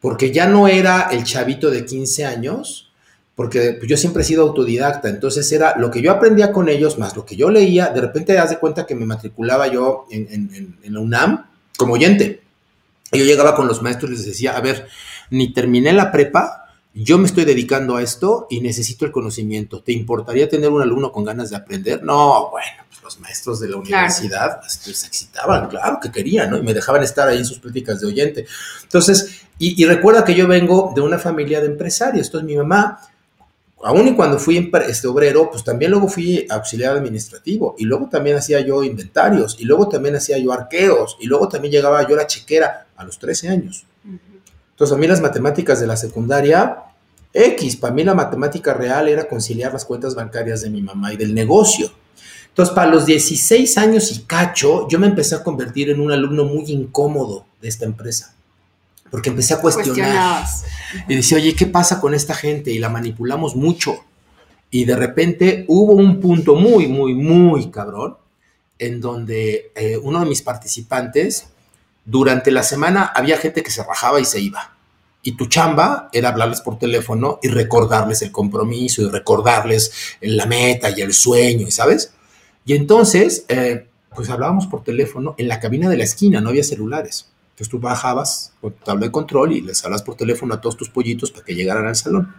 Porque 0.01 0.31
ya 0.31 0.47
no 0.47 0.67
era 0.67 1.09
el 1.11 1.23
chavito 1.23 1.69
de 1.69 1.85
15 1.85 2.25
años, 2.25 2.91
porque 3.35 3.79
yo 3.87 3.95
siempre 3.97 4.23
he 4.23 4.25
sido 4.25 4.43
autodidacta, 4.43 5.07
entonces 5.09 5.49
era 5.51 5.77
lo 5.77 5.89
que 5.91 6.01
yo 6.01 6.11
aprendía 6.11 6.51
con 6.51 6.67
ellos, 6.69 6.97
más 6.97 7.15
lo 7.15 7.25
que 7.25 7.35
yo 7.37 7.49
leía, 7.49 7.87
de 7.89 8.01
repente 8.01 8.33
das 8.33 8.49
de 8.49 8.59
cuenta 8.59 8.85
que 8.85 8.95
me 8.95 9.05
matriculaba 9.05 9.67
yo 9.67 10.05
en- 10.09 10.77
en 10.83 10.93
la 10.93 10.99
UNAM 10.99 11.45
como 11.77 11.93
oyente. 11.93 12.41
Y 13.11 13.19
yo 13.19 13.25
llegaba 13.25 13.55
con 13.55 13.67
los 13.67 13.81
maestros 13.81 14.11
y 14.11 14.15
les 14.15 14.25
decía, 14.25 14.55
a 14.57 14.61
ver, 14.61 14.87
ni 15.31 15.53
terminé 15.53 15.93
la 15.93 16.11
prepa, 16.11 16.68
yo 16.93 17.17
me 17.17 17.25
estoy 17.27 17.45
dedicando 17.45 17.95
a 17.95 18.01
esto 18.03 18.47
y 18.49 18.61
necesito 18.61 19.05
el 19.05 19.11
conocimiento. 19.11 19.81
¿Te 19.81 19.91
importaría 19.91 20.49
tener 20.49 20.69
un 20.69 20.81
alumno 20.81 21.11
con 21.11 21.23
ganas 21.23 21.49
de 21.49 21.55
aprender? 21.55 22.03
No, 22.03 22.49
bueno, 22.49 22.67
pues 22.89 23.01
los 23.03 23.19
maestros 23.19 23.59
de 23.59 23.67
la 23.69 23.73
Claro. 23.81 23.87
universidad 23.87 24.59
este, 24.67 24.93
se 24.93 25.07
excitaban, 25.07 25.67
claro 25.69 25.99
que 26.01 26.11
querían, 26.11 26.49
¿no? 26.49 26.57
Y 26.57 26.61
me 26.63 26.73
dejaban 26.73 27.03
estar 27.03 27.27
ahí 27.27 27.37
en 27.37 27.45
sus 27.45 27.59
pláticas 27.59 28.01
de 28.01 28.07
oyente. 28.07 28.45
Entonces, 28.83 29.41
y, 29.59 29.81
y 29.81 29.85
recuerda 29.85 30.23
que 30.25 30.33
yo 30.35 30.47
vengo 30.47 30.91
de 30.95 31.01
una 31.01 31.19
familia 31.19 31.61
de 31.61 31.67
empresarios, 31.67 32.27
entonces 32.27 32.47
mi 32.47 32.57
mamá 32.57 32.99
aún 33.81 34.07
y 34.09 34.15
cuando 34.15 34.37
fui 34.39 34.69
este 34.87 35.07
obrero, 35.07 35.49
pues 35.49 35.63
también 35.63 35.91
luego 35.91 36.07
fui 36.09 36.45
auxiliar 36.49 36.97
administrativo 36.97 37.75
y 37.77 37.85
luego 37.85 38.09
también 38.09 38.35
hacía 38.35 38.59
yo 38.59 38.83
inventarios 38.83 39.55
y 39.59 39.63
luego 39.65 39.87
también 39.87 40.15
hacía 40.17 40.37
yo 40.37 40.51
arqueos 40.51 41.15
y 41.21 41.27
luego 41.27 41.47
también 41.47 41.71
llegaba 41.71 42.05
yo 42.07 42.15
a 42.15 42.17
la 42.17 42.27
chequera 42.27 42.87
a 42.97 43.03
los 43.05 43.17
13 43.19 43.47
años. 43.47 43.85
Entonces 44.79 44.95
a 44.95 44.97
mí 44.97 45.07
las 45.07 45.19
matemáticas 45.19 45.81
de 45.81 45.87
la 45.87 45.97
secundaria, 45.97 46.77
X, 47.33 47.75
para 47.75 47.93
mí 47.93 48.05
la 48.05 48.13
matemática 48.13 48.73
real 48.73 49.09
era 49.09 49.27
conciliar 49.27 49.73
las 49.73 49.83
cuentas 49.83 50.15
bancarias 50.15 50.61
de 50.61 50.69
mi 50.69 50.81
mamá 50.81 51.11
y 51.11 51.17
del 51.17 51.35
negocio. 51.35 51.91
Entonces 52.47 52.73
para 52.73 52.89
los 52.89 53.05
16 53.05 53.77
años 53.77 54.09
y 54.13 54.21
cacho, 54.21 54.87
yo 54.87 54.97
me 54.97 55.07
empecé 55.07 55.35
a 55.35 55.43
convertir 55.43 55.89
en 55.89 55.99
un 55.99 56.13
alumno 56.13 56.45
muy 56.45 56.71
incómodo 56.71 57.45
de 57.61 57.67
esta 57.67 57.83
empresa. 57.83 58.33
Porque 59.11 59.31
empecé 59.31 59.53
a 59.53 59.59
cuestionar. 59.59 60.45
Y 61.09 61.15
decía, 61.17 61.39
oye, 61.39 61.53
¿qué 61.55 61.65
pasa 61.65 61.99
con 61.99 62.13
esta 62.13 62.33
gente? 62.33 62.71
Y 62.71 62.79
la 62.79 62.87
manipulamos 62.87 63.57
mucho. 63.57 64.05
Y 64.71 64.85
de 64.85 64.95
repente 64.95 65.65
hubo 65.67 65.91
un 65.91 66.21
punto 66.21 66.55
muy, 66.55 66.87
muy, 66.87 67.15
muy 67.15 67.69
cabrón, 67.69 68.15
en 68.77 69.01
donde 69.01 69.73
eh, 69.75 69.97
uno 69.97 70.21
de 70.21 70.25
mis 70.25 70.41
participantes, 70.41 71.47
durante 72.05 72.51
la 72.51 72.63
semana 72.63 73.11
había 73.15 73.37
gente 73.37 73.63
que 73.63 73.71
se 73.71 73.83
rajaba 73.83 74.19
y 74.19 74.25
se 74.25 74.39
iba. 74.39 74.73
Y 75.21 75.33
tu 75.33 75.47
chamba 75.47 76.09
era 76.13 76.29
hablarles 76.29 76.61
por 76.61 76.79
teléfono 76.79 77.39
y 77.43 77.49
recordarles 77.49 78.21
el 78.21 78.31
compromiso 78.31 79.01
y 79.01 79.09
recordarles 79.09 80.17
la 80.21 80.45
meta 80.45 80.89
y 80.89 81.01
el 81.01 81.13
sueño, 81.13 81.69
¿sabes? 81.71 82.13
Y 82.65 82.73
entonces, 82.73 83.45
eh, 83.49 83.87
pues 84.15 84.29
hablábamos 84.29 84.67
por 84.67 84.83
teléfono 84.83 85.35
en 85.37 85.47
la 85.47 85.59
cabina 85.59 85.89
de 85.89 85.97
la 85.97 86.03
esquina, 86.03 86.41
no 86.41 86.49
había 86.49 86.63
celulares. 86.63 87.29
Entonces 87.51 87.69
tú 87.69 87.79
bajabas 87.79 88.53
con 88.61 88.71
tu 88.71 88.83
tabla 88.85 89.07
de 89.07 89.11
control 89.11 89.51
y 89.51 89.61
les 89.61 89.83
hablas 89.83 90.01
por 90.01 90.15
teléfono 90.15 90.53
a 90.53 90.61
todos 90.61 90.77
tus 90.77 90.89
pollitos 90.89 91.31
para 91.31 91.43
que 91.43 91.55
llegaran 91.55 91.85
al 91.85 91.95
salón. 91.95 92.33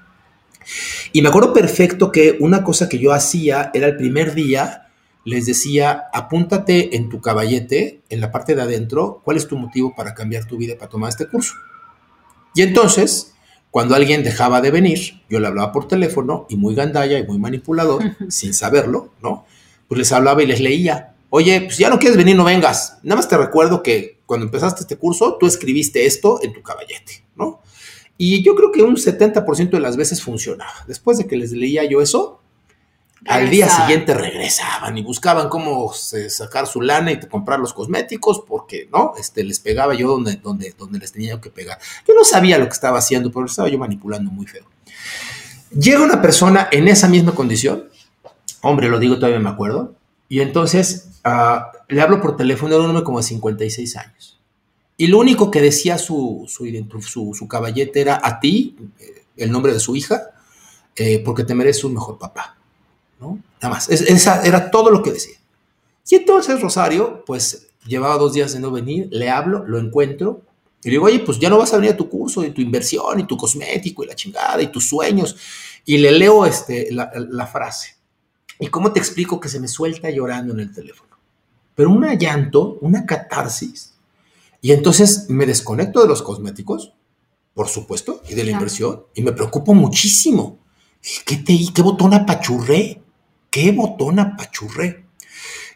Y 1.12 1.22
me 1.22 1.28
acuerdo 1.28 1.52
perfecto 1.52 2.10
que 2.10 2.36
una 2.40 2.64
cosa 2.64 2.88
que 2.88 2.98
yo 2.98 3.12
hacía 3.12 3.70
era 3.74 3.86
el 3.86 3.96
primer 3.96 4.34
día, 4.34 4.89
les 5.24 5.46
decía, 5.46 6.04
apúntate 6.12 6.96
en 6.96 7.08
tu 7.08 7.20
caballete, 7.20 8.00
en 8.08 8.20
la 8.20 8.32
parte 8.32 8.54
de 8.54 8.62
adentro, 8.62 9.20
cuál 9.24 9.36
es 9.36 9.46
tu 9.46 9.56
motivo 9.56 9.94
para 9.94 10.14
cambiar 10.14 10.46
tu 10.46 10.56
vida, 10.56 10.76
para 10.76 10.88
tomar 10.88 11.10
este 11.10 11.28
curso. 11.28 11.54
Y 12.54 12.62
entonces, 12.62 13.34
cuando 13.70 13.94
alguien 13.94 14.24
dejaba 14.24 14.60
de 14.60 14.70
venir, 14.70 15.22
yo 15.28 15.38
le 15.38 15.46
hablaba 15.46 15.72
por 15.72 15.86
teléfono 15.86 16.46
y 16.48 16.56
muy 16.56 16.74
gandalla 16.74 17.18
y 17.18 17.26
muy 17.26 17.38
manipulador, 17.38 18.02
sin 18.28 18.54
saberlo, 18.54 19.10
¿no? 19.22 19.44
Pues 19.88 19.98
les 19.98 20.12
hablaba 20.12 20.42
y 20.42 20.46
les 20.46 20.60
leía. 20.60 21.14
Oye, 21.28 21.60
pues 21.62 21.78
ya 21.78 21.90
no 21.90 21.98
quieres 21.98 22.16
venir, 22.16 22.34
no 22.34 22.44
vengas. 22.44 22.98
Nada 23.02 23.16
más 23.16 23.28
te 23.28 23.36
recuerdo 23.36 23.82
que 23.82 24.20
cuando 24.26 24.46
empezaste 24.46 24.80
este 24.82 24.96
curso, 24.96 25.36
tú 25.38 25.46
escribiste 25.46 26.06
esto 26.06 26.40
en 26.42 26.52
tu 26.52 26.62
caballete, 26.62 27.24
¿no? 27.36 27.60
Y 28.16 28.42
yo 28.42 28.54
creo 28.54 28.70
que 28.72 28.82
un 28.82 28.96
70% 28.96 29.70
de 29.70 29.80
las 29.80 29.96
veces 29.96 30.22
funcionaba. 30.22 30.84
Después 30.86 31.18
de 31.18 31.26
que 31.26 31.36
les 31.36 31.52
leía 31.52 31.84
yo 31.84 32.02
eso, 32.02 32.39
al 33.26 33.50
día 33.50 33.68
siguiente 33.68 34.14
regresaban 34.14 34.96
y 34.96 35.02
buscaban 35.02 35.48
cómo 35.48 35.92
se- 35.92 36.30
sacar 36.30 36.66
su 36.66 36.80
lana 36.80 37.12
y 37.12 37.20
comprar 37.20 37.60
los 37.60 37.72
cosméticos 37.72 38.42
porque, 38.46 38.88
¿no? 38.92 39.12
Este, 39.18 39.44
les 39.44 39.60
pegaba 39.60 39.94
yo 39.94 40.08
donde, 40.08 40.36
donde, 40.36 40.74
donde 40.78 40.98
les 40.98 41.12
tenía 41.12 41.40
que 41.40 41.50
pegar. 41.50 41.78
Yo 42.06 42.14
no 42.14 42.24
sabía 42.24 42.58
lo 42.58 42.64
que 42.66 42.72
estaba 42.72 42.98
haciendo, 42.98 43.30
pero 43.30 43.46
estaba 43.46 43.68
yo 43.68 43.78
manipulando 43.78 44.30
muy 44.30 44.46
feo. 44.46 44.64
Llega 45.78 46.02
una 46.02 46.20
persona 46.20 46.68
en 46.72 46.88
esa 46.88 47.08
misma 47.08 47.34
condición 47.34 47.90
Hombre, 48.62 48.88
lo 48.88 48.98
digo, 48.98 49.16
todavía 49.16 49.40
me 49.40 49.48
acuerdo. 49.48 49.94
Y 50.28 50.40
entonces 50.40 51.08
ah, 51.24 51.72
le 51.88 52.00
hablo 52.00 52.20
por 52.20 52.36
teléfono, 52.36 52.74
era 52.74 52.82
un 52.84 52.90
hombre 52.90 53.04
como 53.04 53.18
de 53.18 53.24
56 53.24 53.96
años. 53.96 54.38
Y 54.96 55.06
lo 55.06 55.18
único 55.18 55.50
que 55.50 55.62
decía 55.62 55.96
su, 55.96 56.44
su, 56.46 57.34
su, 57.34 57.48
caballete 57.48 58.00
era 58.00 58.20
a 58.22 58.38
ti, 58.38 58.76
eh, 58.98 59.24
el 59.36 59.50
nombre 59.50 59.72
de 59.72 59.80
su 59.80 59.96
hija, 59.96 60.30
eh, 60.94 61.22
porque 61.24 61.44
te 61.44 61.54
mereces 61.54 61.84
un 61.84 61.94
mejor 61.94 62.18
papá. 62.18 62.58
¿No? 63.20 63.38
Nada 63.60 63.74
más. 63.74 63.88
esa 63.88 64.42
era 64.42 64.70
todo 64.70 64.90
lo 64.90 65.02
que 65.02 65.12
decía. 65.12 65.36
Y 66.08 66.16
entonces 66.16 66.60
Rosario, 66.60 67.24
pues 67.24 67.68
llevaba 67.86 68.18
dos 68.18 68.32
días 68.32 68.52
de 68.52 68.60
no 68.60 68.70
venir, 68.70 69.08
le 69.10 69.30
hablo, 69.30 69.64
lo 69.66 69.78
encuentro, 69.78 70.42
y 70.82 70.88
le 70.88 70.92
digo, 70.92 71.04
oye, 71.04 71.20
pues 71.20 71.38
ya 71.38 71.50
no 71.50 71.58
vas 71.58 71.72
a 71.72 71.76
venir 71.76 71.92
a 71.92 71.96
tu 71.96 72.08
curso, 72.08 72.42
y 72.44 72.50
tu 72.50 72.60
inversión, 72.60 73.20
y 73.20 73.26
tu 73.26 73.36
cosmético, 73.36 74.02
y 74.02 74.06
la 74.06 74.14
chingada, 74.14 74.62
y 74.62 74.72
tus 74.72 74.88
sueños. 74.88 75.36
Y 75.84 75.98
le 75.98 76.10
leo 76.10 76.46
este, 76.46 76.88
la, 76.90 77.46
frase. 77.46 77.96
¿Y 78.58 78.68
cómo 78.68 78.92
te 78.92 78.98
explico 78.98 79.40
que 79.40 79.48
se 79.48 79.60
me 79.60 79.68
suelta 79.68 80.10
llorando 80.10 80.54
en 80.54 80.60
el 80.60 80.72
teléfono? 80.72 81.18
Pero 81.74 81.90
una 81.90 82.14
llanto, 82.14 82.78
una 82.80 83.04
catarsis. 83.04 83.94
Y 84.62 84.72
entonces 84.72 85.26
me 85.28 85.46
desconecto 85.46 86.00
de 86.00 86.08
los 86.08 86.22
cosméticos, 86.22 86.92
por 87.54 87.68
supuesto, 87.68 88.22
y 88.28 88.34
de 88.34 88.44
la 88.44 88.52
inversión, 88.52 89.04
y 89.14 89.22
me 89.22 89.32
preocupo 89.32 89.74
muchísimo. 89.74 90.58
¿Qué, 91.26 91.36
te, 91.36 91.58
¿Qué 91.74 91.82
botón 91.82 92.14
apachurré? 92.14 92.99
¿Qué 93.50 93.72
botón 93.72 94.18
apachurré? 94.18 95.04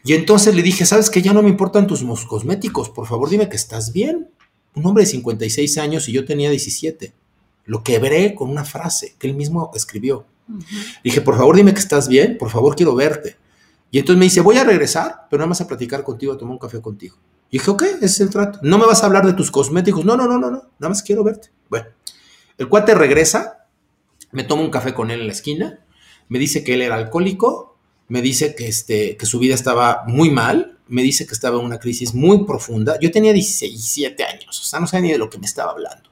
Y 0.03 0.13
entonces 0.13 0.55
le 0.55 0.61
dije, 0.61 0.85
¿sabes 0.85 1.09
que 1.09 1.21
Ya 1.21 1.33
no 1.33 1.43
me 1.43 1.49
importan 1.49 1.87
tus 1.87 2.03
cosméticos, 2.25 2.89
por 2.89 3.07
favor 3.07 3.29
dime 3.29 3.49
que 3.49 3.55
estás 3.55 3.91
bien. 3.91 4.29
Un 4.75 4.85
hombre 4.85 5.03
de 5.03 5.09
56 5.09 5.77
años 5.77 6.09
y 6.09 6.11
yo 6.11 6.25
tenía 6.25 6.49
17. 6.49 7.13
Lo 7.65 7.83
quebré 7.83 8.35
con 8.35 8.49
una 8.49 8.65
frase 8.65 9.15
que 9.17 9.27
él 9.27 9.35
mismo 9.35 9.71
escribió. 9.73 10.25
Dije, 11.03 11.21
por 11.21 11.37
favor 11.37 11.55
dime 11.55 11.73
que 11.73 11.79
estás 11.79 12.07
bien, 12.07 12.37
por 12.37 12.49
favor 12.49 12.75
quiero 12.75 12.93
verte. 12.95 13.37
Y 13.89 13.99
entonces 13.99 14.19
me 14.19 14.25
dice, 14.25 14.41
voy 14.41 14.57
a 14.57 14.63
regresar, 14.63 15.27
pero 15.29 15.39
nada 15.39 15.49
más 15.49 15.61
a 15.61 15.67
platicar 15.67 16.03
contigo, 16.03 16.33
a 16.33 16.37
tomar 16.37 16.53
un 16.53 16.59
café 16.59 16.81
contigo. 16.81 17.17
Y 17.49 17.57
dije, 17.57 17.71
ok, 17.71 17.83
ese 17.83 18.05
es 18.05 18.19
el 18.19 18.29
trato. 18.29 18.59
No 18.61 18.77
me 18.77 18.85
vas 18.85 19.01
a 19.03 19.05
hablar 19.05 19.25
de 19.25 19.33
tus 19.33 19.49
cosméticos. 19.49 20.03
No, 20.03 20.17
no, 20.17 20.27
no, 20.27 20.37
no, 20.37 20.51
no. 20.51 20.63
Nada 20.79 20.89
más 20.89 21.01
quiero 21.01 21.23
verte. 21.23 21.49
Bueno, 21.69 21.87
el 22.57 22.67
cuate 22.67 22.93
regresa, 22.93 23.67
me 24.31 24.43
tomo 24.43 24.63
un 24.63 24.69
café 24.69 24.93
con 24.93 25.11
él 25.11 25.21
en 25.21 25.27
la 25.27 25.33
esquina, 25.33 25.84
me 26.29 26.39
dice 26.39 26.63
que 26.63 26.73
él 26.73 26.81
era 26.81 26.95
alcohólico 26.95 27.75
me 28.07 28.21
dice 28.21 28.55
que, 28.55 28.67
este, 28.67 29.17
que 29.17 29.25
su 29.25 29.39
vida 29.39 29.55
estaba 29.55 30.03
muy 30.07 30.29
mal, 30.29 30.77
me 30.87 31.01
dice 31.01 31.25
que 31.25 31.33
estaba 31.33 31.59
en 31.59 31.65
una 31.65 31.79
crisis 31.79 32.13
muy 32.13 32.45
profunda. 32.45 32.99
Yo 32.99 33.11
tenía 33.11 33.33
17 33.33 34.23
años, 34.23 34.59
o 34.61 34.63
sea, 34.63 34.79
no 34.79 34.87
sabía 34.87 35.07
ni 35.07 35.11
de 35.13 35.17
lo 35.17 35.29
que 35.29 35.39
me 35.39 35.45
estaba 35.45 35.71
hablando. 35.71 36.09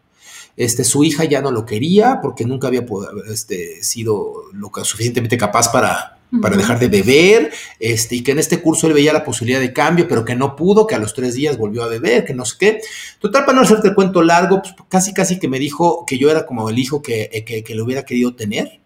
Este, 0.55 0.83
su 0.83 1.03
hija 1.03 1.25
ya 1.25 1.41
no 1.41 1.51
lo 1.51 1.65
quería 1.65 2.19
porque 2.21 2.45
nunca 2.45 2.67
había 2.67 2.85
este, 3.31 3.83
sido 3.83 4.43
lo 4.53 4.71
suficientemente 4.83 5.35
capaz 5.35 5.71
para, 5.71 6.19
para 6.41 6.55
dejar 6.55 6.79
de 6.79 6.87
beber, 6.89 7.51
este, 7.79 8.15
y 8.15 8.23
que 8.23 8.31
en 8.31 8.39
este 8.39 8.61
curso 8.61 8.85
él 8.87 8.93
veía 8.93 9.13
la 9.13 9.23
posibilidad 9.23 9.59
de 9.59 9.73
cambio, 9.73 10.07
pero 10.07 10.25
que 10.25 10.35
no 10.35 10.55
pudo, 10.55 10.85
que 10.85 10.95
a 10.95 10.99
los 10.99 11.13
tres 11.13 11.35
días 11.35 11.57
volvió 11.57 11.83
a 11.83 11.87
beber, 11.87 12.25
que 12.25 12.33
no 12.33 12.45
sé 12.45 12.55
qué. 12.59 12.81
Total, 13.19 13.45
para 13.45 13.55
no 13.55 13.63
hacerte 13.63 13.89
el 13.89 13.95
cuento 13.95 14.21
largo, 14.21 14.61
pues 14.61 14.75
casi 14.89 15.13
casi 15.13 15.39
que 15.39 15.47
me 15.47 15.59
dijo 15.59 16.05
que 16.05 16.17
yo 16.17 16.29
era 16.29 16.45
como 16.45 16.69
el 16.69 16.77
hijo 16.79 17.01
que, 17.01 17.43
que, 17.45 17.63
que 17.63 17.75
le 17.75 17.81
hubiera 17.81 18.03
querido 18.03 18.35
tener 18.35 18.82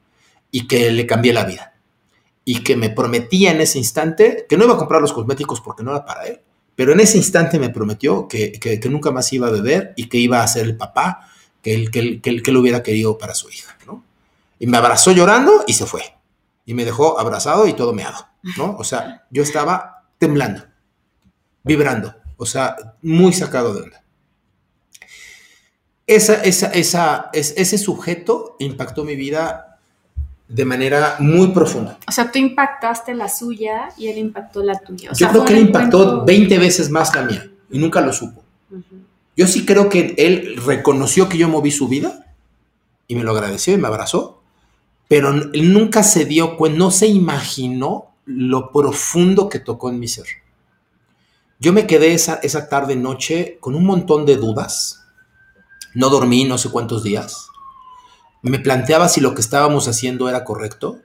y 0.52 0.68
que 0.68 0.92
le 0.92 1.06
cambié 1.06 1.34
la 1.34 1.44
vida 1.44 1.74
y 2.50 2.64
que 2.64 2.78
me 2.78 2.90
prometía 2.90 3.52
en 3.52 3.60
ese 3.60 3.78
instante 3.78 4.46
que 4.48 4.56
no 4.56 4.64
iba 4.64 4.76
a 4.76 4.78
comprar 4.78 5.02
los 5.02 5.12
cosméticos 5.12 5.60
porque 5.60 5.84
no 5.84 5.92
era 5.92 6.06
para 6.06 6.24
él, 6.28 6.40
pero 6.78 6.94
en 6.94 7.02
ese 7.02 7.18
instante 7.18 7.60
me 7.60 7.70
prometió 7.70 8.28
que, 8.28 8.54
que, 8.54 8.80
nunca 8.88 9.12
más 9.12 9.34
iba 9.34 9.48
a 9.48 9.52
beber 9.52 9.94
y 9.98 10.08
que 10.08 10.18
iba 10.18 10.42
a 10.42 10.48
ser 10.48 10.64
el 10.66 10.78
papá 10.78 11.28
que 11.62 11.74
él, 11.74 11.92
que, 11.92 12.00
él, 12.00 12.22
que, 12.22 12.30
él, 12.30 12.44
que 12.44 12.52
lo 12.52 12.62
hubiera 12.62 12.84
querido 12.84 13.18
para 13.18 13.36
su 13.36 13.50
hija, 13.50 13.78
¿no? 13.86 14.04
Y 14.60 14.68
me 14.68 14.78
abrazó 14.78 15.12
llorando 15.12 15.66
y 15.68 15.74
se 15.74 15.86
fue. 15.86 16.04
Y 16.66 16.74
me 16.74 16.86
dejó 16.86 17.20
abrazado 17.20 17.68
y 17.68 17.74
todo 17.74 17.94
meado, 17.94 18.28
¿no? 18.58 18.78
O 18.78 18.84
sea, 18.86 19.26
yo 19.30 19.44
estaba 19.44 20.06
temblando, 20.18 20.64
vibrando, 21.64 22.16
o 22.38 22.46
sea, 22.46 22.76
muy 23.02 23.34
sacado 23.34 23.74
de 23.74 23.82
onda. 23.82 24.04
Esa, 26.06 26.36
esa, 26.44 26.68
esa, 26.68 27.30
ese 27.34 27.78
sujeto 27.78 28.56
impactó 28.60 29.04
mi 29.04 29.18
vida 29.18 29.67
de 30.48 30.66
manera 30.66 31.18
muy 31.20 31.48
profunda. 31.48 31.98
O 32.08 32.12
sea, 32.12 32.32
tú 32.32 32.40
impactaste 32.40 33.14
la 33.14 33.28
suya 33.28 33.90
y 33.98 34.08
él 34.08 34.18
impactó 34.18 34.64
la 34.64 34.80
tuya. 34.80 35.12
Yo 35.14 35.30
creo 35.30 35.46
que 35.46 35.54
él 35.54 35.60
impactó 35.60 36.24
20 36.24 36.58
veces 36.58 36.90
más 36.90 37.14
la 37.14 37.24
mía 37.24 37.50
y 37.70 37.78
nunca 37.80 38.02
lo 38.02 38.14
supo. 38.14 38.44
Yo 39.36 39.46
sí 39.46 39.66
creo 39.66 39.90
que 39.90 40.16
él 40.18 40.56
reconoció 40.66 41.30
que 41.30 41.38
yo 41.38 41.50
moví 41.50 41.72
su 41.72 41.88
vida 41.88 42.34
y 43.08 43.16
me 43.16 43.24
lo 43.24 43.32
agradeció 43.32 43.74
y 43.74 43.78
me 43.78 43.88
abrazó, 43.88 44.42
pero 45.08 45.30
él 45.30 45.74
nunca 45.74 46.04
se 46.04 46.26
dio 46.26 46.58
cuenta, 46.58 46.80
no 46.80 46.92
se 46.92 47.08
imaginó 47.08 48.14
lo 48.26 48.72
profundo 48.72 49.48
que 49.50 49.60
tocó 49.60 49.90
en 49.90 50.00
mi 50.00 50.08
ser. 50.08 50.26
Yo 51.60 51.74
me 51.74 51.88
quedé 51.88 52.14
esa, 52.14 52.36
esa 52.36 52.70
tarde 52.70 52.96
noche 52.96 53.58
con 53.60 53.76
un 53.76 53.86
montón 53.86 54.26
de 54.26 54.38
dudas. 54.38 55.04
No 55.94 56.10
dormí 56.10 56.44
no 56.46 56.58
sé 56.58 56.70
cuántos 56.70 57.04
días 57.04 57.48
me 58.50 58.60
planteaba 58.60 59.10
si 59.10 59.22
lo 59.22 59.34
que 59.34 59.42
estábamos 59.42 59.88
haciendo 59.88 60.30
era 60.30 60.44
correcto, 60.44 61.00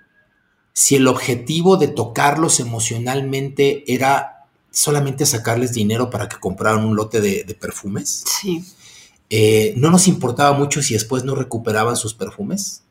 si 0.72 0.96
el 0.96 1.06
objetivo 1.08 1.76
de 1.76 1.88
tocarlos 1.88 2.60
emocionalmente 2.60 3.84
era 3.92 4.46
solamente 4.70 5.26
sacarles 5.26 5.72
dinero 5.72 6.10
para 6.10 6.28
que 6.28 6.36
compraran 6.40 6.84
un 6.84 6.96
lote 6.96 7.20
de, 7.20 7.56
perfumes. 7.60 8.24
Sí. 8.40 8.64
Eh, 9.28 9.74
no 9.76 9.90
nos 9.90 10.08
importaba 10.08 10.56
mucho 10.56 10.82
si 10.82 10.94
después 10.94 11.24
no 11.24 11.34
recuperaban 11.34 11.96
sus 11.96 12.14
perfumes. 12.14 12.82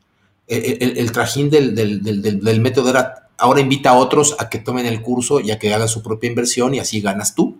El, 0.46 1.12
trajín 1.12 1.50
del, 1.50 2.60
método 2.60 2.90
era, 2.90 3.30
ahora 3.38 3.60
invita 3.60 3.90
a 3.90 3.94
otros 3.94 4.36
a 4.38 4.48
que 4.48 4.58
tomen 4.58 4.86
el 4.86 5.02
curso 5.02 5.40
y 5.40 5.50
a 5.50 5.58
que 5.58 5.72
hagan 5.72 5.88
su 5.88 6.02
propia 6.02 6.28
inversión 6.28 6.74
y 6.74 6.78
así 6.78 7.00
ganas 7.00 7.34
tú. 7.34 7.58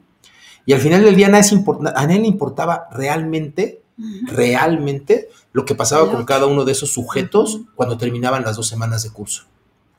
Y 0.66 0.72
al 0.72 0.80
final 0.80 1.02
del 1.02 1.16
día 1.16 1.26
a 1.26 1.30
nadie 1.30 2.20
le 2.20 2.26
importaba 2.26 2.88
realmente 2.92 3.81
realmente 4.26 5.28
lo 5.52 5.64
que 5.64 5.74
pasaba 5.74 6.10
con 6.10 6.24
cada 6.24 6.46
uno 6.46 6.64
de 6.64 6.72
esos 6.72 6.92
sujetos 6.92 7.60
cuando 7.74 7.98
terminaban 7.98 8.44
las 8.44 8.56
dos 8.56 8.68
semanas 8.68 9.02
de 9.02 9.10
curso. 9.10 9.44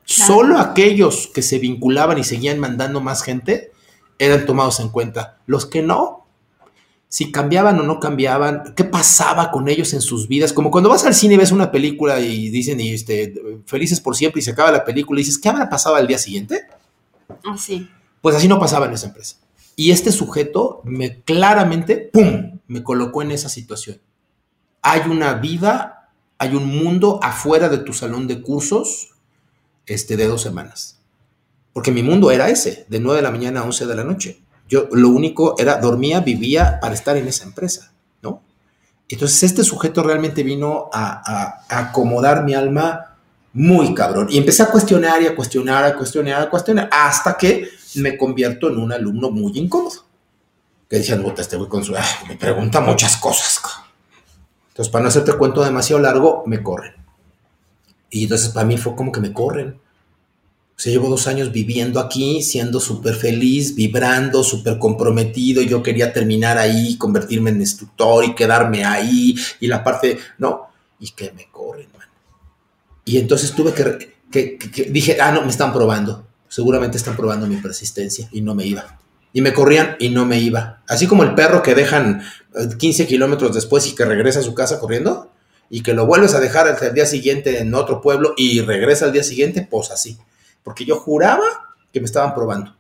Solo 0.05 0.57
aquellos 0.59 1.29
que 1.33 1.41
se 1.41 1.59
vinculaban 1.59 2.17
y 2.17 2.23
seguían 2.23 2.59
mandando 2.59 3.01
más 3.01 3.23
gente 3.23 3.71
eran 4.19 4.45
tomados 4.45 4.79
en 4.79 4.89
cuenta. 4.89 5.37
Los 5.45 5.65
que 5.65 5.81
no, 5.81 6.25
si 7.07 7.31
cambiaban 7.31 7.79
o 7.79 7.83
no 7.83 7.99
cambiaban, 7.99 8.73
qué 8.75 8.83
pasaba 8.83 9.51
con 9.51 9.69
ellos 9.69 9.93
en 9.93 10.01
sus 10.01 10.27
vidas. 10.27 10.51
Como 10.51 10.71
cuando 10.71 10.89
vas 10.89 11.05
al 11.05 11.13
cine 11.13 11.35
y 11.35 11.37
ves 11.37 11.51
una 11.51 11.71
película 11.71 12.19
y 12.19 12.49
dicen, 12.49 12.79
y 12.79 12.91
este, 12.91 13.33
felices 13.65 14.01
por 14.01 14.15
siempre, 14.15 14.39
y 14.39 14.43
se 14.43 14.51
acaba 14.51 14.71
la 14.71 14.83
película 14.83 15.19
y 15.19 15.23
dices, 15.23 15.39
¿qué 15.39 15.49
habrá 15.49 15.69
pasado 15.69 15.95
al 15.95 16.07
día 16.07 16.17
siguiente? 16.17 16.63
Así. 17.45 17.87
Pues 18.21 18.35
así 18.35 18.47
no 18.47 18.59
pasaba 18.59 18.87
en 18.87 18.93
esa 18.93 19.07
empresa. 19.07 19.37
Y 19.75 19.91
este 19.91 20.11
sujeto 20.11 20.81
me 20.85 21.21
claramente, 21.21 22.09
¡pum!, 22.11 22.59
me 22.74 22.84
colocó 22.84 23.21
en 23.21 23.32
esa 23.32 23.49
situación. 23.49 24.01
Hay 24.82 25.01
una 25.01 25.36
vida, 25.36 26.09
hay 26.39 26.55
un 26.55 26.65
mundo 26.65 27.19
afuera 27.21 27.69
de 27.69 27.78
tu 27.78 27.93
salón 27.93 28.28
de 28.28 28.41
cursos 28.41 29.11
este, 29.86 30.17
de 30.17 30.26
dos 30.26 30.41
semanas. 30.41 30.99
Porque 31.71 31.91
mi 31.91 32.01
mundo 32.01 32.32
era 32.32 32.49
ese, 32.49 32.86
de 32.89 32.99
9 32.99 33.17
de 33.17 33.21
la 33.21 33.30
mañana 33.30 33.59
a 33.59 33.63
11 33.63 33.86
de 33.86 33.95
la 33.95 34.03
noche. 34.03 34.41
Yo 34.67 34.89
lo 34.91 35.09
único 35.09 35.55
era, 35.59 35.78
dormía, 35.78 36.21
vivía 36.21 36.80
para 36.82 36.95
estar 36.95 37.15
en 37.15 37.28
esa 37.28 37.43
empresa, 37.43 37.93
¿no? 38.24 38.41
Entonces 39.07 39.43
este 39.43 39.63
sujeto 39.63 40.01
realmente 40.01 40.41
vino 40.41 40.89
a, 40.91 41.61
a 41.69 41.80
acomodar 41.80 42.43
mi 42.43 42.55
alma 42.55 43.17
muy 43.53 43.93
cabrón. 43.93 44.28
Y 44.32 44.39
empecé 44.39 44.63
a 44.63 44.71
cuestionar 44.71 45.21
y 45.21 45.28
a 45.28 45.36
cuestionar, 45.36 45.84
a 45.84 45.95
cuestionar, 45.95 46.41
a 46.41 46.49
cuestionar, 46.49 46.89
hasta 46.91 47.38
que 47.38 47.69
me 47.95 48.17
convierto 48.17 48.67
en 48.67 48.80
un 48.80 48.91
alumno 48.91 49.30
muy 49.30 49.51
incómodo. 49.59 50.12
Que 50.93 50.99
decían, 50.99 51.23
puta, 51.23 51.41
este 51.41 51.57
güey 51.57 51.67
con 51.67 51.83
su... 51.83 51.95
me 52.27 52.35
pregunta 52.35 52.79
muchas 52.79 53.17
cosas. 53.17 53.59
Entonces, 54.67 54.91
para 54.91 55.01
no 55.01 55.09
hacerte 55.09 55.33
cuento 55.33 55.63
demasiado 55.63 55.99
largo, 55.99 56.43
me 56.45 56.61
corren. 56.61 56.93
Y 58.11 58.25
entonces 58.25 58.49
para 58.49 58.67
mí 58.67 58.77
fue 58.77 58.95
como 58.95 59.11
que 59.11 59.19
me 59.19 59.33
corren. 59.33 59.69
O 59.69 60.79
sea, 60.79 60.93
llevo 60.93 61.09
dos 61.09 61.25
años 61.25 61.51
viviendo 61.51 61.99
aquí, 61.99 62.43
siendo 62.43 62.79
súper 62.79 63.15
feliz, 63.15 63.73
vibrando, 63.73 64.43
súper 64.43 64.77
comprometido. 64.77 65.63
Yo 65.63 65.81
quería 65.81 66.13
terminar 66.13 66.59
ahí, 66.59 66.95
convertirme 66.99 67.49
en 67.49 67.61
instructor 67.61 68.23
y 68.23 68.35
quedarme 68.35 68.85
ahí. 68.85 69.33
Y 69.61 69.65
la 69.65 69.83
parte, 69.83 70.19
no, 70.37 70.67
y 70.99 71.09
que 71.09 71.31
me 71.31 71.47
corren, 71.51 71.87
man. 71.97 72.07
Y 73.03 73.17
entonces 73.17 73.51
tuve 73.53 73.73
que, 73.73 74.91
dije, 74.91 75.17
ah, 75.19 75.31
no, 75.31 75.41
me 75.41 75.49
están 75.49 75.73
probando 75.73 76.27
seguramente 76.47 76.97
están 76.97 77.15
probando 77.15 77.47
mi 77.47 77.55
persistencia 77.55 78.29
y 78.31 78.41
no 78.41 78.53
me 78.53 78.63
iba. 78.63 78.99
Y 79.34 79.41
me 79.41 79.53
corrían 79.53 79.95
y 79.99 80.09
no 80.09 80.25
me 80.25 80.39
iba. 80.39 80.84
Así 80.88 81.07
como 81.07 81.23
el 81.23 81.34
perro 81.34 81.63
que 81.63 81.75
dejan 81.75 82.21
15 82.77 83.03
eh, 83.03 83.07
kilómetros 83.07 83.53
después 83.53 83.88
y 83.88 83.95
que 83.95 84.05
regresa 84.05 84.39
a 84.39 84.43
su 84.43 84.53
casa 84.53 84.79
corriendo 84.79 85.31
y 85.69 85.81
que 85.81 85.93
lo 85.93 86.05
vuelves 86.05 86.36
a 86.36 86.39
dejar 86.39 86.77
el 86.79 86.93
día 86.93 87.07
siguiente 87.07 87.59
en 87.59 87.73
otro 87.73 87.99
pueblo 87.99 88.34
y 88.38 88.61
regresa 88.61 89.05
al 89.05 89.11
día 89.11 89.23
siguiente, 89.23 89.67
pues 89.69 89.89
así. 89.89 90.17
Porque 90.63 90.86
yo 90.86 90.97
juraba 90.97 91.43
que 91.91 91.99
me 91.99 92.05
estaban 92.05 92.34
probando, 92.36 92.75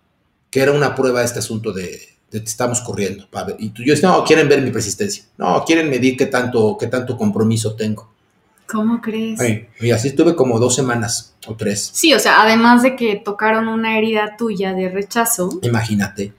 que 0.51 0.61
era 0.61 0.71
una 0.71 0.93
prueba 0.93 1.23
este 1.23 1.39
asunto 1.39 1.71
de, 1.71 1.99
de 2.29 2.37
estamos 2.39 2.81
corriendo. 2.81 3.27
Y 3.57 3.73
yo 3.73 3.93
decía, 3.93 4.09
no, 4.09 4.23
quieren 4.23 4.47
ver 4.47 4.61
mi 4.61 4.71
persistencia. 4.71 5.23
No, 5.37 5.63
quieren 5.65 5.89
medir 5.89 6.17
qué 6.17 6.27
tanto, 6.27 6.77
qué 6.79 6.87
tanto 6.87 7.17
compromiso 7.17 7.75
tengo. 7.75 8.13
¿Cómo 8.67 9.01
crees? 9.01 9.39
y 9.79 9.91
así 9.91 10.07
estuve 10.09 10.35
como 10.35 10.59
dos 10.59 10.75
semanas 10.75 11.35
o 11.47 11.55
tres. 11.55 11.91
Sí, 11.93 12.13
o 12.13 12.19
sea, 12.19 12.41
además 12.41 12.81
de 12.81 12.95
que 12.95 13.15
tocaron 13.15 13.67
una 13.67 13.97
herida 13.97 14.35
tuya 14.37 14.73
de 14.73 14.89
rechazo. 14.89 15.59
Imagínate. 15.61 16.33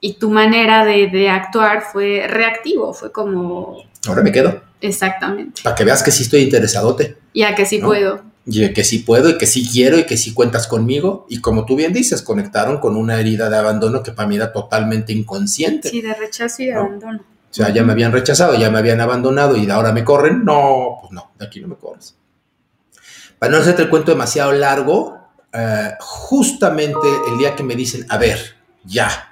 Y 0.00 0.14
tu 0.14 0.30
manera 0.30 0.84
de, 0.84 1.28
actuar 1.28 1.82
fue 1.82 2.26
reactivo, 2.28 2.94
fue 2.94 3.10
como... 3.10 3.82
Ahora 4.06 4.22
me 4.22 4.30
quedo. 4.30 4.60
Exactamente. 4.80 5.62
Para 5.62 5.74
que 5.74 5.84
veas 5.84 6.02
que 6.02 6.12
sí 6.12 6.22
estoy 6.22 6.42
interesadote. 6.42 7.16
Y 7.32 7.42
a 7.42 7.54
que 7.54 7.66
sí 7.66 7.78
puedo. 7.78 8.22
Y 8.46 8.72
que 8.72 8.84
sí 8.84 9.00
puedo 9.00 9.28
y 9.28 9.36
que 9.36 9.46
sí 9.46 9.68
quiero 9.70 9.98
y 9.98 10.04
que 10.04 10.16
sí 10.16 10.32
cuentas 10.32 10.68
conmigo. 10.68 11.26
Y 11.28 11.40
como 11.40 11.66
tú 11.66 11.74
bien 11.76 11.92
dices, 11.92 12.22
conectaron 12.22 12.78
con 12.78 12.96
una 12.96 13.18
herida 13.18 13.50
de 13.50 13.56
abandono 13.56 14.02
que 14.02 14.12
para 14.12 14.28
mí 14.28 14.36
era 14.36 14.52
totalmente 14.52 15.12
inconsciente. 15.12 15.90
Sí, 15.90 16.00
de 16.00 16.14
rechazo 16.14 16.62
y 16.62 16.66
de 16.66 16.74
abandono. 16.74 17.18
O 17.50 17.54
sea, 17.54 17.70
ya 17.70 17.82
me 17.82 17.92
habían 17.92 18.12
rechazado, 18.12 18.54
ya 18.54 18.70
me 18.70 18.78
habían 18.78 19.00
abandonado 19.00 19.56
y 19.56 19.68
ahora 19.68 19.92
me 19.92 20.04
corren. 20.04 20.44
No, 20.44 20.98
pues 21.00 21.12
no, 21.12 21.32
de 21.38 21.46
aquí 21.46 21.60
no 21.60 21.68
me 21.68 21.76
corres. 21.76 22.14
Para 23.38 23.52
no 23.52 23.58
hacerte 23.58 23.82
el 23.82 23.88
cuento 23.88 24.12
demasiado 24.12 24.52
largo, 24.52 25.18
eh, 25.52 25.92
justamente 26.00 27.08
el 27.30 27.38
día 27.38 27.56
que 27.56 27.62
me 27.62 27.74
dicen, 27.74 28.04
a 28.08 28.18
ver, 28.18 28.38
ya, 28.84 29.27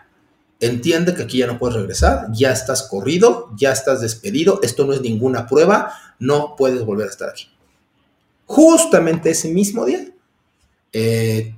entiende 0.60 1.14
que 1.14 1.22
aquí 1.22 1.38
ya 1.38 1.46
no 1.46 1.58
puedes 1.58 1.76
regresar, 1.76 2.28
ya 2.32 2.52
estás 2.52 2.84
corrido, 2.84 3.50
ya 3.56 3.72
estás 3.72 4.00
despedido, 4.00 4.60
esto 4.62 4.86
no 4.86 4.92
es 4.92 5.00
ninguna 5.00 5.46
prueba, 5.46 5.92
no 6.18 6.54
puedes 6.56 6.84
volver 6.84 7.06
a 7.06 7.10
estar 7.10 7.28
aquí. 7.30 7.48
Justamente 8.46 9.30
ese 9.30 9.48
mismo 9.48 9.84
día, 9.84 10.08
eh, 10.92 11.54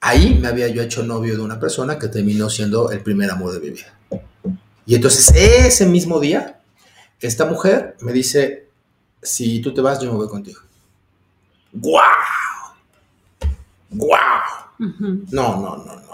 ahí 0.00 0.34
me 0.34 0.48
había 0.48 0.68
yo 0.68 0.82
hecho 0.82 1.02
novio 1.02 1.34
de 1.34 1.42
una 1.42 1.58
persona 1.58 1.98
que 1.98 2.08
terminó 2.08 2.50
siendo 2.50 2.90
el 2.90 3.02
primer 3.02 3.30
amor 3.30 3.52
de 3.52 3.60
mi 3.60 3.70
vida. 3.70 3.98
Y 4.86 4.94
entonces 4.94 5.32
ese 5.34 5.86
mismo 5.86 6.20
día, 6.20 6.60
esta 7.20 7.46
mujer 7.46 7.96
me 8.00 8.12
dice, 8.12 8.68
si 9.22 9.60
tú 9.60 9.72
te 9.72 9.80
vas, 9.80 9.98
yo 10.00 10.10
me 10.12 10.18
voy 10.18 10.28
contigo. 10.28 10.60
¡Guau! 11.72 12.04
¡Guau! 13.90 14.42
No, 14.78 15.60
no, 15.60 15.76
no, 15.78 16.00
no, 16.00 16.13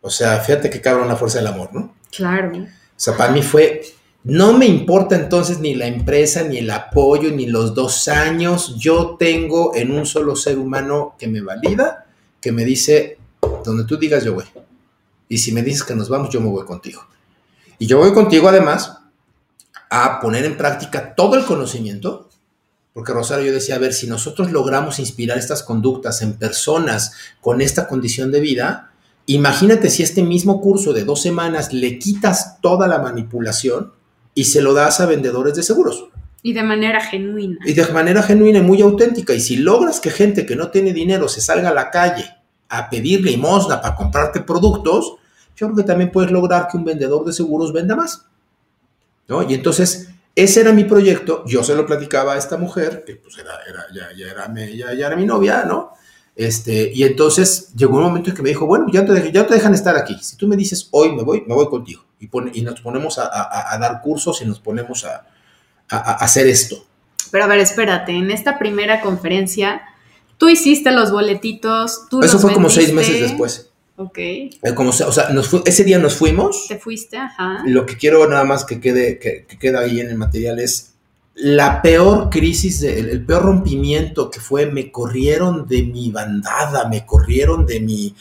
O 0.00 0.10
sea, 0.10 0.40
fíjate 0.40 0.70
que 0.70 0.80
cabrón 0.80 1.08
la 1.08 1.16
fuerza 1.16 1.38
del 1.38 1.48
amor, 1.48 1.70
¿no? 1.72 1.94
Claro. 2.10 2.52
O 2.56 2.66
sea, 2.96 3.16
para 3.16 3.32
mí 3.32 3.42
fue, 3.42 3.82
no 4.24 4.52
me 4.52 4.66
importa 4.66 5.14
entonces 5.14 5.60
ni 5.60 5.74
la 5.74 5.86
empresa, 5.86 6.42
ni 6.42 6.58
el 6.58 6.70
apoyo, 6.70 7.30
ni 7.30 7.46
los 7.46 7.74
dos 7.74 8.08
años. 8.08 8.76
Yo 8.78 9.16
tengo 9.18 9.74
en 9.74 9.90
un 9.90 10.06
solo 10.06 10.36
ser 10.36 10.58
humano 10.58 11.14
que 11.18 11.28
me 11.28 11.40
valida, 11.40 12.06
que 12.40 12.52
me 12.52 12.64
dice, 12.64 13.18
donde 13.64 13.84
tú 13.84 13.96
digas 13.96 14.24
yo 14.24 14.34
voy. 14.34 14.44
Y 15.28 15.38
si 15.38 15.52
me 15.52 15.62
dices 15.62 15.84
que 15.84 15.94
nos 15.94 16.08
vamos, 16.08 16.30
yo 16.30 16.40
me 16.40 16.48
voy 16.48 16.64
contigo. 16.64 17.06
Y 17.78 17.86
yo 17.86 17.98
voy 17.98 18.12
contigo 18.12 18.48
además 18.48 18.98
a 19.90 20.20
poner 20.20 20.44
en 20.44 20.56
práctica 20.56 21.14
todo 21.14 21.36
el 21.36 21.44
conocimiento, 21.44 22.28
porque 22.92 23.12
Rosario 23.12 23.46
yo 23.46 23.52
decía, 23.52 23.76
a 23.76 23.78
ver, 23.78 23.94
si 23.94 24.06
nosotros 24.06 24.50
logramos 24.50 24.98
inspirar 24.98 25.38
estas 25.38 25.62
conductas 25.62 26.20
en 26.22 26.34
personas 26.34 27.12
con 27.40 27.60
esta 27.60 27.88
condición 27.88 28.30
de 28.32 28.40
vida, 28.40 28.89
imagínate 29.34 29.90
si 29.90 30.02
este 30.02 30.22
mismo 30.22 30.60
curso 30.60 30.92
de 30.92 31.04
dos 31.04 31.22
semanas 31.22 31.72
le 31.72 31.98
quitas 31.98 32.60
toda 32.60 32.88
la 32.88 32.98
manipulación 32.98 33.92
y 34.34 34.44
se 34.44 34.62
lo 34.62 34.74
das 34.74 35.00
a 35.00 35.06
vendedores 35.06 35.54
de 35.54 35.62
seguros. 35.62 36.06
Y 36.42 36.52
de 36.54 36.62
manera 36.62 37.00
genuina. 37.00 37.58
Y 37.64 37.74
de 37.74 37.86
manera 37.92 38.22
genuina 38.22 38.60
y 38.60 38.62
muy 38.62 38.80
auténtica. 38.80 39.34
Y 39.34 39.40
si 39.40 39.56
logras 39.56 40.00
que 40.00 40.10
gente 40.10 40.46
que 40.46 40.56
no 40.56 40.70
tiene 40.70 40.92
dinero 40.92 41.28
se 41.28 41.40
salga 41.40 41.68
a 41.68 41.74
la 41.74 41.90
calle 41.90 42.24
a 42.68 42.88
pedir 42.88 43.22
limosna 43.22 43.80
para 43.80 43.94
comprarte 43.94 44.40
productos, 44.40 45.16
yo 45.56 45.66
creo 45.66 45.76
que 45.76 45.82
también 45.82 46.10
puedes 46.10 46.30
lograr 46.30 46.68
que 46.68 46.78
un 46.78 46.84
vendedor 46.84 47.24
de 47.24 47.32
seguros 47.32 47.72
venda 47.72 47.94
más. 47.94 48.26
¿no? 49.28 49.42
Y 49.42 49.54
entonces, 49.54 50.08
ese 50.34 50.60
era 50.60 50.72
mi 50.72 50.84
proyecto. 50.84 51.44
Yo 51.46 51.62
se 51.62 51.74
lo 51.74 51.84
platicaba 51.84 52.34
a 52.34 52.38
esta 52.38 52.56
mujer, 52.56 53.04
que 53.04 53.16
pues 53.16 53.36
era, 53.38 53.52
ya, 53.92 54.08
ya, 54.16 54.30
era, 54.30 54.94
ya, 54.94 55.06
era 55.06 55.16
mi 55.16 55.26
novia, 55.26 55.64
¿no? 55.64 55.92
Este, 56.40 56.90
y 56.94 57.02
entonces 57.02 57.70
llegó 57.76 57.98
un 57.98 58.04
momento 58.04 58.30
en 58.30 58.36
que 58.36 58.40
me 58.40 58.48
dijo, 58.48 58.64
bueno, 58.64 58.86
ya 58.90 59.04
te, 59.04 59.30
ya 59.30 59.46
te 59.46 59.52
dejan 59.52 59.74
estar 59.74 59.94
aquí. 59.94 60.16
Si 60.22 60.36
tú 60.38 60.48
me 60.48 60.56
dices, 60.56 60.88
hoy 60.90 61.14
me 61.14 61.22
voy, 61.22 61.44
me 61.46 61.54
voy 61.54 61.68
contigo. 61.68 62.02
Y, 62.18 62.62
nos 62.62 62.80
ponemos 62.80 63.18
a, 63.18 63.76
dar 63.78 64.00
cursos 64.00 64.40
y 64.40 64.46
nos 64.46 64.58
ponemos 64.58 65.04
a, 65.04 65.26
hacer 65.90 66.46
esto. 66.46 66.82
Pero 67.30 67.44
a 67.44 67.46
ver, 67.46 67.58
espérate, 67.58 68.12
en 68.12 68.30
esta 68.30 68.58
primera 68.58 69.02
conferencia, 69.02 69.82
tú 70.38 70.48
hiciste 70.48 70.92
los 70.92 71.12
boletitos, 71.12 72.08
tú 72.08 72.22
Eso 72.22 72.38
fue 72.38 72.54
como 72.54 72.70
seis 72.70 72.94
meses 72.94 73.20
después. 73.20 73.70
Ok. 73.96 74.16
Eh, 74.16 74.50
como, 74.74 74.90
o 74.90 74.92
sea, 74.94 75.28
ese 75.66 75.84
día 75.84 75.98
nos 75.98 76.16
fuimos. 76.16 76.68
Te 76.68 76.78
fuiste, 76.78 77.18
ajá. 77.18 77.64
Lo 77.66 77.84
que 77.84 77.98
quiero 77.98 78.26
nada 78.26 78.44
más 78.44 78.64
que 78.64 78.80
quede, 78.80 79.18
que, 79.18 79.46
queda 79.58 79.80
ahí 79.80 80.00
en 80.00 80.08
el 80.08 80.16
material 80.16 80.58
es 80.58 80.89
la 81.40 81.80
peor 81.80 82.28
crisis, 82.28 82.82
el, 82.82 83.24
peor 83.24 83.42
rompimiento 83.44 84.30
que 84.30 84.40
fue, 84.40 84.66
me 84.66 84.92
corrieron 84.92 85.66
de 85.66 85.82
mi 85.82 86.10
bandada, 86.10 86.88
me 86.88 87.06
corrieron 87.06 87.66
de 87.66 87.80
mi, 87.80 88.14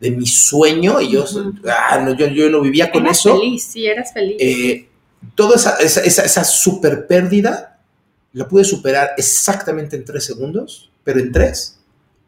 de 0.00 0.10
mi 0.10 0.26
sueño 0.26 1.00
y 1.00 1.12
yo, 1.12 1.24
ah, 1.68 1.98
no, 1.98 2.16
yo, 2.16 2.26
yo, 2.26 2.50
no 2.50 2.60
vivía 2.60 2.90
con 2.90 3.04
eras 3.04 3.18
eso. 3.18 3.38
feliz, 3.38 3.64
sí, 3.64 3.86
eras 3.86 4.12
feliz. 4.12 4.36
Eh, 4.40 4.88
toda 5.34 5.56
esa, 5.56 5.76
esa, 5.76 6.00
esa, 6.00 6.24
esa 6.24 6.44
super 6.44 7.06
pérdida 7.06 7.78
la 8.32 8.48
pude 8.48 8.64
superar 8.64 9.10
exactamente 9.16 9.94
en 9.96 10.04
tres 10.04 10.24
segundos, 10.24 10.90
pero 11.04 11.20
en 11.20 11.30
tres, 11.30 11.78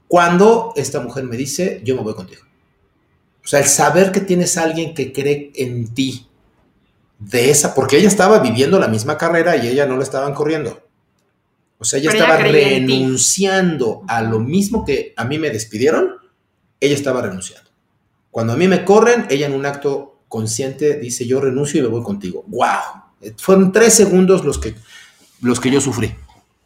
cuando 0.06 0.72
esta 0.76 1.00
mujer 1.00 1.24
me 1.24 1.36
dice, 1.36 1.80
yo 1.84 1.96
me 1.96 2.02
voy 2.02 2.14
contigo. 2.14 2.42
O 3.44 3.48
sea, 3.48 3.60
el 3.60 3.66
saber 3.66 4.12
que 4.12 4.20
tienes 4.20 4.56
a 4.56 4.62
alguien 4.62 4.94
que 4.94 5.12
cree 5.12 5.50
en 5.56 5.92
ti, 5.92 6.26
de 7.18 7.50
esa, 7.50 7.74
porque 7.74 7.96
ella 7.96 8.08
estaba 8.08 8.38
viviendo 8.40 8.78
la 8.78 8.88
misma 8.88 9.16
carrera 9.16 9.56
y 9.56 9.68
ella 9.68 9.86
no 9.86 9.96
la 9.96 10.02
estaban 10.02 10.34
corriendo. 10.34 10.82
O 11.78 11.84
sea, 11.84 11.98
ella 11.98 12.10
estaba 12.10 12.36
renunciando 12.38 14.02
a 14.08 14.22
lo 14.22 14.40
mismo 14.40 14.84
que 14.84 15.12
a 15.16 15.24
mí 15.24 15.38
me 15.38 15.50
despidieron, 15.50 16.14
ella 16.80 16.94
estaba 16.94 17.22
renunciando. 17.22 17.70
Cuando 18.30 18.52
a 18.52 18.56
mí 18.56 18.68
me 18.68 18.84
corren, 18.84 19.26
ella 19.30 19.46
en 19.46 19.54
un 19.54 19.66
acto 19.66 20.20
consciente 20.28 20.98
dice, 20.98 21.26
yo 21.26 21.40
renuncio 21.40 21.80
y 21.80 21.82
me 21.82 21.88
voy 21.88 22.02
contigo. 22.02 22.44
¡Wow! 22.48 23.32
Fueron 23.38 23.72
tres 23.72 23.94
segundos 23.94 24.44
los 24.44 24.58
que, 24.58 24.74
los 25.40 25.60
que 25.60 25.70
yo 25.70 25.80
sufrí. 25.80 26.14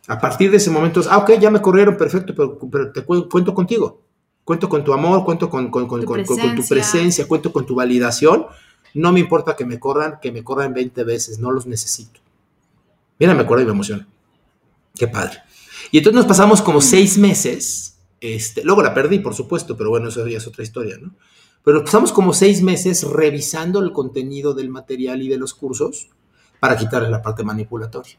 A 0.09 0.19
partir 0.19 0.51
de 0.51 0.57
ese 0.57 0.71
momento, 0.71 1.03
ah, 1.09 1.19
ok, 1.19 1.39
ya 1.39 1.51
me 1.51 1.63
corrieron, 1.63 1.97
perfecto, 1.97 2.35
pero, 2.35 2.59
pero 2.71 2.93
te 2.93 3.05
cuento 3.05 3.55
contigo. 3.55 4.03
Cuento 4.45 4.69
con 4.69 4.83
tu 4.83 4.93
amor, 4.93 5.25
cuento 5.25 5.49
con, 5.49 5.71
tu, 5.71 6.67
presencia, 6.69 7.29
cuento 7.29 7.53
con 7.53 7.65
tu 7.65 7.77
validación. 7.77 8.47
No 8.95 9.13
me 9.13 9.21
importa 9.21 9.57
que 9.57 9.65
me 9.65 9.79
corran, 9.79 10.19
que 10.21 10.33
me 10.33 10.43
corran 10.43 10.75
20 10.75 11.05
veces, 11.05 11.39
no 11.39 11.51
los 11.51 11.67
necesito. 11.67 12.21
Mira, 13.19 13.35
me 13.35 13.43
acuerdo 13.43 13.63
y 13.63 13.67
me 13.67 13.73
emociona. 13.73 14.07
Qué 14.95 15.09
padre. 15.09 15.39
Y 15.91 15.99
entonces 15.99 16.17
nos 16.17 16.27
pasamos 16.27 16.63
como 16.63 16.81
seis 16.81 17.19
meses. 17.19 17.99
Este, 18.21 18.63
luego 18.65 18.83
la 18.83 18.95
perdí, 18.95 19.19
por 19.19 19.35
supuesto, 19.35 19.77
pero 19.77 19.91
bueno, 19.91 20.09
eso 20.09 20.27
ya 20.27 20.39
es 20.39 20.47
otra 20.47 20.63
historia, 20.63 20.97
¿no? 21.01 21.15
Pero 21.65 21.79
nos 21.79 21.85
pasamos 21.85 22.13
como 22.13 22.33
seis 22.33 22.63
meses 22.63 23.05
revisando 23.05 23.81
el 23.81 23.93
contenido 23.93 24.55
del 24.55 24.71
material 24.71 25.23
y 25.23 25.29
de 25.29 25.39
los 25.39 25.55
cursos 25.55 26.09
para 26.59 26.77
quitarle 26.77 27.11
la 27.11 27.23
parte 27.23 27.43
manipulatoria 27.43 28.19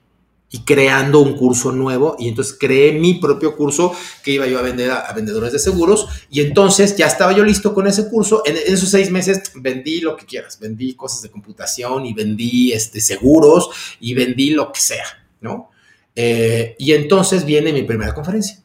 y 0.54 0.60
creando 0.60 1.22
un 1.22 1.38
curso 1.38 1.72
nuevo 1.72 2.18
y 2.20 2.28
entonces 2.28 2.58
creé 2.60 2.92
mi 2.92 3.16
propio 3.16 3.56
curso 3.56 3.96
que 4.22 4.32
iba 4.32 4.46
yo 4.46 4.60
a 4.60 4.62
vender 4.62 4.92
a, 4.92 5.12
vendedores 5.14 5.54
de 5.54 5.60
seguros 5.60 6.08
y 6.30 6.42
entonces 6.42 6.98
ya 6.98 7.08
estaba 7.08 7.32
yo 7.32 7.46
listo 7.46 7.74
con 7.74 7.88
ese 7.88 8.10
curso. 8.10 8.44
En, 8.46 8.58
esos 8.58 8.90
seis 8.90 9.10
meses 9.10 9.54
vendí 9.56 10.02
lo 10.02 10.18
que 10.18 10.26
quieras, 10.26 10.60
vendí 10.60 10.94
cosas 10.94 11.22
de 11.22 11.32
computación 11.32 12.06
y 12.06 12.14
vendí 12.14 12.74
este, 12.74 13.00
seguros 13.00 13.70
y 14.02 14.14
vendí 14.14 14.50
lo 14.50 14.74
que 14.74 14.82
sea, 14.82 15.06
¿no? 15.40 15.70
Eh, 16.16 16.76
y 16.78 16.92
entonces 16.92 17.46
viene 17.46 17.72
mi 17.72 17.84
primera 17.84 18.14
conferencia. 18.14 18.62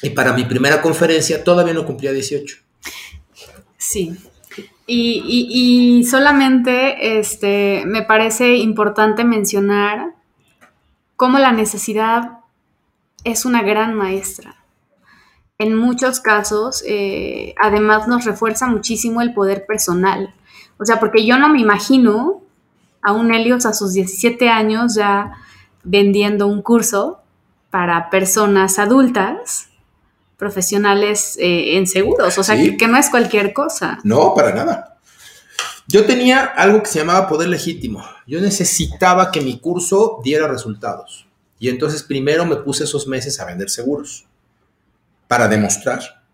Y 0.00 0.10
para 0.10 0.32
mi 0.32 0.44
primera 0.44 0.80
conferencia 0.80 1.44
todavía 1.44 1.74
no 1.74 1.84
cumplía 1.84 2.12
18. 2.12 2.56
Sí. 3.76 4.16
Y, 4.86 5.48
y 5.50 6.04
solamente 6.04 7.18
este, 7.18 7.84
me 7.86 8.02
parece 8.02 8.56
importante 8.56 9.24
mencionar 9.24 10.13
cómo 11.16 11.38
la 11.38 11.52
necesidad 11.52 12.38
es 13.24 13.44
una 13.44 13.62
gran 13.62 13.94
maestra. 13.94 14.56
En 15.58 15.76
muchos 15.76 16.20
casos, 16.20 16.82
eh, 16.86 17.54
además 17.60 18.08
nos 18.08 18.24
refuerza 18.24 18.66
muchísimo 18.66 19.22
el 19.22 19.32
poder 19.32 19.66
personal. 19.66 20.34
O 20.78 20.84
sea, 20.84 20.98
porque 20.98 21.24
yo 21.24 21.38
no 21.38 21.48
me 21.48 21.60
imagino 21.60 22.42
a 23.02 23.12
un 23.12 23.32
Helios 23.32 23.64
a 23.66 23.72
sus 23.72 23.92
17 23.92 24.48
años 24.48 24.94
ya 24.94 25.32
vendiendo 25.84 26.46
un 26.46 26.62
curso 26.62 27.20
para 27.70 28.10
personas 28.10 28.78
adultas, 28.78 29.68
profesionales 30.36 31.36
eh, 31.38 31.76
en 31.76 31.86
seguros. 31.86 32.36
O 32.38 32.42
sea, 32.42 32.56
que 32.56 32.88
no 32.88 32.96
es 32.96 33.10
cualquier 33.10 33.52
cosa. 33.52 33.98
No, 34.02 34.34
para 34.34 34.54
nada. 34.54 34.93
Yo 35.86 36.06
tenía 36.06 36.44
algo 36.44 36.82
que 36.82 36.88
se 36.88 36.98
llamaba 37.00 37.28
poder 37.28 37.48
legítimo. 37.48 38.04
Yo 38.26 38.40
necesitaba 38.40 39.30
que 39.30 39.40
mi 39.40 39.58
curso 39.58 40.20
diera 40.24 40.48
resultados. 40.48 41.26
Y 41.58 41.68
entonces 41.68 42.02
primero 42.02 42.44
me 42.46 42.56
puse 42.56 42.84
esos 42.84 43.06
meses 43.06 43.38
a 43.40 43.44
vender 43.44 43.70
seguros 43.70 44.26
para 45.28 45.48
demostrar 45.48 46.24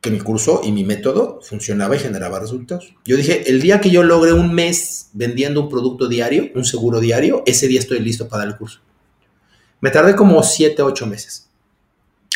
que 0.00 0.10
mi 0.10 0.20
curso 0.20 0.60
y 0.62 0.70
mi 0.70 0.84
método 0.84 1.40
funcionaba 1.42 1.96
y 1.96 1.98
generaba 1.98 2.38
resultados. 2.38 2.94
Yo 3.04 3.16
dije, 3.16 3.50
el 3.50 3.62
día 3.62 3.80
que 3.80 3.90
yo 3.90 4.02
logre 4.02 4.32
un 4.32 4.52
mes 4.54 5.08
vendiendo 5.14 5.62
un 5.62 5.70
producto 5.70 6.08
diario, 6.08 6.50
un 6.54 6.64
seguro 6.64 7.00
diario, 7.00 7.42
ese 7.46 7.68
día 7.68 7.80
estoy 7.80 8.00
listo 8.00 8.28
para 8.28 8.44
dar 8.44 8.52
el 8.52 8.58
curso. 8.58 8.80
Me 9.80 9.90
tardé 9.90 10.14
como 10.14 10.42
7, 10.42 10.82
8 10.82 11.06
meses 11.06 11.48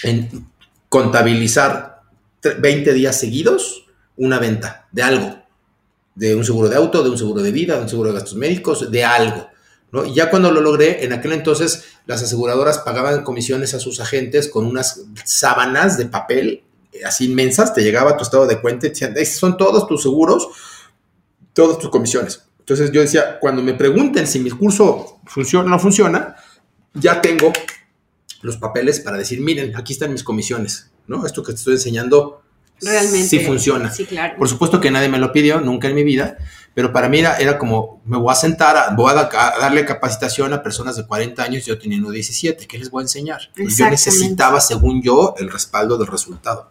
en 0.03 0.49
contabilizar 0.89 2.03
20 2.43 2.93
días 2.95 3.19
seguidos 3.19 3.87
una 4.17 4.39
venta 4.39 4.89
de 4.93 5.03
algo, 5.03 5.43
de 6.19 6.35
un 6.35 6.45
seguro 6.45 6.69
de 6.69 6.75
auto, 6.75 7.05
de 7.05 7.11
un 7.11 7.17
seguro 7.17 7.43
de 7.43 7.53
vida, 7.53 7.77
de 7.77 7.83
un 7.83 7.89
seguro 7.89 8.09
de 8.09 8.17
gastos 8.17 8.35
médicos, 8.35 8.91
de 8.91 9.05
algo. 9.05 9.47
¿no? 9.93 10.05
Y 10.05 10.15
ya 10.15 10.31
cuando 10.31 10.51
lo 10.51 10.61
logré, 10.61 11.05
en 11.05 11.13
aquel 11.13 11.33
entonces 11.33 11.85
las 12.07 12.25
aseguradoras 12.25 12.79
pagaban 12.79 13.23
comisiones 13.23 13.73
a 13.75 13.79
sus 13.79 14.01
agentes 14.01 14.49
con 14.49 14.67
unas 14.67 15.03
sábanas 15.25 15.97
de 15.97 16.07
papel 16.07 16.65
eh, 16.93 17.05
así 17.05 17.27
inmensas, 17.27 17.73
te 17.73 17.83
llegaba 17.83 18.17
tu 18.17 18.25
estado 18.25 18.49
de 18.49 18.61
cuenta 18.61 18.89
y 18.89 18.91
decían, 18.91 19.15
son 19.27 19.57
todos 19.57 19.87
tus 19.87 20.03
seguros, 20.03 20.49
todas 21.53 21.79
tus 21.79 21.89
comisiones. 21.89 22.43
Entonces 22.59 22.91
yo 22.91 23.01
decía, 23.01 23.39
cuando 23.39 23.63
me 23.63 23.75
pregunten 23.75 24.27
si 24.27 24.41
mi 24.41 24.51
curso 24.51 25.21
funciona 25.25 25.67
o 25.67 25.71
no 25.71 25.79
funciona, 25.79 26.35
ya 26.95 27.21
tengo 27.21 27.53
los 28.43 28.57
papeles 28.57 28.99
para 28.99 29.19
decir, 29.19 29.41
miren, 29.41 29.77
aquí 29.77 29.93
están 29.93 30.13
mis 30.13 30.25
comisiones, 30.25 30.91
¿no? 31.07 31.25
Esto 31.25 31.45
que 31.45 31.53
te 31.53 31.59
estoy 31.59 31.75
enseñando 31.75 32.43
Realmente. 32.81 33.29
sí 33.29 33.41
funciona. 33.41 33.91
Sí, 33.93 34.05
claro. 34.07 34.37
Por 34.39 34.49
supuesto 34.49 34.81
que 34.81 34.91
nadie 34.91 35.09
me 35.09 35.19
lo 35.19 35.33
pidió, 35.33 35.61
nunca 35.61 35.89
en 35.89 35.95
mi 35.95 36.05
vida, 36.05 36.39
pero 36.75 36.93
para 36.93 37.09
mí 37.09 37.19
era, 37.19 37.37
era 37.39 37.59
como, 37.59 38.01
me 38.05 38.17
voy 38.17 38.31
a 38.33 38.37
sentar, 38.37 38.77
a- 38.77 38.95
voy 38.95 39.11
a, 39.11 39.15
da- 39.15 39.55
a 39.57 39.59
darle 39.59 39.85
capacitación 39.85 40.53
a 40.53 40.63
personas 40.63 40.97
de 40.97 41.07
40 41.07 41.43
años, 41.43 41.67
yo 41.67 41.79
teniendo 41.79 42.11
17, 42.11 42.67
¿qué 42.67 42.79
les 42.79 42.91
voy 42.91 43.01
a 43.01 43.05
enseñar? 43.05 43.41
Pues 43.57 43.77
yo 43.77 43.85
necesitaba, 43.91 44.61
según 44.61 45.03
yo, 45.03 45.35
el 45.39 45.51
respaldo 45.51 45.99
del 45.99 46.07
resultado. 46.07 46.71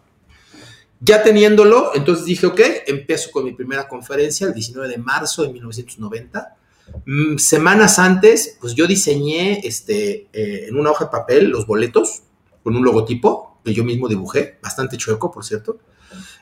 Ya 1.00 1.22
teniéndolo, 1.22 1.92
entonces 1.94 2.24
dije, 2.24 2.46
ok, 2.46 2.60
empiezo 2.86 3.30
con 3.30 3.44
mi 3.44 3.52
primera 3.52 3.86
conferencia 3.86 4.46
el 4.48 4.54
19 4.54 4.88
de 4.88 4.98
marzo 4.98 5.42
de 5.42 5.52
1990. 5.52 6.56
Mm, 7.04 7.36
semanas 7.36 7.98
antes, 7.98 8.56
pues 8.60 8.74
yo 8.74 8.86
diseñé 8.86 9.60
este, 9.64 10.26
eh, 10.32 10.66
en 10.68 10.76
una 10.76 10.90
hoja 10.90 11.04
de 11.04 11.10
papel 11.10 11.50
los 11.50 11.66
boletos 11.66 12.22
con 12.64 12.74
un 12.74 12.82
logotipo 12.84 13.60
que 13.64 13.72
yo 13.74 13.84
mismo 13.84 14.08
dibujé, 14.08 14.58
bastante 14.62 14.96
chueco, 14.96 15.30
por 15.30 15.44
cierto. 15.44 15.78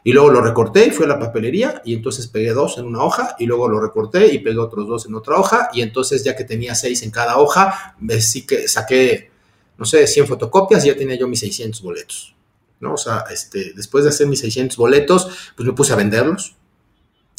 Y 0.05 0.13
luego 0.13 0.31
lo 0.31 0.41
recorté 0.41 0.87
y 0.87 0.91
fui 0.91 1.05
a 1.05 1.09
la 1.09 1.19
papelería 1.19 1.83
y 1.85 1.95
entonces 1.95 2.29
pegué 2.29 2.53
dos 2.53 2.79
en 2.79 2.87
una 2.87 3.03
hoja 3.03 3.35
y 3.39 3.47
luego 3.47 3.69
lo 3.69 3.81
recorté 3.81 4.33
y 4.33 4.39
pegué 4.39 4.59
otros 4.59 4.87
dos 4.87 5.07
en 5.07 5.15
otra 5.15 5.37
hoja 5.37 5.69
y 5.73 5.83
entonces 5.83 6.23
ya 6.23 6.37
que 6.37 6.45
tenía 6.45 6.75
seis 6.75 7.03
en 7.03 7.11
cada 7.11 7.39
hoja, 7.39 7.97
sí 8.21 8.47
que 8.47 8.69
saqué, 8.69 9.31
no 9.79 9.85
sé, 9.85 10.07
100 10.07 10.27
fotocopias 10.27 10.85
y 10.85 10.89
ya 10.89 10.97
tenía 10.97 11.17
yo 11.17 11.27
mis 11.27 11.41
600 11.41 11.83
boletos. 11.83 12.37
¿no? 12.81 12.95
O 12.95 12.97
sea, 12.97 13.25
este, 13.31 13.73
después 13.75 14.05
de 14.05 14.11
hacer 14.11 14.27
mis 14.27 14.41
600 14.41 14.77
boletos, 14.77 15.53
pues 15.57 15.67
me 15.67 15.73
puse 15.73 15.93
a 15.93 15.97
venderlos. 15.97 16.55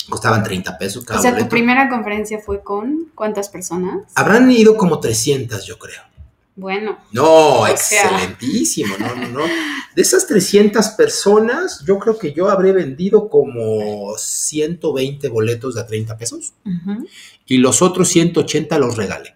Costaban 0.09 0.43
30 0.43 0.78
pesos 0.78 1.03
cada 1.03 1.19
O 1.19 1.21
sea, 1.21 1.32
tu 1.32 1.36
boleto. 1.38 1.49
primera 1.49 1.89
conferencia 1.89 2.39
fue 2.39 2.61
con 2.61 3.11
cuántas 3.13 3.49
personas? 3.49 4.03
Habrán 4.15 4.49
ido 4.49 4.78
como 4.78 4.99
300, 4.99 5.65
yo 5.65 5.78
creo. 5.78 6.01
Bueno, 6.58 6.97
No, 7.12 7.66
sea. 7.78 8.10
excelentísimo, 8.10 8.95
no, 8.97 9.16
no, 9.16 9.28
no. 9.30 9.45
De 9.95 10.01
esas 10.01 10.26
300 10.26 10.88
personas, 10.89 11.84
yo 11.86 11.99
creo 11.99 12.18
que 12.18 12.34
yo 12.34 12.49
habré 12.49 12.72
vendido 12.72 13.30
como 13.30 14.18
120 14.18 15.30
boletos 15.30 15.76
de 15.76 15.82
a 15.82 15.86
30 15.86 16.18
pesos 16.18 16.53
y 17.45 17.60
los 17.60 17.84
otros 17.84 18.08
180 18.10 18.80
los 18.80 18.97
regalé. 18.97 19.36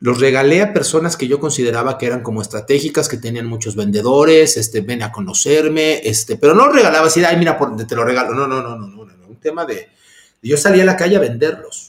Los 0.00 0.18
regalé 0.18 0.62
a 0.62 0.72
personas 0.72 1.18
que 1.18 1.28
yo 1.28 1.38
consideraba 1.38 1.98
que 1.98 2.06
eran 2.06 2.22
como 2.22 2.40
estratégicas, 2.40 3.08
que 3.08 3.18
tenían 3.18 3.46
muchos 3.46 3.76
vendedores, 3.76 4.56
este, 4.56 4.80
ven 4.80 5.02
a 5.02 5.12
conocerme, 5.12 6.00
este, 6.08 6.36
pero 6.36 6.54
no 6.54 6.70
regalaba 6.70 7.06
así, 7.08 7.22
ay, 7.22 7.36
mira, 7.36 7.58
por, 7.58 7.76
te 7.86 7.94
lo 7.94 8.04
regalo. 8.04 8.34
No, 8.34 8.46
no, 8.46 8.62
no, 8.62 8.78
no, 8.78 8.86
no, 8.86 9.04
no, 9.04 9.16
no. 9.16 9.26
Un 9.28 9.36
tema 9.36 9.66
de, 9.66 9.90
yo 10.42 10.56
salía 10.56 10.84
a 10.84 10.86
la 10.86 10.96
calle 10.96 11.16
a 11.16 11.20
venderlos. 11.20 11.83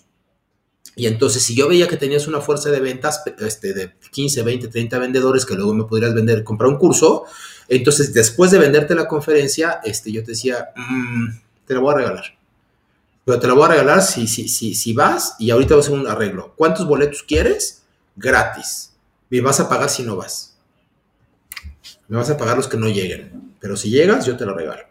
Y 0.96 1.08
entonces, 1.08 1.44
si 1.44 1.56
yo 1.56 1.68
veía 1.68 1.88
que 1.88 1.98
tenías 1.98 2.28
una 2.28 2.40
fuerza 2.40 2.72
de 2.72 2.80
ventas 2.80 3.22
este, 3.40 3.74
de 3.74 3.94
15, 4.12 4.44
20, 4.44 4.68
30 4.70 4.98
vendedores 5.00 5.46
que 5.46 5.56
luego 5.56 5.74
me 5.74 5.84
pudieras 5.84 6.14
vender, 6.14 6.44
comprar 6.44 6.70
un 6.70 6.78
curso, 6.78 7.26
entonces 7.68 8.14
después 8.14 8.52
de 8.52 8.60
venderte 8.60 8.96
la 8.96 9.08
conferencia, 9.08 9.82
este, 9.84 10.12
yo 10.12 10.24
te 10.24 10.32
decía, 10.32 10.70
"Mm, 10.76 11.28
te 11.66 11.74
la 11.74 11.80
voy 11.82 11.94
a 11.94 11.98
regalar. 11.98 12.24
Pero 13.26 13.40
te 13.40 13.48
la 13.48 13.54
voy 13.54 13.66
a 13.66 13.70
regalar 13.70 14.04
si, 14.04 14.28
si, 14.28 14.48
si, 14.48 14.76
si 14.76 14.94
vas 14.94 15.36
y 15.40 15.50
ahorita 15.50 15.76
vas 15.76 15.86
a 15.86 15.88
hacer 15.90 16.00
un 16.00 16.08
arreglo. 16.08 16.54
¿Cuántos 16.56 16.88
boletos 16.88 17.24
quieres? 17.24 17.84
Gratis. 18.16 18.94
Me 19.30 19.42
vas 19.42 19.60
a 19.60 19.68
pagar 19.68 19.90
si 19.90 20.04
no 20.04 20.16
vas. 20.16 20.56
Me 22.08 22.18
vas 22.18 22.30
a 22.30 22.38
pagar 22.38 22.56
los 22.56 22.68
que 22.68 22.78
no 22.78 22.88
lleguen. 22.88 23.56
Pero 23.60 23.76
si 23.76 23.90
llegas, 23.90 24.26
yo 24.28 24.38
te 24.38 24.46
lo 24.46 24.56
regalo. 24.56 24.84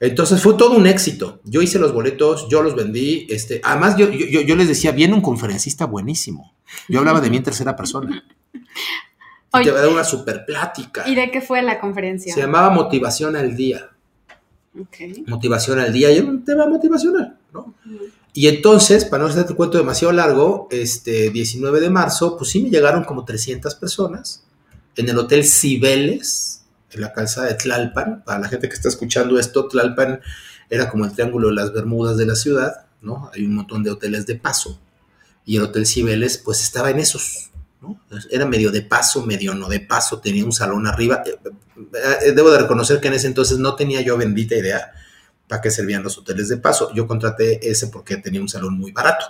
Entonces 0.00 0.42
fue 0.42 0.54
todo 0.54 0.76
un 0.76 0.86
éxito. 0.86 1.40
Yo 1.44 1.62
hice 1.62 1.78
los 1.78 1.92
boletos, 1.92 2.48
yo 2.50 2.62
los 2.62 2.74
vendí. 2.74 3.26
Este, 3.30 3.60
además, 3.64 3.96
yo, 3.96 4.10
yo, 4.10 4.40
yo 4.42 4.56
les 4.56 4.68
decía, 4.68 4.92
viene 4.92 5.14
un 5.14 5.22
conferencista 5.22 5.86
buenísimo. 5.86 6.54
Yo 6.88 6.98
hablaba 6.98 7.20
de 7.20 7.30
mí 7.30 7.36
en 7.38 7.42
tercera 7.42 7.74
persona. 7.76 8.24
Y 9.54 9.58
Oye. 9.58 9.66
te 9.66 9.72
va 9.72 9.78
a 9.78 9.82
dar 9.82 9.90
una 9.90 10.04
super 10.04 10.44
plática. 10.44 11.08
¿y 11.08 11.14
de 11.14 11.30
qué 11.30 11.40
fue 11.40 11.62
la 11.62 11.80
conferencia? 11.80 12.34
Se 12.34 12.40
llamaba 12.40 12.68
Motivación 12.68 13.36
al 13.36 13.56
Día. 13.56 13.88
Ok. 14.78 15.26
Motivación 15.28 15.78
al 15.78 15.92
Día 15.94 16.10
y 16.10 16.18
era 16.18 16.26
un 16.26 16.44
tema 16.44 16.66
motivacional, 16.66 17.38
¿no? 17.54 17.72
Y 18.34 18.48
entonces, 18.48 19.06
para 19.06 19.22
no 19.22 19.30
hacerte 19.30 19.52
el 19.52 19.56
cuento 19.56 19.78
demasiado 19.78 20.12
largo, 20.12 20.68
este 20.70 21.30
19 21.30 21.80
de 21.80 21.88
marzo, 21.88 22.36
pues 22.36 22.50
sí 22.50 22.62
me 22.62 22.68
llegaron 22.68 23.04
como 23.04 23.24
300 23.24 23.74
personas 23.76 24.44
en 24.96 25.08
el 25.08 25.18
Hotel 25.18 25.44
Cibeles, 25.44 26.65
la 26.98 27.12
calzada 27.12 27.48
de 27.48 27.54
Tlalpan. 27.54 28.22
Para 28.24 28.40
la 28.40 28.48
gente 28.48 28.68
que 28.68 28.74
está 28.74 28.88
escuchando 28.88 29.38
esto, 29.38 29.68
Tlalpan 29.68 30.20
era 30.68 30.88
como 30.88 31.04
el 31.04 31.12
triángulo 31.12 31.48
de 31.48 31.54
las 31.54 31.72
Bermudas 31.72 32.16
de 32.16 32.26
la 32.26 32.34
ciudad, 32.34 32.86
¿no? 33.02 33.30
Hay 33.34 33.44
un 33.44 33.54
montón 33.54 33.82
de 33.82 33.90
hoteles 33.90 34.26
de 34.26 34.36
paso. 34.36 34.80
Y 35.44 35.56
el 35.56 35.62
Hotel 35.62 35.86
Cibeles, 35.86 36.38
pues 36.38 36.62
estaba 36.62 36.90
en 36.90 36.98
esos, 36.98 37.50
¿no? 37.80 38.00
Era 38.30 38.46
medio 38.46 38.70
de 38.72 38.82
paso, 38.82 39.24
medio 39.24 39.54
no 39.54 39.68
de 39.68 39.80
paso, 39.80 40.20
tenía 40.20 40.44
un 40.44 40.52
salón 40.52 40.86
arriba. 40.86 41.22
Eh, 41.24 41.38
eh, 42.26 42.32
Debo 42.32 42.50
de 42.50 42.58
reconocer 42.58 43.00
que 43.00 43.08
en 43.08 43.14
ese 43.14 43.28
entonces 43.28 43.58
no 43.58 43.76
tenía 43.76 44.00
yo 44.00 44.16
bendita 44.16 44.56
idea 44.56 44.92
para 45.46 45.60
qué 45.60 45.70
servían 45.70 46.02
los 46.02 46.18
hoteles 46.18 46.48
de 46.48 46.56
paso. 46.56 46.92
Yo 46.94 47.06
contraté 47.06 47.70
ese 47.70 47.88
porque 47.88 48.16
tenía 48.16 48.40
un 48.40 48.48
salón 48.48 48.76
muy 48.76 48.92
barato. 48.92 49.26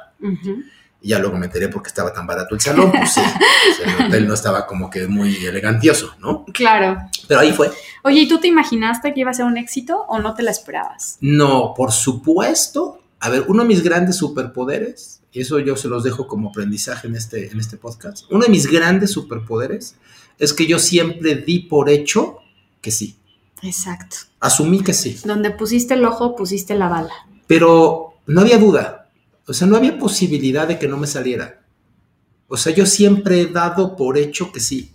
Y 1.00 1.08
ya 1.10 1.18
luego 1.18 1.36
me 1.36 1.46
enteré 1.46 1.68
por 1.68 1.82
qué 1.82 1.88
estaba 1.88 2.12
tan 2.12 2.26
barato 2.26 2.54
el 2.54 2.60
salón. 2.60 2.90
Pues 2.90 3.12
sí, 3.12 3.20
pues 3.20 3.88
el 3.88 4.06
hotel 4.06 4.26
no 4.26 4.34
estaba 4.34 4.66
como 4.66 4.90
que 4.90 5.06
muy 5.06 5.44
elegantioso, 5.44 6.14
¿no? 6.18 6.44
Claro. 6.52 6.96
Pero 7.28 7.40
ahí 7.40 7.52
fue. 7.52 7.70
Oye, 8.02 8.20
¿y 8.20 8.28
tú 8.28 8.38
te 8.38 8.48
imaginaste 8.48 9.12
que 9.12 9.20
iba 9.20 9.30
a 9.30 9.34
ser 9.34 9.44
un 9.46 9.56
éxito 9.58 10.04
o 10.08 10.18
no 10.18 10.34
te 10.34 10.42
la 10.42 10.50
esperabas? 10.50 11.18
No, 11.20 11.74
por 11.76 11.92
supuesto. 11.92 13.00
A 13.20 13.28
ver, 13.30 13.44
uno 13.48 13.62
de 13.62 13.68
mis 13.68 13.82
grandes 13.82 14.16
superpoderes, 14.16 15.20
y 15.32 15.40
eso 15.40 15.58
yo 15.58 15.76
se 15.76 15.88
los 15.88 16.04
dejo 16.04 16.26
como 16.26 16.50
aprendizaje 16.50 17.08
en 17.08 17.16
este, 17.16 17.50
en 17.50 17.60
este 17.60 17.76
podcast, 17.76 18.24
uno 18.30 18.44
de 18.44 18.50
mis 18.50 18.70
grandes 18.70 19.10
superpoderes 19.12 19.96
es 20.38 20.52
que 20.52 20.66
yo 20.66 20.78
siempre 20.78 21.34
di 21.34 21.60
por 21.60 21.88
hecho 21.88 22.38
que 22.80 22.90
sí. 22.90 23.16
Exacto. 23.62 24.16
Asumí 24.40 24.82
que 24.82 24.92
sí. 24.92 25.18
Donde 25.24 25.50
pusiste 25.50 25.94
el 25.94 26.04
ojo, 26.04 26.36
pusiste 26.36 26.74
la 26.74 26.88
bala. 26.88 27.12
pero 27.46 28.14
no 28.26 28.40
había 28.42 28.58
duda. 28.58 28.95
O 29.46 29.52
sea, 29.52 29.66
no 29.66 29.76
había 29.76 29.98
posibilidad 29.98 30.66
de 30.66 30.78
que 30.78 30.88
no 30.88 30.96
me 30.96 31.06
saliera. 31.06 31.62
O 32.48 32.56
sea, 32.56 32.74
yo 32.74 32.86
siempre 32.86 33.40
he 33.42 33.46
dado 33.46 33.96
por 33.96 34.18
hecho 34.18 34.52
que 34.52 34.60
sí. 34.60 34.92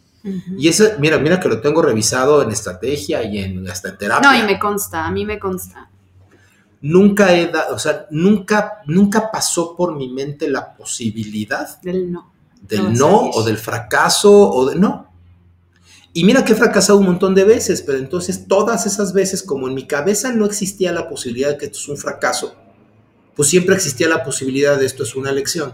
Y 0.57 0.67
eso, 0.67 0.85
mira, 0.99 1.17
mira 1.17 1.39
que 1.39 1.49
lo 1.49 1.61
tengo 1.61 1.81
revisado 1.81 2.43
en 2.43 2.51
estrategia 2.51 3.23
y 3.23 3.39
en 3.39 3.67
hasta 3.67 3.89
en 3.89 3.97
terapia. 3.97 4.31
No, 4.31 4.37
y 4.37 4.43
me 4.45 4.59
consta, 4.59 5.05
a 5.05 5.11
mí 5.11 5.25
me 5.25 5.39
consta. 5.39 5.89
Nunca 6.81 7.35
he 7.35 7.47
dado, 7.47 7.75
o 7.75 7.79
sea, 7.79 8.07
nunca, 8.11 8.81
nunca 8.85 9.31
pasó 9.31 9.75
por 9.75 9.95
mi 9.95 10.09
mente 10.09 10.49
la 10.49 10.75
posibilidad 10.75 11.79
Del 11.81 12.11
no. 12.11 12.31
del 12.61 12.93
No 12.93 13.09
no 13.09 13.29
o 13.31 13.43
del 13.43 13.57
fracaso 13.57 14.31
o 14.31 14.69
de 14.69 14.75
no. 14.75 15.07
Y 16.13 16.23
mira 16.23 16.43
que 16.43 16.53
he 16.53 16.55
fracasado 16.55 16.99
un 16.99 17.05
montón 17.05 17.33
de 17.33 17.45
veces, 17.45 17.81
pero 17.81 17.97
entonces 17.97 18.45
todas 18.47 18.85
esas 18.85 19.13
veces, 19.13 19.41
como 19.41 19.67
en 19.67 19.73
mi 19.73 19.87
cabeza 19.87 20.33
no 20.33 20.45
existía 20.45 20.91
la 20.91 21.07
posibilidad 21.07 21.49
de 21.49 21.57
que 21.57 21.65
esto 21.65 21.77
es 21.77 21.87
un 21.87 21.97
fracaso, 21.97 22.55
pues 23.35 23.49
siempre 23.49 23.75
existía 23.75 24.07
la 24.07 24.23
posibilidad 24.23 24.77
de 24.77 24.85
esto 24.85 25.03
es 25.03 25.15
una 25.15 25.31
lección. 25.31 25.73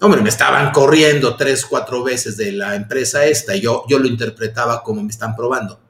Hombre, 0.00 0.22
me 0.22 0.28
estaban 0.28 0.70
corriendo 0.72 1.36
tres, 1.36 1.66
cuatro 1.66 2.04
veces 2.04 2.36
de 2.36 2.52
la 2.52 2.76
empresa 2.76 3.26
esta 3.26 3.56
y 3.56 3.62
yo, 3.62 3.84
yo 3.88 3.98
lo 3.98 4.06
interpretaba 4.06 4.82
como 4.82 5.02
me 5.02 5.10
están 5.10 5.34
probando. 5.34 5.80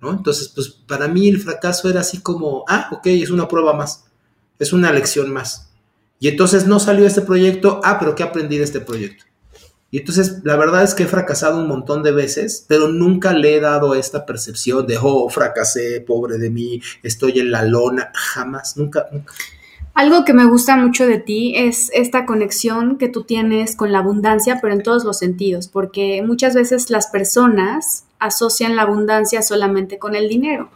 ¿No? 0.00 0.10
Entonces, 0.10 0.48
pues 0.48 0.68
para 0.68 1.08
mí 1.08 1.28
el 1.28 1.40
fracaso 1.40 1.88
era 1.88 2.00
así 2.00 2.20
como, 2.20 2.64
ah, 2.68 2.88
ok, 2.92 3.06
es 3.06 3.30
una 3.30 3.48
prueba 3.48 3.72
más, 3.72 4.04
es 4.58 4.72
una 4.72 4.92
lección 4.92 5.32
más. 5.32 5.70
Y 6.20 6.28
entonces 6.28 6.66
no 6.66 6.78
salió 6.78 7.06
este 7.06 7.22
proyecto, 7.22 7.80
ah, 7.82 7.98
pero 7.98 8.14
¿qué 8.14 8.22
aprendí 8.22 8.58
de 8.58 8.64
este 8.64 8.80
proyecto? 8.80 9.24
Y 9.90 10.00
entonces 10.00 10.40
la 10.44 10.56
verdad 10.56 10.82
es 10.82 10.94
que 10.94 11.04
he 11.04 11.06
fracasado 11.06 11.58
un 11.58 11.66
montón 11.66 12.02
de 12.02 12.12
veces, 12.12 12.64
pero 12.68 12.88
nunca 12.88 13.32
le 13.32 13.56
he 13.56 13.60
dado 13.60 13.94
esta 13.94 14.26
percepción 14.26 14.86
de, 14.86 14.98
oh, 15.00 15.28
fracasé, 15.30 16.02
pobre 16.02 16.36
de 16.38 16.50
mí, 16.50 16.82
estoy 17.02 17.38
en 17.38 17.50
la 17.50 17.62
lona, 17.62 18.12
jamás, 18.14 18.76
nunca, 18.76 19.08
nunca. 19.10 19.32
Algo 19.98 20.24
que 20.24 20.32
me 20.32 20.44
gusta 20.44 20.76
mucho 20.76 21.08
de 21.08 21.18
ti 21.18 21.54
es 21.56 21.90
esta 21.92 22.24
conexión 22.24 22.98
que 22.98 23.08
tú 23.08 23.24
tienes 23.24 23.74
con 23.74 23.90
la 23.90 23.98
abundancia, 23.98 24.60
pero 24.62 24.72
en 24.72 24.84
todos 24.84 25.02
los 25.02 25.18
sentidos, 25.18 25.66
porque 25.66 26.22
muchas 26.24 26.54
veces 26.54 26.88
las 26.88 27.08
personas 27.08 28.04
asocian 28.20 28.76
la 28.76 28.82
abundancia 28.82 29.42
solamente 29.42 29.98
con 29.98 30.14
el 30.14 30.28
dinero. 30.28 30.70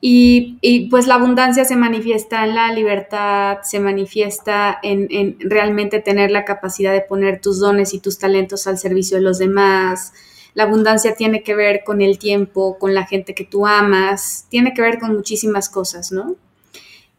Y, 0.00 0.88
pues 0.90 1.06
la 1.06 1.14
abundancia 1.14 1.64
se 1.64 1.76
manifiesta 1.76 2.44
en 2.44 2.56
la 2.56 2.72
libertad, 2.72 3.58
se 3.62 3.78
manifiesta 3.78 4.80
en, 4.82 5.06
en, 5.12 5.36
realmente 5.38 6.00
tener 6.00 6.32
la 6.32 6.44
capacidad 6.44 6.92
de 6.92 7.02
poner 7.02 7.40
tus 7.40 7.60
dones 7.60 7.94
y 7.94 8.00
tus 8.00 8.18
talentos 8.18 8.66
al 8.66 8.78
servicio 8.78 9.18
de 9.18 9.22
los 9.22 9.38
demás. 9.38 10.12
La 10.54 10.64
abundancia 10.64 11.14
tiene 11.14 11.44
que 11.44 11.54
ver 11.54 11.84
con 11.84 12.02
el 12.02 12.18
tiempo, 12.18 12.78
con 12.80 12.94
la 12.94 13.06
gente 13.06 13.32
que 13.36 13.44
tú 13.44 13.64
amas, 13.64 14.46
tiene 14.48 14.74
que 14.74 14.82
ver 14.82 14.98
con 14.98 15.14
muchísimas 15.14 15.68
cosas, 15.68 16.10
¿no? 16.10 16.34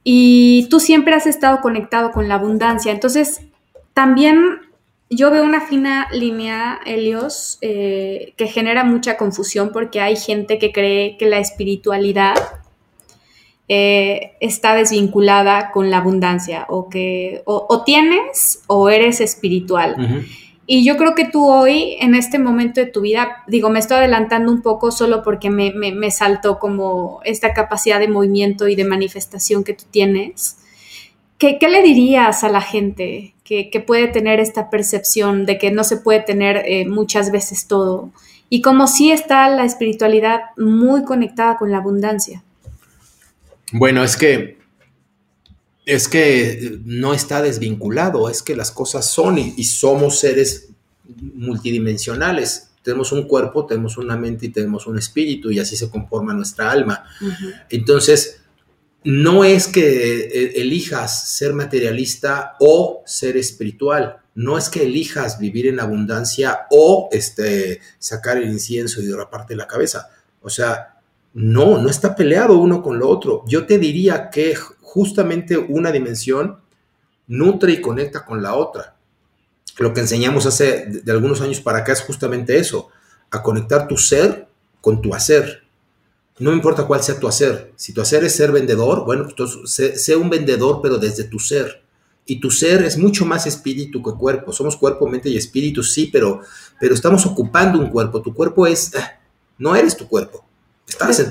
Y 0.03 0.67
tú 0.69 0.79
siempre 0.79 1.13
has 1.13 1.27
estado 1.27 1.61
conectado 1.61 2.11
con 2.11 2.27
la 2.27 2.35
abundancia. 2.35 2.91
Entonces, 2.91 3.41
también 3.93 4.61
yo 5.09 5.31
veo 5.31 5.43
una 5.43 5.61
fina 5.61 6.07
línea, 6.11 6.79
Helios, 6.85 7.57
eh, 7.61 8.33
que 8.37 8.47
genera 8.47 8.83
mucha 8.83 9.17
confusión 9.17 9.71
porque 9.73 10.01
hay 10.01 10.15
gente 10.15 10.59
que 10.59 10.71
cree 10.71 11.17
que 11.17 11.25
la 11.25 11.39
espiritualidad 11.39 12.35
eh, 13.67 14.33
está 14.39 14.75
desvinculada 14.75 15.71
con 15.71 15.89
la 15.89 15.97
abundancia 15.97 16.65
o 16.69 16.89
que 16.89 17.41
o, 17.45 17.83
tienes 17.83 18.63
o 18.67 18.89
eres 18.89 19.21
espiritual. 19.21 20.25
Y 20.71 20.85
yo 20.85 20.97
creo 20.97 21.15
que 21.15 21.25
tú 21.25 21.49
hoy, 21.49 21.97
en 21.99 22.13
este 22.13 22.37
momento 22.37 22.79
de 22.79 22.85
tu 22.85 23.01
vida, 23.01 23.43
digo, 23.47 23.71
me 23.71 23.79
estoy 23.79 23.97
adelantando 23.97 24.51
un 24.51 24.61
poco 24.61 24.91
solo 24.91 25.23
porque 25.23 25.49
me, 25.49 26.11
saltó 26.11 26.59
como 26.59 27.21
esta 27.23 27.53
capacidad 27.53 27.99
de 27.99 28.07
movimiento 28.07 28.67
y 28.67 28.75
de 28.75 28.85
manifestación 28.85 29.63
que 29.63 29.73
tú 29.73 29.85
tienes. 29.89 30.57
¿Qué, 31.39 31.57
le 31.59 31.81
dirías 31.81 32.43
a 32.43 32.49
la 32.49 32.61
gente 32.61 33.33
que, 33.43 33.71
que, 33.71 33.79
puede 33.79 34.09
tener 34.09 34.39
esta 34.39 34.69
percepción 34.69 35.47
de 35.47 35.57
que 35.57 35.71
no 35.71 35.83
se 35.83 35.97
puede 35.97 36.19
tener 36.19 36.61
eh, 36.67 36.85
muchas 36.87 37.31
veces 37.31 37.65
todo? 37.65 38.11
Y 38.47 38.61
como 38.61 38.85
sí 38.85 39.11
está 39.11 39.49
la 39.49 39.65
espiritualidad 39.65 40.51
muy 40.55 41.03
conectada 41.03 41.57
con 41.57 41.71
la 41.71 41.77
abundancia. 41.77 42.43
Bueno, 43.71 44.03
es 44.03 44.15
que 44.15 44.58
es 45.89 46.07
que 46.07 46.79
no 46.85 47.15
está 47.15 47.41
desvinculado, 47.41 48.29
es 48.29 48.43
que 48.43 48.55
las 48.55 48.69
cosas 48.69 49.09
son 49.09 49.39
y, 49.39 49.63
somos 49.63 50.19
seres 50.19 50.69
multidimensionales. 51.33 52.69
Tenemos 52.83 53.11
un 53.11 53.27
cuerpo, 53.27 53.65
tenemos 53.65 53.97
una 53.97 54.15
mente 54.15 54.45
y 54.45 54.49
tenemos 54.49 54.85
un 54.85 54.99
espíritu 54.99 55.49
y 55.49 55.57
así 55.57 55.75
se 55.75 55.89
conforma 55.89 56.31
nuestra 56.33 56.69
alma. 56.69 57.05
Entonces, 57.71 58.41
no 59.03 59.43
es 59.43 59.67
que 59.67 60.19
eh, 60.19 60.61
elijas 60.61 61.27
ser 61.35 61.53
materialista 61.53 62.55
o 62.59 63.01
ser 63.07 63.35
espiritual. 63.37 64.17
No 64.35 64.59
es 64.59 64.69
que 64.69 64.83
elijas 64.83 65.39
vivir 65.39 65.65
en 65.65 65.79
abundancia 65.79 66.67
o 66.69 67.09
este, 67.11 67.81
sacar 67.97 68.37
el 68.37 68.47
incienso 68.47 69.01
y 69.01 69.07
derraparte 69.07 69.55
la 69.55 69.65
cabeza. 69.65 70.07
O 70.41 70.49
sea, 70.49 70.99
no, 71.33 71.79
no 71.79 71.89
está 71.89 72.15
peleado 72.15 72.59
uno 72.59 72.83
con 72.83 72.99
lo 72.99 73.09
otro. 73.09 73.43
Yo 73.47 73.65
te 73.65 73.79
diría 73.79 74.29
que 74.29 74.51
justamente 74.93 75.55
una 75.55 75.91
dimensión 75.91 76.57
nutre 77.27 77.73
y 77.73 77.81
conecta 77.81 78.25
con 78.25 78.41
la 78.41 78.55
otra. 78.55 78.95
Lo 79.77 79.93
que 79.93 80.01
enseñamos 80.01 80.45
hace 80.47 80.85
de, 80.87 81.11
algunos 81.11 81.41
años 81.41 81.61
para 81.61 81.79
acá 81.79 81.93
es 81.93 82.01
justamente 82.01 82.57
eso, 82.57 82.89
a 83.29 83.43
conectar 83.43 83.87
tu 83.87 83.97
ser 83.97 84.47
con 84.81 85.01
tu 85.01 85.13
hacer. 85.13 85.63
No 86.39 86.53
importa 86.53 86.87
cuál 86.87 87.03
sea 87.03 87.19
tu 87.19 87.27
hacer. 87.27 87.71
Si 87.75 87.93
tu 87.93 88.01
hacer 88.01 88.23
es 88.23 88.35
ser 88.35 88.51
vendedor, 88.51 89.05
bueno, 89.05 89.27
pues 89.37 89.59
sé, 89.65 90.15
un 90.15 90.29
vendedor, 90.29 90.79
pero 90.81 90.97
desde 90.97 91.25
tu 91.25 91.37
ser. 91.37 91.83
Y 92.25 92.39
tu 92.39 92.49
ser 92.49 92.83
es 92.83 92.97
mucho 92.97 93.25
más 93.25 93.45
espíritu 93.45 94.01
que 94.01 94.11
cuerpo. 94.11 94.51
Somos 94.51 94.75
cuerpo, 94.75 95.07
mente 95.07 95.29
y 95.29 95.37
espíritu, 95.37 95.83
sí, 95.83 96.09
pero, 96.11 96.41
pero 96.79 96.95
estamos 96.95 97.25
ocupando 97.25 97.79
un 97.79 97.89
cuerpo. 97.89 98.21
Tu 98.21 98.33
cuerpo 98.33 98.65
es, 98.65 98.93
eh, 98.95 99.03
no 99.59 99.75
eres 99.75 99.95
tu 99.95 100.07
cuerpo. 100.07 100.48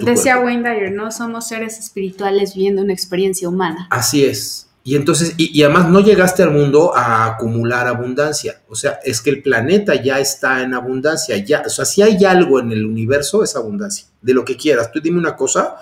Decía 0.04 0.38
Wayne 0.38 0.68
Dyer, 0.68 0.92
no 0.92 1.11
somos 1.11 1.48
seres 1.48 1.78
espirituales 1.78 2.54
viviendo 2.54 2.82
una 2.82 2.92
experiencia 2.92 3.48
humana. 3.48 3.86
Así 3.90 4.24
es. 4.24 4.68
Y 4.84 4.96
entonces, 4.96 5.34
y, 5.36 5.62
además 5.62 5.90
no 5.90 6.00
llegaste 6.00 6.42
al 6.42 6.50
mundo 6.50 6.96
a 6.96 7.26
acumular 7.26 7.86
abundancia. 7.86 8.62
O 8.68 8.74
sea, 8.74 8.98
es 9.04 9.20
que 9.20 9.28
el 9.28 9.42
planeta 9.42 9.94
ya 9.94 10.18
está 10.18 10.62
en 10.62 10.72
abundancia. 10.72 11.36
Ya, 11.36 11.62
o 11.66 11.68
sea, 11.68 11.84
si 11.84 12.00
hay 12.00 12.24
algo 12.24 12.59
en 12.59 12.72
el 12.72 12.86
universo, 12.86 13.44
es 13.44 13.54
abundancia. 13.54 14.06
De 14.22 14.32
lo 14.32 14.46
que 14.46 14.56
quieras. 14.56 14.90
Tú 14.90 15.00
dime 15.00 15.18
una 15.18 15.36
cosa, 15.36 15.76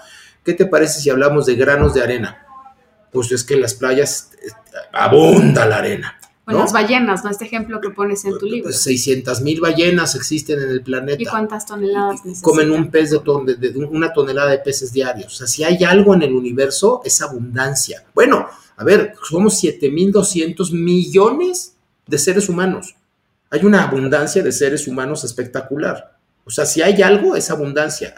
¿qué 0.45 0.55
te 0.55 0.67
parece 0.67 1.01
si 1.01 1.11
hablamos 1.11 1.47
de 1.47 1.55
granos 1.55 1.95
de 1.95 2.03
arena? 2.03 2.45
Pues 3.13 3.31
es 3.31 3.45
que 3.45 3.55
en 3.55 3.61
las 3.61 3.75
playas 3.75 4.31
eh, 4.45 4.51
abunda 4.93 5.67
la 5.67 5.77
arena. 5.77 6.19
O 6.49 6.53
las 6.53 6.73
ballenas, 6.73 7.25
¿no? 7.25 7.31
Este 7.31 7.45
ejemplo 7.45 7.81
que 7.81 7.91
pones 7.91 8.25
en 8.25 8.39
tu 8.39 8.47
libro. 8.47 8.73
600 8.73 9.41
mil 9.41 9.61
ballenas 9.61 10.15
existen 10.15 10.63
en 10.63 10.71
el 10.71 10.81
planeta. 10.81 11.21
¿Y 11.21 11.27
cuántas 11.27 11.67
toneladas 11.67 12.25
necesitan? 12.25 12.43
Comen 12.43 12.71
un 12.71 12.89
pez 12.89 13.11
de, 13.11 13.19
una 13.91 14.13
tonelada 14.13 14.53
de 14.53 14.59
peces 14.59 14.93
diarios. 14.93 15.35
O 15.35 15.37
sea, 15.37 15.49
si 15.49 15.65
hay 15.65 15.83
algo 15.83 16.15
en 16.15 16.23
el 16.23 16.33
universo, 16.33 17.03
es 17.05 17.21
abundancia. 17.21 18.05
Bueno, 18.15 18.47
a 18.77 18.85
ver, 18.85 19.15
somos 19.29 19.61
7.200 19.61 20.73
millones 20.73 21.75
de 22.07 22.19
seres 22.19 22.49
humanos. 22.49 22.95
Hay 23.51 23.65
una 23.65 23.83
abundancia 23.83 24.41
de 24.43 24.53
seres 24.53 24.87
humanos 24.87 25.25
espectacular. 25.25 26.16
O 26.47 26.51
sea, 26.51 26.65
si 26.65 26.81
hay 26.81 27.03
algo, 27.03 27.35
es 27.35 27.51
abundancia. 27.51 28.15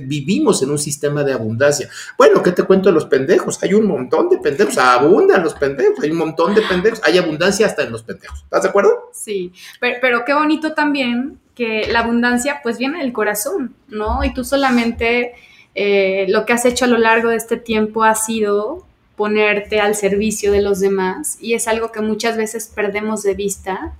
vivimos 0.00 0.62
en 0.62 0.70
un 0.70 0.78
sistema 0.78 1.22
de 1.22 1.34
abundancia. 1.34 1.86
Bueno, 2.16 2.42
¿qué 2.42 2.52
te 2.52 2.62
cuento 2.62 2.88
de 2.88 2.94
los 2.94 3.04
pendejos? 3.04 3.62
Hay 3.62 3.74
un 3.74 3.86
montón 3.86 4.30
de 4.30 4.38
pendejos. 4.38 4.78
Abundan 4.78 5.42
los 5.42 5.52
pendejos. 5.52 6.02
Hay 6.02 6.10
un 6.10 6.16
montón 6.16 6.54
de 6.54 6.62
pendejos. 6.62 7.02
Hay 7.04 7.18
abundancia 7.18 7.66
hasta 7.66 7.82
en 7.82 7.92
los 7.92 8.02
pendejos. 8.02 8.44
¿Estás 8.44 8.62
de 8.62 8.68
acuerdo? 8.70 9.10
Sí. 9.12 9.52
Pero, 9.78 10.24
qué 10.24 10.32
bonito 10.32 10.72
también 10.72 11.38
que 11.54 11.86
la 11.92 12.00
abundancia, 12.00 12.60
pues, 12.62 12.78
viene 12.78 13.00
del 13.00 13.12
corazón, 13.12 13.74
¿no? 13.88 14.24
Y 14.24 14.32
tú 14.32 14.42
solamente 14.42 15.34
eh, 15.74 16.24
lo 16.30 16.46
que 16.46 16.54
has 16.54 16.64
hecho 16.64 16.86
a 16.86 16.88
lo 16.88 16.96
largo 16.96 17.28
de 17.28 17.36
este 17.36 17.58
tiempo 17.58 18.04
ha 18.04 18.14
sido 18.14 18.86
ponerte 19.16 19.80
al 19.80 19.94
servicio 19.96 20.50
de 20.50 20.62
los 20.62 20.80
demás. 20.80 21.36
Y 21.42 21.52
es 21.52 21.68
algo 21.68 21.92
que 21.92 22.00
muchas 22.00 22.38
veces 22.38 22.72
perdemos 22.74 23.22
de 23.22 23.34
vista 23.34 23.92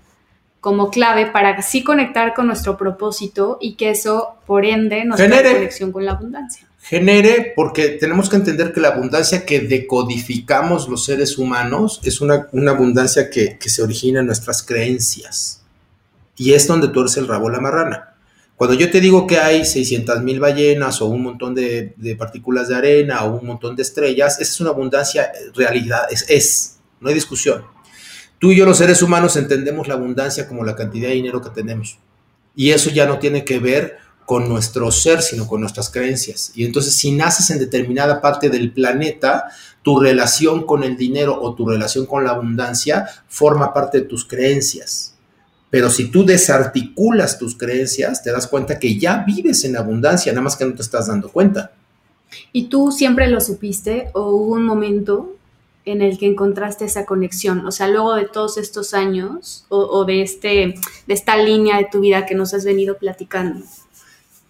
como 0.61 0.91
clave 0.91 1.27
para 1.27 1.51
así 1.51 1.85
conectar 1.85 2.35
con 2.35 2.47
nuestro 2.47 2.77
propósito 2.77 3.59
y 3.61 3.75
que 3.75 3.91
eso, 3.91 4.35
por 4.47 4.65
ende, 4.65 5.05
nos 5.05 5.21
genere 5.21 5.53
conexión 5.53 5.93
con 5.93 6.05
la 6.05 6.13
abundancia. 6.13 6.67
Genere, 6.81 7.53
porque 7.55 7.89
tenemos 7.91 8.31
que 8.31 8.37
entender 8.37 8.73
que 8.73 8.81
la 8.81 8.89
abundancia 8.89 9.45
que 9.45 9.61
decodificamos 9.61 10.89
los 10.89 11.05
seres 11.05 11.37
humanos 11.37 12.01
es 12.03 12.21
una, 12.21 12.49
abundancia 12.69 13.31
que, 13.31 13.59
se 13.61 13.83
origina 13.83 14.21
en 14.21 14.27
nuestras 14.27 14.63
creencias. 14.63 15.63
Y 16.37 16.53
es 16.55 16.67
donde 16.67 16.89
tú 16.89 17.01
eres 17.01 17.17
el 17.17 17.29
rabo 17.29 17.51
la 17.51 17.61
marrana. 17.61 18.15
Cuando 18.57 18.75
yo 18.75 18.91
te 18.91 19.01
digo 19.01 19.27
que 19.27 19.39
hay 19.39 19.65
600 19.65 20.23
mil 20.23 20.41
ballenas 20.41 21.01
o 21.03 21.07
un 21.07 21.23
montón 21.23 21.55
de, 21.55 21.95
partículas 22.19 22.69
de 22.69 22.77
arena 22.77 23.25
o 23.25 23.39
un 23.39 23.47
montón 23.47 23.77
de 23.77 23.83
estrellas, 23.83 24.41
esa 24.41 24.51
es 24.51 24.61
una 24.61 24.71
abundancia 24.71 25.31
realidad, 25.55 26.07
es, 26.11 26.25
es, 26.29 26.79
no 27.01 27.09
hay 27.09 27.15
discusión. 27.15 27.65
Tú 28.39 28.53
y 28.53 28.57
yo 28.57 28.65
los 28.65 28.79
seres 28.79 29.03
humanos 29.03 29.37
entendemos 29.37 29.89
la 29.89 29.95
abundancia 29.95 30.47
como 30.47 30.65
la 30.65 30.77
cantidad 30.77 31.09
de 31.09 31.15
dinero 31.15 31.43
que 31.43 31.51
tenemos. 31.51 31.99
Y 32.55 32.71
eso 32.71 32.91
ya 32.91 33.07
no 33.07 33.19
tiene 33.19 33.45
que 33.45 33.59
ver 33.59 33.99
con 34.27 34.49
nuestro 34.49 34.91
ser, 34.91 35.23
sino 35.23 35.49
con 35.49 35.61
nuestras 35.61 35.89
creencias. 35.89 36.53
Y 36.55 36.65
entonces 36.65 36.95
si 36.95 37.13
naces 37.13 37.51
en 37.51 37.59
determinada 37.59 38.21
parte 38.21 38.51
del 38.51 38.73
planeta, 38.73 39.47
tu 39.83 39.99
relación 39.99 40.67
con 40.67 40.85
el 40.85 40.97
dinero 40.97 41.41
o 41.41 41.55
tu 41.55 41.67
relación 41.67 42.05
con 42.05 42.25
la 42.25 42.33
abundancia 42.33 43.09
forma 43.27 43.73
parte 43.73 44.01
de 44.01 44.05
tus 44.05 44.27
creencias. 44.27 45.15
Pero 45.71 45.91
si 45.91 46.11
tú 46.11 46.25
desarticulas 46.27 47.39
tus 47.39 47.57
creencias, 47.57 48.23
te 48.23 48.31
das 48.31 48.47
cuenta 48.47 48.79
que 48.79 48.99
ya 48.99 49.25
vives 49.27 49.65
en 49.65 49.77
abundancia, 49.77 50.33
nada 50.33 50.43
más 50.43 50.57
que 50.57 50.65
no 50.65 50.75
te 50.75 50.83
estás 50.83 51.07
dando 51.09 51.31
cuenta. 51.31 51.73
¿Y 52.53 52.65
tú 52.65 52.93
siempre 52.93 53.29
lo 53.29 53.41
supiste 53.41 54.11
o 54.13 54.31
hubo 54.31 54.53
un 54.55 54.65
momento 54.65 55.38
en 55.91 56.03
el 56.03 56.19
que 56.19 56.27
encontraste 56.27 56.85
esa 56.85 57.05
conexión? 57.07 57.67
O 57.67 57.73
sea, 57.73 57.89
luego 57.89 58.15
de 58.15 58.27
todos 58.27 58.59
estos 58.59 58.95
años 58.95 59.65
o, 59.69 60.05
de, 60.05 60.23
este, 60.23 60.75
de 61.07 61.15
esta 61.15 61.37
línea 61.37 61.79
de 61.79 61.89
tu 61.91 62.01
vida 62.01 62.27
que 62.27 62.35
nos 62.35 62.55
has 62.55 62.65
venido 62.65 62.99
platicando. 62.99 63.65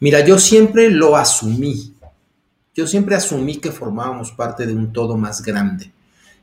Mira, 0.01 0.24
yo 0.24 0.39
siempre 0.39 0.91
lo 0.91 1.16
asumí. 1.16 1.95
Yo 2.74 2.86
siempre 2.86 3.16
asumí 3.16 3.57
que 3.57 3.72
formábamos 3.72 4.30
parte 4.32 4.66
de 4.66 4.72
un 4.72 4.93
todo 4.93 5.16
más 5.16 5.43
grande. 5.43 5.91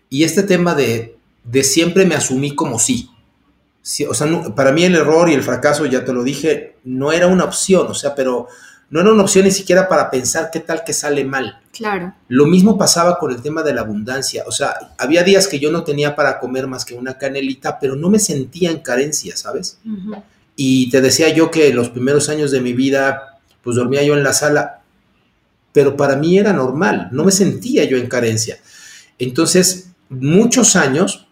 Y 0.10 0.24
este 0.24 0.43
tema 0.43 0.76
de, 0.76 1.18
de 1.43 1.64
siempre 1.64 2.06
me 2.06 2.16
asumí 2.16 2.54
como 2.54 2.80
sí. 2.80 3.10
o 4.10 4.14
sea, 4.14 4.28
para 4.56 4.72
mí 4.72 4.84
el 4.84 4.96
error 4.96 5.30
y 5.30 5.34
el 5.34 5.43
fracaso, 5.43 5.86
ya 5.86 6.04
te 6.04 6.14
lo 6.14 6.24
dije, 6.24 6.76
no 6.84 7.12
era 7.12 7.28
una 7.28 7.46
opción. 7.46 7.88
O 7.88 7.93
sea, 7.93 8.16
pero 8.16 8.48
no 8.90 9.02
era 9.02 9.12
una 9.12 9.24
opción 9.24 9.46
ni 9.46 9.52
siquiera 9.52 9.88
para 9.88 10.12
pensar 10.12 10.50
qué 10.52 10.60
tal 10.60 10.84
que 10.86 10.94
sale 10.94 11.26
mal. 11.26 11.60
Claro. 11.72 12.14
Lo 12.28 12.46
mismo 12.46 12.78
pasaba 12.78 13.18
con 13.18 13.32
el 13.32 13.42
tema 13.42 13.64
de 13.64 13.74
la 13.74 13.82
abundancia. 13.82 14.44
O 14.48 14.52
sea, 14.52 14.94
había 14.98 15.24
días 15.24 15.48
que 15.48 15.60
yo 15.60 15.72
no 15.72 15.84
tenía 15.84 16.16
para 16.16 16.40
comer 16.40 16.68
más 16.68 16.86
que 16.86 16.94
una 16.94 17.18
canelita, 17.18 17.80
pero 17.80 17.96
no 17.96 18.10
me 18.10 18.20
sentía 18.20 18.70
en 18.70 18.80
carencia, 18.80 19.36
¿sabes? 19.36 19.80
Y 20.56 20.90
te 20.90 21.02
decía 21.02 21.30
yo 21.30 21.52
que 21.52 21.74
los 21.74 21.90
primeros 21.90 22.30
años 22.30 22.52
de 22.52 22.62
mi 22.62 22.74
vida, 22.74 23.40
pues 23.64 23.76
dormía 23.76 24.04
yo 24.04 24.14
en 24.14 24.24
la 24.24 24.34
sala, 24.34 24.82
pero 25.74 25.98
para 25.98 26.16
mí 26.16 26.38
era 26.38 26.54
normal, 26.54 27.10
no 27.12 27.26
me 27.26 27.32
sentía 27.32 27.84
yo 27.84 27.98
en 27.98 28.08
carencia. 28.08 28.60
Entonces, 29.18 29.90
muchos 30.10 30.76
años 30.76 31.28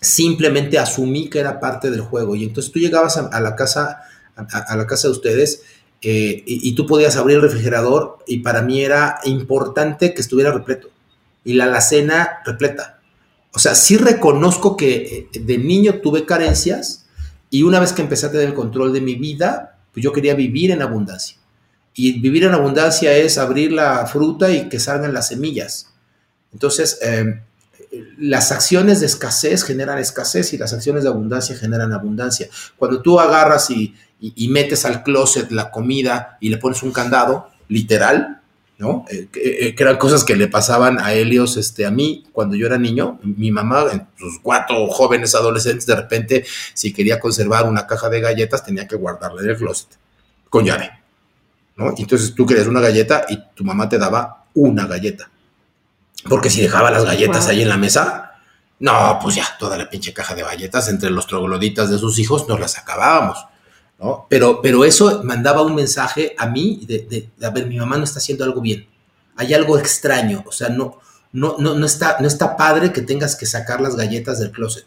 simplemente 0.00 0.78
asumí 0.78 1.28
que 1.30 1.40
era 1.40 1.58
parte 1.58 1.90
del 1.90 2.02
juego. 2.02 2.36
Y 2.36 2.44
entonces 2.44 2.70
tú 2.70 2.78
llegabas 2.78 3.16
a, 3.16 3.40
la 3.40 3.56
casa, 3.56 4.02
a 4.36 4.76
la 4.76 4.86
casa 4.86 5.08
de 5.08 5.12
ustedes 5.12 5.62
eh, 6.04 6.42
y, 6.44 6.74
tú 6.74 6.84
podías 6.84 7.16
abrir 7.16 7.36
el 7.36 7.42
refrigerador 7.42 8.18
y 8.26 8.38
para 8.40 8.62
mí 8.62 8.82
era 8.82 9.20
importante 9.22 10.14
que 10.14 10.20
estuviera 10.20 10.50
repleto 10.50 10.88
y 11.44 11.52
la 11.52 11.64
alacena 11.64 12.40
repleta. 12.44 12.98
O 13.54 13.60
sea, 13.60 13.76
sí 13.76 13.96
reconozco 13.96 14.76
que 14.76 15.28
eh, 15.32 15.38
de 15.38 15.58
niño 15.58 16.00
tuve 16.00 16.26
carencias 16.26 17.06
y 17.50 17.62
una 17.62 17.78
vez 17.78 17.92
que 17.92 18.02
empecé 18.02 18.26
a 18.26 18.32
tener 18.32 18.48
el 18.48 18.54
control 18.54 18.92
de 18.92 19.00
mi 19.00 19.14
vida, 19.14 19.78
pues 19.92 20.02
yo 20.02 20.12
quería 20.12 20.34
vivir 20.34 20.72
en 20.72 20.82
abundancia. 20.82 21.36
Y 21.94 22.18
vivir 22.20 22.44
en 22.44 22.54
abundancia 22.54 23.14
es 23.16 23.38
abrir 23.38 23.70
la 23.70 24.06
fruta 24.06 24.50
y 24.50 24.68
que 24.68 24.80
salgan 24.80 25.14
las 25.14 25.28
semillas. 25.28 25.92
Entonces, 26.52 26.98
eh, 27.02 27.42
las 28.18 28.52
acciones 28.52 29.00
de 29.00 29.06
escasez 29.06 29.64
generan 29.64 29.98
escasez 29.98 30.52
y 30.52 30.58
las 30.58 30.72
acciones 30.72 31.02
de 31.02 31.10
abundancia 31.10 31.56
generan 31.56 31.92
abundancia. 31.92 32.48
Cuando 32.76 33.02
tú 33.02 33.20
agarras 33.20 33.70
y, 33.70 33.94
metes 34.48 34.84
al 34.84 35.02
closet 35.02 35.50
la 35.50 35.70
comida 35.70 36.38
y 36.40 36.48
le 36.48 36.58
pones 36.58 36.82
un 36.82 36.92
candado, 36.92 37.48
literal, 37.68 38.40
¿no? 38.78 39.04
Eh, 39.10 39.28
eh, 39.34 39.74
que, 39.74 39.82
eran 39.82 39.96
cosas 39.96 40.24
que 40.24 40.36
le 40.36 40.48
pasaban 40.48 40.98
a 40.98 41.14
Helios, 41.14 41.56
este, 41.56 41.86
a 41.86 41.90
mí, 41.90 42.24
cuando 42.32 42.54
yo 42.54 42.66
era 42.66 42.78
niño, 42.78 43.18
mi 43.22 43.50
mamá, 43.50 43.86
en 43.92 44.06
sus 44.18 44.38
cuatro 44.40 44.86
jóvenes 44.88 45.34
adolescentes, 45.34 45.86
de 45.86 45.96
repente, 45.96 46.44
si 46.74 46.92
quería 46.92 47.18
conservar 47.18 47.68
una 47.68 47.86
caja 47.86 48.08
de 48.08 48.20
galletas, 48.20 48.64
tenía 48.64 48.86
que 48.86 48.96
guardarla 48.96 49.42
en 49.42 49.50
el 49.50 49.56
closet, 49.56 49.88
con 50.50 50.64
llave, 50.64 50.90
¿no? 51.76 51.94
entonces 51.96 52.34
tú 52.34 52.44
querías 52.44 52.66
una 52.66 52.80
galleta 52.80 53.24
y 53.28 53.38
tu 53.54 53.64
mamá 53.64 53.88
te 53.88 53.98
daba 53.98 54.44
una 54.54 54.86
galleta. 54.86 55.31
Porque 56.28 56.50
si 56.50 56.62
dejaba 56.62 56.90
las 56.90 57.04
galletas 57.04 57.48
ahí 57.48 57.62
en 57.62 57.68
la 57.68 57.76
mesa, 57.76 58.32
no, 58.78 59.18
pues 59.22 59.36
ya, 59.36 59.46
toda 59.58 59.76
la 59.76 59.88
pinche 59.88 60.12
caja 60.12 60.34
de 60.34 60.42
galletas 60.42 60.88
entre 60.88 61.10
los 61.10 61.26
trogloditas 61.26 61.90
de 61.90 61.98
sus 61.98 62.18
hijos 62.18 62.48
nos 62.48 62.60
las 62.60 62.78
acabábamos. 62.78 63.46
Pero, 64.28 64.60
pero 64.60 64.84
eso 64.84 65.22
mandaba 65.22 65.62
un 65.62 65.76
mensaje 65.76 66.34
a 66.36 66.46
mí 66.46 66.80
de, 66.86 67.06
de, 67.38 67.46
a 67.46 67.50
ver, 67.50 67.66
mi 67.66 67.76
mamá 67.76 67.96
no 67.96 68.04
está 68.04 68.18
haciendo 68.18 68.44
algo 68.44 68.60
bien. 68.60 68.88
Hay 69.36 69.54
algo 69.54 69.78
extraño, 69.78 70.42
o 70.46 70.52
sea, 70.52 70.68
no, 70.68 70.98
no, 71.32 71.56
no, 71.58 71.74
no, 71.74 71.86
está, 71.86 72.16
no 72.20 72.26
está 72.26 72.56
padre 72.56 72.92
que 72.92 73.02
tengas 73.02 73.36
que 73.36 73.46
sacar 73.46 73.80
las 73.80 73.94
galletas 73.94 74.40
del 74.40 74.50
closet. 74.50 74.86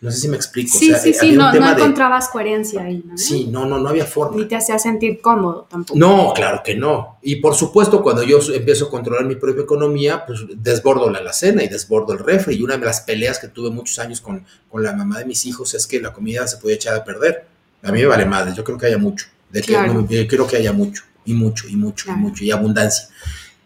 No 0.00 0.10
sé 0.10 0.20
si 0.20 0.28
me 0.28 0.36
explico. 0.36 0.76
Sí, 0.78 0.92
sí, 0.94 1.14
sí, 1.14 1.32
no, 1.32 1.52
no 1.52 1.70
encontrabas 1.70 2.28
coherencia 2.28 2.82
ahí, 2.82 3.02
¿no? 3.04 3.16
Sí, 3.16 3.48
no, 3.50 3.64
no, 3.64 3.78
no 3.78 3.88
había 3.88 4.04
forma. 4.04 4.36
Ni 4.36 4.44
te 4.44 4.54
hacía 4.54 4.78
sentir 4.78 5.20
cómodo 5.22 5.66
tampoco. 5.70 5.98
No, 5.98 6.32
claro 6.34 6.60
que 6.62 6.74
no. 6.74 7.18
Y 7.22 7.36
por 7.36 7.54
supuesto, 7.54 8.02
cuando 8.02 8.22
yo 8.22 8.38
empiezo 8.52 8.86
a 8.86 8.90
controlar 8.90 9.24
mi 9.24 9.36
propia 9.36 9.62
economía, 9.62 10.26
pues 10.26 10.40
desbordo 10.54 11.08
la 11.10 11.18
alacena 11.18 11.64
y 11.64 11.68
desbordo 11.68 12.12
el 12.12 12.18
refri. 12.18 12.56
Y 12.56 12.62
una 12.62 12.76
de 12.76 12.84
las 12.84 13.00
peleas 13.00 13.38
que 13.38 13.48
tuve 13.48 13.70
muchos 13.70 13.98
años 13.98 14.20
con, 14.20 14.44
con 14.68 14.82
la 14.82 14.92
mamá 14.92 15.18
de 15.18 15.24
mis 15.24 15.46
hijos 15.46 15.72
es 15.74 15.86
que 15.86 15.98
la 16.00 16.12
comida 16.12 16.46
se 16.46 16.58
podía 16.58 16.76
echar 16.76 16.94
a 16.94 17.02
perder. 17.02 17.46
A 17.82 17.90
mí 17.90 18.00
me 18.00 18.06
vale 18.06 18.26
madre, 18.26 18.52
yo 18.54 18.64
creo 18.64 18.76
que 18.76 18.86
haya 18.86 18.98
mucho. 18.98 19.26
De 19.50 19.62
que 19.62 19.72
yo 19.72 20.26
creo 20.26 20.46
que 20.46 20.56
haya 20.56 20.72
mucho, 20.72 21.04
y 21.24 21.32
mucho, 21.32 21.68
y 21.68 21.76
mucho, 21.76 22.10
y 22.10 22.16
mucho, 22.16 22.44
y 22.44 22.50
abundancia. 22.50 23.08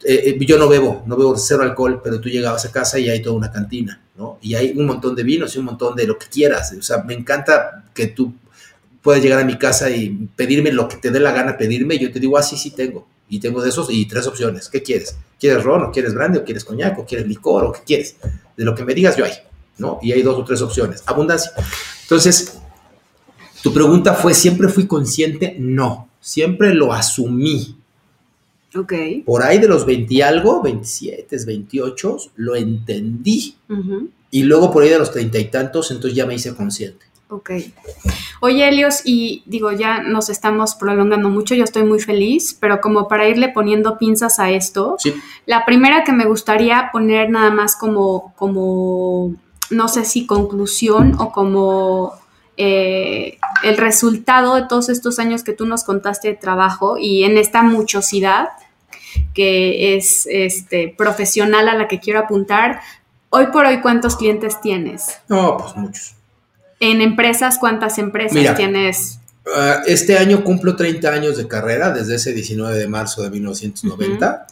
Eh, 0.03 0.37
eh, 0.41 0.47
yo 0.47 0.59
no 0.59 0.69
bebo, 0.69 1.03
no 1.07 1.17
bebo 1.17 1.37
cero 1.37 1.63
alcohol, 1.63 2.01
pero 2.03 2.21
tú 2.21 2.29
llegabas 2.29 2.65
a 2.65 2.73
casa 2.73 2.99
y 2.99 3.11
hay 3.11 3.21
toda 3.21 3.37
una 3.37 3.51
cantina, 3.51 4.01
¿no? 4.17 4.39
Y 4.41 4.55
hay 4.55 4.73
un 4.77 4.87
montón 4.87 5.15
de 5.15 5.23
vinos 5.23 5.55
y 5.55 5.59
un 5.59 5.67
montón 5.67 5.95
de 5.95 6.07
lo 6.07 6.19
que 6.19 6.27
quieras. 6.27 6.75
O 6.79 6.83
sea, 6.83 7.03
me 7.03 7.15
encanta 7.15 7.85
que 7.93 8.07
tú 8.07 8.33
puedas 9.03 9.23
llegar 9.23 9.41
a 9.41 9.45
mi 9.45 9.59
casa 9.59 9.91
y 9.91 10.29
pedirme 10.37 10.73
lo 10.73 10.89
que 10.89 10.97
te 10.97 11.11
dé 11.11 11.21
la 11.21 11.33
gana 11.33 11.57
pedirme. 11.57 11.99
Yo 11.99 12.11
te 12.11 12.21
digo, 12.21 12.39
ah, 12.39 12.43
sí, 12.43 12.57
sí 12.57 12.71
tengo. 12.71 13.07
Y 13.29 13.41
tengo 13.41 13.63
de 13.63 13.69
esos 13.69 13.89
y 13.91 14.07
tres 14.07 14.27
opciones. 14.27 14.69
¿Qué 14.69 14.83
quieres? 14.83 15.17
¿Quieres 15.39 15.63
ron 15.63 15.85
o 15.85 15.93
quieres 15.93 16.15
brandy 16.15 16.39
o 16.39 16.45
quieres 16.45 16.65
coñac 16.65 16.99
o 16.99 17.07
quieres 17.07 17.27
licor 17.27 17.65
o 17.65 17.73
qué 17.73 17.81
quieres? 17.87 18.17
De 18.57 18.65
lo 18.65 18.75
que 18.75 18.85
me 18.85 18.95
digas 18.95 19.17
yo 19.17 19.25
hay, 19.25 19.33
¿no? 19.79 19.99
Y 20.03 20.13
hay 20.13 20.23
dos 20.23 20.39
o 20.39 20.45
tres 20.45 20.61
opciones. 20.63 21.03
Abundancia. 21.07 21.53
Entonces, 22.03 22.59
tu 23.63 23.73
pregunta 23.73 24.15
fue, 24.15 24.35
¿siempre 24.35 24.69
fui 24.69 24.87
consciente? 24.87 25.57
No, 25.59 26.09
siempre 26.21 26.75
lo 26.75 26.93
asumí. 26.93 27.77
Ok. 28.75 28.93
Por 29.25 29.43
ahí 29.43 29.59
de 29.59 29.69
los 29.69 29.85
20 29.85 30.15
y 30.15 30.23
algo, 30.23 30.63
27, 30.63 31.37
28, 31.45 32.17
lo 32.37 32.55
entendí. 32.55 33.57
Y 34.31 34.43
luego 34.45 34.71
por 34.71 34.83
ahí 34.83 34.91
de 34.91 34.99
los 34.99 35.11
treinta 35.11 35.39
y 35.39 35.47
tantos, 35.47 35.91
entonces 35.91 36.17
ya 36.17 36.27
me 36.27 36.35
hice 36.35 36.55
consciente. 36.55 37.07
Ok. 37.31 37.51
Oye, 38.41 38.69
Helios, 38.69 39.03
y 39.05 39.45
digo, 39.47 39.71
ya 39.71 40.03
nos 40.03 40.31
estamos 40.31 40.75
prolongando 40.75 41.29
mucho, 41.29 41.55
yo 41.55 41.63
estoy 41.63 41.85
muy 41.85 42.01
feliz, 42.01 42.57
pero 42.59 42.81
como 42.81 43.07
para 43.07 43.29
irle 43.29 43.49
poniendo 43.49 43.99
pinzas 43.99 44.41
a 44.41 44.51
esto, 44.51 44.97
la 45.47 45.65
primera 45.65 46.03
que 46.03 46.13
me 46.13 46.25
gustaría 46.25 46.91
poner 46.93 47.31
nada 47.31 47.51
más 47.51 47.77
como, 47.77 48.35
como, 48.37 49.37
no 49.71 49.89
sé 49.89 50.05
si 50.05 50.27
conclusión 50.27 51.15
o 51.21 51.31
como 51.31 52.15
eh, 52.57 53.39
el 53.63 53.77
resultado 53.77 54.55
de 54.55 54.67
todos 54.69 54.89
estos 54.89 55.19
años 55.19 55.45
que 55.45 55.53
tú 55.53 55.67
nos 55.67 55.85
contaste 55.85 56.29
de 56.29 56.35
trabajo 56.35 56.97
y 56.99 57.25
en 57.25 57.39
esta 57.39 57.63
muchosidad 57.63 58.49
que 59.35 59.97
es 59.97 60.27
este, 60.31 60.95
profesional 60.97 61.69
a 61.69 61.75
la 61.75 61.89
que 61.89 62.01
quiero 62.01 62.21
apuntar, 62.21 62.81
hoy 63.29 63.47
por 63.47 63.67
hoy, 63.67 63.81
¿cuántos 63.81 64.17
clientes 64.17 64.61
tienes? 64.61 65.19
No, 65.29 65.57
pues 65.57 65.77
muchos. 65.77 66.15
En 66.81 67.01
empresas, 67.01 67.59
¿cuántas 67.59 67.99
empresas 67.99 68.57
tienes? 68.57 69.19
Ah, 69.55 69.83
este 69.87 70.19
año 70.19 70.45
cumplo 70.45 70.77
30 70.77 71.09
años 71.11 71.37
de 71.37 71.47
carrera, 71.47 71.91
desde 71.91 72.17
ese 72.17 72.33
19 72.33 72.77
de 72.79 72.89
marzo 72.89 73.23
de 73.23 73.31
1990. 73.31 74.47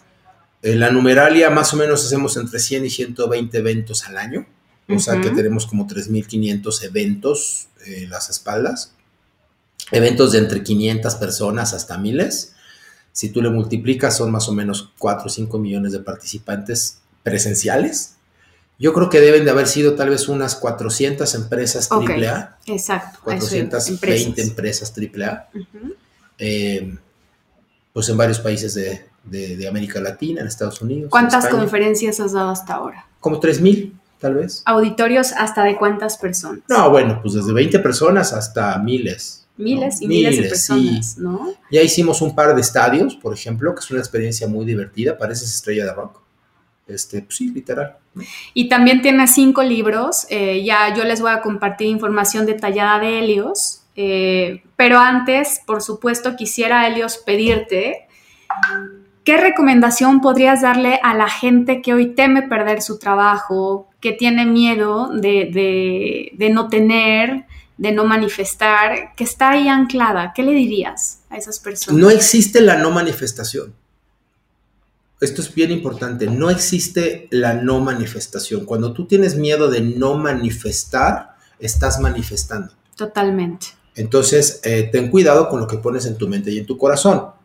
En 0.62 0.80
la 0.80 0.90
numeralia 0.90 1.50
más 1.50 1.72
o 1.72 1.76
menos 1.76 2.04
hacemos 2.04 2.36
entre 2.36 2.58
100 2.58 2.86
y 2.86 2.90
120 2.90 3.58
eventos 3.58 4.06
al 4.06 4.18
año. 4.18 4.46
O 4.88 4.98
sea 4.98 5.20
que 5.20 5.30
tenemos 5.30 5.66
como 5.66 5.86
3.500 5.86 6.82
eventos 6.82 7.68
en 7.84 8.08
las 8.08 8.30
espaldas. 8.30 8.94
Eventos 9.90 10.32
de 10.32 10.38
entre 10.38 10.62
500 10.62 11.14
personas 11.16 11.72
hasta 11.72 11.98
miles. 11.98 12.54
Si 13.12 13.30
tú 13.30 13.42
le 13.42 13.50
multiplicas, 13.50 14.16
son 14.16 14.30
más 14.30 14.48
o 14.48 14.52
menos 14.52 14.92
4 14.98 15.26
o 15.26 15.28
5 15.28 15.58
millones 15.58 15.92
de 15.92 16.00
participantes 16.00 16.98
presenciales. 17.22 18.14
Yo 18.78 18.92
creo 18.92 19.10
que 19.10 19.20
deben 19.20 19.44
de 19.44 19.50
haber 19.50 19.66
sido 19.66 19.94
tal 19.94 20.10
vez 20.10 20.28
unas 20.28 20.54
400 20.54 21.34
empresas 21.34 21.90
AAA. 21.90 22.58
Exacto. 22.66 23.18
420 23.24 24.40
empresas, 24.40 24.94
AAA. 24.96 25.48
Eh, 26.38 26.96
pues 27.92 28.08
en 28.08 28.16
varios 28.16 28.38
países 28.38 28.74
de, 28.74 29.68
América 29.68 30.00
Latina, 30.00 30.42
en 30.42 30.46
Estados 30.46 30.80
Unidos. 30.80 31.10
¿Cuántas 31.10 31.48
conferencias 31.48 32.20
has 32.20 32.32
dado 32.32 32.50
hasta 32.50 32.74
ahora? 32.74 33.08
Como 33.18 33.40
3.000 33.40 33.92
tal 34.20 34.34
vez. 34.36 34.62
¿Auditorios 34.64 35.32
hasta 35.32 35.64
de 35.64 35.76
cuántas 35.76 36.16
personas? 36.16 36.60
No, 36.68 36.90
bueno, 36.90 37.18
pues 37.20 37.34
desde 37.34 37.52
20 37.52 37.80
personas 37.80 38.32
hasta 38.32 38.78
miles. 38.78 39.47
Miles 39.58 40.00
y 40.00 40.08
miles, 40.08 40.36
de 40.40 40.48
personas, 40.48 41.18
¿no? 41.18 41.52
Ya 41.70 41.82
hicimos 41.82 42.22
un 42.22 42.34
par 42.34 42.54
de 42.54 42.60
estadios, 42.60 43.16
por 43.16 43.34
ejemplo, 43.34 43.74
que 43.74 43.80
es 43.80 43.90
una 43.90 44.00
experiencia 44.00 44.48
muy 44.48 44.64
divertida, 44.64 45.18
pareces 45.18 45.52
estrella 45.52 45.84
de 45.84 45.92
rock. 45.92 46.20
Este, 46.86 47.20
pues 47.20 47.36
sí, 47.36 47.50
literal. 47.50 47.96
Y 48.54 48.68
también 48.68 49.02
tiene 49.02 49.28
cinco 49.28 49.62
libros, 49.62 50.26
eh, 50.30 50.64
ya 50.64 50.94
yo 50.94 51.04
les 51.04 51.20
voy 51.20 51.32
a 51.32 51.40
compartir 51.42 51.88
información 51.88 52.46
detallada 52.46 52.98
de 53.00 53.18
Helios, 53.18 53.82
eh, 53.96 54.62
pero 54.76 54.98
antes, 54.98 55.60
por 55.66 55.82
supuesto, 55.82 56.36
quisiera, 56.36 56.86
Helios, 56.86 57.18
pedirte 57.18 58.08
¿Qué 59.28 59.36
recomendación 59.36 60.22
podrías 60.22 60.62
darle 60.62 61.00
a 61.02 61.12
la 61.12 61.28
gente 61.28 61.82
que 61.82 61.92
hoy 61.92 62.14
teme 62.14 62.40
perder 62.40 62.80
su 62.80 62.98
trabajo, 62.98 63.86
que 64.00 64.12
tiene 64.12 64.46
miedo 64.46 65.10
de, 65.12 66.50
no 66.50 66.68
tener, 66.70 67.44
de 67.78 67.92
no 67.92 68.04
manifestar, 68.04 69.14
que 69.16 69.24
está 69.24 69.50
ahí 69.50 69.68
anclada? 69.68 70.32
¿Qué 70.34 70.42
le 70.42 70.52
dirías 70.52 71.20
a 71.30 71.36
esas 71.36 71.58
personas? 71.58 71.98
No 71.98 72.10
existe 72.10 72.60
la 72.60 72.76
no 72.76 72.90
manifestación. 72.90 73.74
Esto 75.20 75.40
es 75.40 75.54
bien 75.54 75.70
importante. 75.70 76.26
No 76.26 76.50
existe 76.50 77.28
la 77.30 77.54
no 77.54 77.80
manifestación. 77.80 78.66
Cuando 78.66 78.92
tú 78.92 79.06
tienes 79.06 79.36
miedo 79.36 79.70
de 79.70 79.80
no 79.80 80.16
manifestar, 80.16 81.36
estás 81.58 81.98
manifestando. 82.00 82.72
Totalmente. 82.94 83.68
Entonces, 83.94 84.60
eh, 84.62 84.90
ten 84.92 85.10
cuidado 85.10 85.48
con 85.48 85.58
lo 85.60 85.66
que 85.66 85.78
pones 85.78 86.06
en 86.06 86.18
tu 86.18 86.28
mente 86.28 86.52
y 86.52 86.58
en 86.58 86.66
tu 86.66 86.76
corazón 86.76 87.38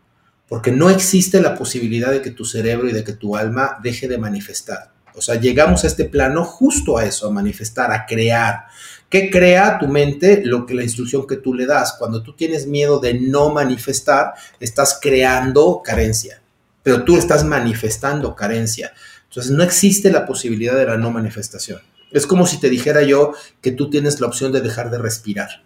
porque 0.53 0.71
no 0.71 0.89
existe 0.91 1.41
la 1.41 1.55
posibilidad 1.55 2.11
de 2.11 2.21
que 2.21 2.29
tu 2.29 2.45
cerebro 2.45 2.88
y 2.88 2.93
de 2.93 3.03
que 3.03 3.13
tu 3.13 3.36
alma 3.36 3.79
deje 3.81 4.07
de 4.07 4.19
manifestar. 4.19 4.91
O 5.15 5.21
sea, 5.21 5.34
llegamos 5.34 5.84
a 5.84 5.88
este 5.88 6.05
plano 6.05 6.43
justo 6.43 6.97
a 6.97 7.05
eso, 7.05 7.27
a 7.27 7.31
manifestar, 7.31 7.91
a 7.91 8.05
crear. 8.05 8.65
¿Qué 9.14 9.30
crea 9.30 9.78
tu 9.78 9.88
mente? 9.88 10.41
Lo 10.43 10.66
que 10.66 10.74
la 10.74 10.82
instrucción 10.82 11.28
que 11.28 11.36
tú 11.36 11.53
le 11.53 11.68
das. 11.68 11.97
Cuando 11.99 12.24
tú 12.24 12.34
tienes 12.34 12.66
miedo 12.66 12.97
de 12.97 13.14
no 13.14 13.51
manifestar, 13.51 14.34
estás 14.59 14.97
creando 14.99 15.84
carencia, 15.86 16.41
pero 16.82 17.03
tú 17.03 17.16
estás 17.16 17.43
manifestando 17.43 18.36
carencia. 18.36 18.91
Entonces, 19.26 19.51
no 19.51 19.61
existe 19.61 20.09
la 20.09 20.26
posibilidad 20.26 20.76
de 20.76 20.88
la 20.88 20.97
no 20.97 21.11
manifestación. 21.11 21.80
Es 22.09 22.26
como 22.26 22.47
si 22.47 22.59
te 22.59 22.72
dijera 22.72 23.03
yo 23.03 23.34
que 23.61 23.72
tú 23.72 23.91
tienes 23.91 24.20
la 24.20 24.26
opción 24.26 24.51
de 24.51 24.61
dejar 24.61 24.89
de 24.89 24.97
respirar. 24.97 25.64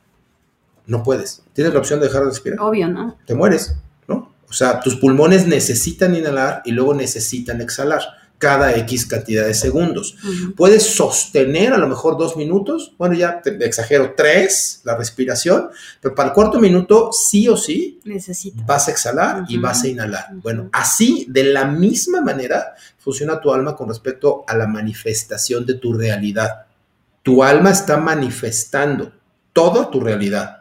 No 0.85 1.01
puedes. 1.03 1.41
¿Tienes 1.53 1.71
la 1.71 1.79
opción 1.79 2.01
de 2.01 2.07
dejar 2.07 2.23
de 2.23 2.31
respirar? 2.31 2.59
Obvio, 2.59 2.89
¿no? 2.89 3.17
Te 3.25 3.33
mueres. 3.33 3.77
O 4.49 4.53
sea, 4.53 4.81
tus 4.81 4.95
pulmones 4.97 5.47
necesitan 5.47 6.15
inhalar 6.15 6.63
y 6.65 6.71
luego 6.71 6.93
necesitan 6.93 7.61
exhalar. 7.61 8.01
Cada 8.37 8.75
X 8.75 9.05
cantidad 9.05 9.45
de 9.45 9.53
segundos. 9.53 10.15
Puedes 10.55 10.83
sostener 10.83 11.73
a 11.73 11.77
lo 11.77 11.87
mejor 11.87 12.17
dos 12.17 12.37
minutos, 12.37 12.93
bueno, 12.97 13.15
ya 13.15 13.41
te 13.41 13.63
exagero, 13.65 14.13
tres, 14.15 14.81
la 14.83 14.95
respiración, 14.95 15.69
pero 16.01 16.13
para 16.13 16.29
el 16.29 16.35
cuarto 16.35 16.59
minuto 16.59 17.11
sí 17.11 17.47
o 17.47 17.57
sí 17.57 17.99
vas 18.65 18.87
a 18.87 18.91
exhalar 18.91 19.45
y 19.47 19.57
vas 19.57 19.83
a 19.83 19.87
inhalar. 19.87 20.27
Bueno, 20.35 20.69
así, 20.71 21.25
de 21.29 21.45
la 21.45 21.65
misma 21.65 22.21
manera, 22.21 22.75
funciona 22.97 23.39
tu 23.39 23.51
alma 23.51 23.75
con 23.75 23.87
respecto 23.89 24.43
a 24.47 24.55
la 24.55 24.67
manifestación 24.67 25.65
de 25.65 25.75
tu 25.75 25.93
realidad. 25.93 26.65
Tu 27.23 27.43
alma 27.43 27.71
está 27.71 27.97
manifestando 27.97 29.11
toda 29.51 29.89
tu 29.89 29.99
realidad. 29.99 30.56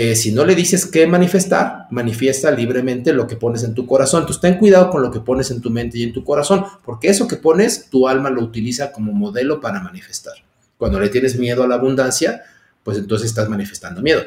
Eh, 0.00 0.14
si 0.14 0.30
no 0.30 0.44
le 0.44 0.54
dices 0.54 0.86
qué 0.86 1.08
manifestar, 1.08 1.88
manifiesta 1.90 2.52
libremente 2.52 3.12
lo 3.12 3.26
que 3.26 3.34
pones 3.34 3.64
en 3.64 3.74
tu 3.74 3.84
corazón. 3.84 4.20
Entonces 4.20 4.40
ten 4.40 4.56
cuidado 4.56 4.90
con 4.90 5.02
lo 5.02 5.10
que 5.10 5.18
pones 5.18 5.50
en 5.50 5.60
tu 5.60 5.70
mente 5.70 5.98
y 5.98 6.04
en 6.04 6.12
tu 6.12 6.22
corazón, 6.22 6.64
porque 6.84 7.08
eso 7.08 7.26
que 7.26 7.34
pones, 7.34 7.90
tu 7.90 8.06
alma 8.06 8.30
lo 8.30 8.40
utiliza 8.40 8.92
como 8.92 9.10
modelo 9.12 9.60
para 9.60 9.80
manifestar. 9.80 10.34
Cuando 10.76 11.00
le 11.00 11.08
tienes 11.08 11.36
miedo 11.36 11.64
a 11.64 11.66
la 11.66 11.74
abundancia, 11.74 12.44
pues 12.84 12.96
entonces 12.96 13.30
estás 13.30 13.48
manifestando 13.48 14.00
miedo. 14.00 14.22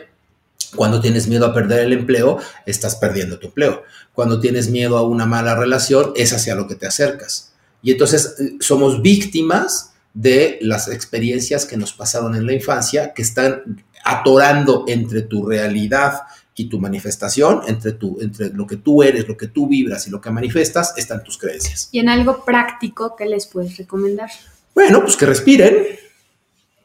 Cuando 0.76 1.00
tienes 1.00 1.30
miedo 1.30 1.46
a 1.46 1.54
perder 1.54 1.86
el 1.86 1.94
empleo, 1.94 2.38
estás 2.66 2.98
perdiendo 2.98 3.40
tu 3.40 3.48
empleo. 3.48 3.84
Cuando 4.12 4.42
tienes 4.42 4.70
miedo 4.70 4.98
a 4.98 5.08
una 5.08 5.26
mala 5.26 5.56
relación, 5.56 6.12
es 6.18 6.34
hacia 6.34 6.54
lo 6.54 6.68
que 6.68 6.76
te 6.76 6.88
acercas. 6.88 7.54
Y 7.82 7.92
entonces 7.92 8.36
eh, 8.42 8.58
somos 8.60 9.02
víctimas 9.02 9.94
de 10.14 10.60
las 10.62 10.90
experiencias 10.90 11.66
que 11.66 11.78
nos 11.78 11.94
pasaron 11.94 12.36
en 12.36 12.46
la 12.46 12.52
infancia, 12.52 13.14
que 13.14 13.22
están 13.22 13.86
atorando 14.04 14.86
entre 14.88 15.22
tu 15.24 15.46
realidad 15.46 16.22
y 16.56 16.70
tu 16.70 16.80
manifestación, 16.80 17.62
entre, 17.68 17.94
tu, 17.94 18.20
entre 18.22 18.50
lo 18.50 18.68
que 18.68 18.78
tú 18.78 19.04
eres, 19.04 19.28
lo 19.28 19.38
que 19.38 19.48
tú 19.48 19.68
vibras 19.68 20.08
y 20.08 20.12
lo 20.12 20.22
que 20.22 20.30
manifestas, 20.30 20.94
están 20.98 21.24
tus 21.24 21.38
creencias. 21.38 21.90
¿Y 21.92 22.00
en 22.00 22.10
algo 22.10 22.44
práctico 22.46 23.16
qué 23.16 23.26
les 23.26 23.48
puedes 23.48 23.78
recomendar? 23.78 24.30
Bueno, 24.76 25.02
pues 25.02 25.16
que 25.16 25.26
respiren, 25.26 25.74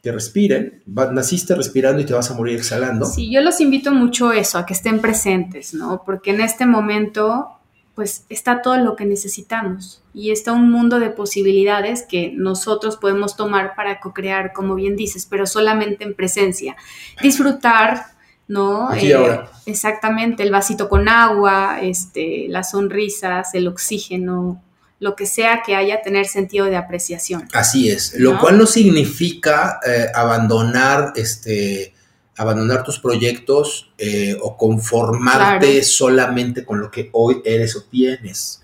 que 0.01 0.11
respiren. 0.11 0.83
naciste 0.85 1.53
respirando 1.55 2.01
y 2.01 2.05
te 2.05 2.13
vas 2.13 2.31
a 2.31 2.33
morir 2.33 2.57
exhalando. 2.57 3.05
Sí, 3.05 3.31
yo 3.31 3.41
los 3.41 3.59
invito 3.61 3.91
mucho 3.91 4.31
eso, 4.31 4.57
a 4.57 4.65
que 4.65 4.73
estén 4.73 4.99
presentes, 4.99 5.73
¿no? 5.73 6.03
Porque 6.05 6.31
en 6.31 6.41
este 6.41 6.65
momento 6.65 7.56
pues 7.97 8.25
está 8.29 8.61
todo 8.61 8.77
lo 8.77 8.95
que 8.95 9.05
necesitamos 9.05 10.03
y 10.13 10.29
está 10.29 10.51
un 10.51 10.69
mundo 10.69 10.99
de 10.99 11.09
posibilidades 11.09 12.03
que 12.07 12.31
nosotros 12.31 12.95
podemos 12.95 13.35
tomar 13.35 13.73
para 13.75 13.99
co-crear, 13.99 14.53
como 14.53 14.75
bien 14.75 14.95
dices, 14.95 15.25
pero 15.27 15.47
solamente 15.47 16.03
en 16.03 16.13
presencia. 16.13 16.75
Disfrutar, 17.23 18.05
¿no? 18.47 18.87
Aquí 18.87 19.11
ahora. 19.13 19.49
Eh, 19.51 19.71
exactamente, 19.71 20.43
el 20.43 20.51
vasito 20.51 20.89
con 20.89 21.09
agua, 21.09 21.79
este, 21.81 22.45
las 22.49 22.69
sonrisas, 22.69 23.55
el 23.55 23.67
oxígeno, 23.67 24.61
lo 24.99 25.15
que 25.15 25.25
sea 25.25 25.63
que 25.65 25.75
haya, 25.75 26.03
tener 26.03 26.27
sentido 26.27 26.67
de 26.67 26.77
apreciación. 26.77 27.47
Así 27.51 27.89
es, 27.89 28.13
lo 28.19 28.37
cual 28.37 28.59
no 28.59 28.67
significa 28.67 29.79
eh, 29.83 30.05
abandonar 30.13 31.13
este 31.15 31.95
abandonar 32.37 32.83
tus 32.83 32.99
proyectos 32.99 33.91
eh, 33.97 34.37
o 34.41 34.55
conformarte 34.55 35.83
solamente 35.83 36.63
con 36.63 36.79
lo 36.79 36.91
que 36.91 37.09
hoy 37.13 37.41
eres 37.43 37.75
o 37.75 37.83
tienes. 37.83 38.61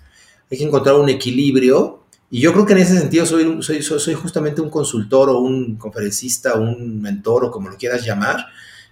Hay 0.50 0.58
que 0.58 0.64
encontrar 0.64 0.94
un 0.96 1.08
equilibrio 1.08 2.04
y 2.30 2.40
yo 2.40 2.52
creo 2.52 2.64
que 2.64 2.72
en 2.72 2.80
ese 2.80 2.98
sentido 2.98 3.26
soy, 3.26 3.62
soy, 3.62 3.82
soy, 3.82 4.14
justamente 4.14 4.60
un 4.60 4.70
consultor 4.70 5.30
o 5.30 5.38
un 5.38 5.76
conferencista, 5.76 6.54
un 6.54 7.00
mentor 7.00 7.46
o 7.46 7.50
como 7.50 7.68
lo 7.68 7.76
quieras 7.76 8.04
llamar, 8.04 8.46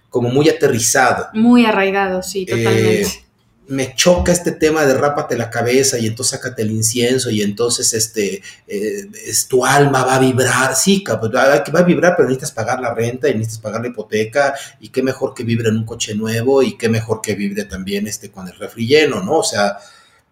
como 0.09 0.29
muy 0.29 0.49
aterrizado. 0.49 1.27
Muy 1.33 1.65
arraigado, 1.65 2.21
sí, 2.21 2.45
totalmente. 2.45 3.01
Eh, 3.01 3.22
me 3.67 3.95
choca 3.95 4.31
este 4.31 4.51
tema 4.51 4.85
de 4.85 4.93
rápate 4.95 5.37
la 5.37 5.49
cabeza 5.49 5.97
y 5.97 6.07
entonces 6.07 6.31
sácate 6.31 6.63
el 6.63 6.71
incienso 6.71 7.29
y 7.29 7.41
entonces 7.41 7.93
este 7.93 8.41
eh, 8.67 9.07
es, 9.25 9.47
tu 9.47 9.65
alma 9.65 10.03
va 10.03 10.15
a 10.15 10.19
vibrar, 10.19 10.75
sí, 10.75 11.03
va, 11.07 11.15
va 11.15 11.79
a 11.79 11.83
vibrar, 11.83 12.15
pero 12.15 12.27
necesitas 12.27 12.51
pagar 12.51 12.79
la 12.81 12.93
renta 12.93 13.29
y 13.29 13.35
necesitas 13.35 13.59
pagar 13.59 13.81
la 13.81 13.87
hipoteca 13.87 14.53
y 14.79 14.89
qué 14.89 15.01
mejor 15.01 15.33
que 15.33 15.43
vibre 15.43 15.69
en 15.69 15.77
un 15.77 15.85
coche 15.85 16.13
nuevo 16.13 16.61
y 16.61 16.77
qué 16.77 16.89
mejor 16.89 17.21
que 17.21 17.35
vibre 17.35 17.63
también 17.65 18.07
este 18.07 18.31
con 18.31 18.47
el 18.47 18.55
refri 18.55 18.85
lleno, 18.85 19.23
¿no? 19.23 19.37
O 19.37 19.43
sea, 19.43 19.77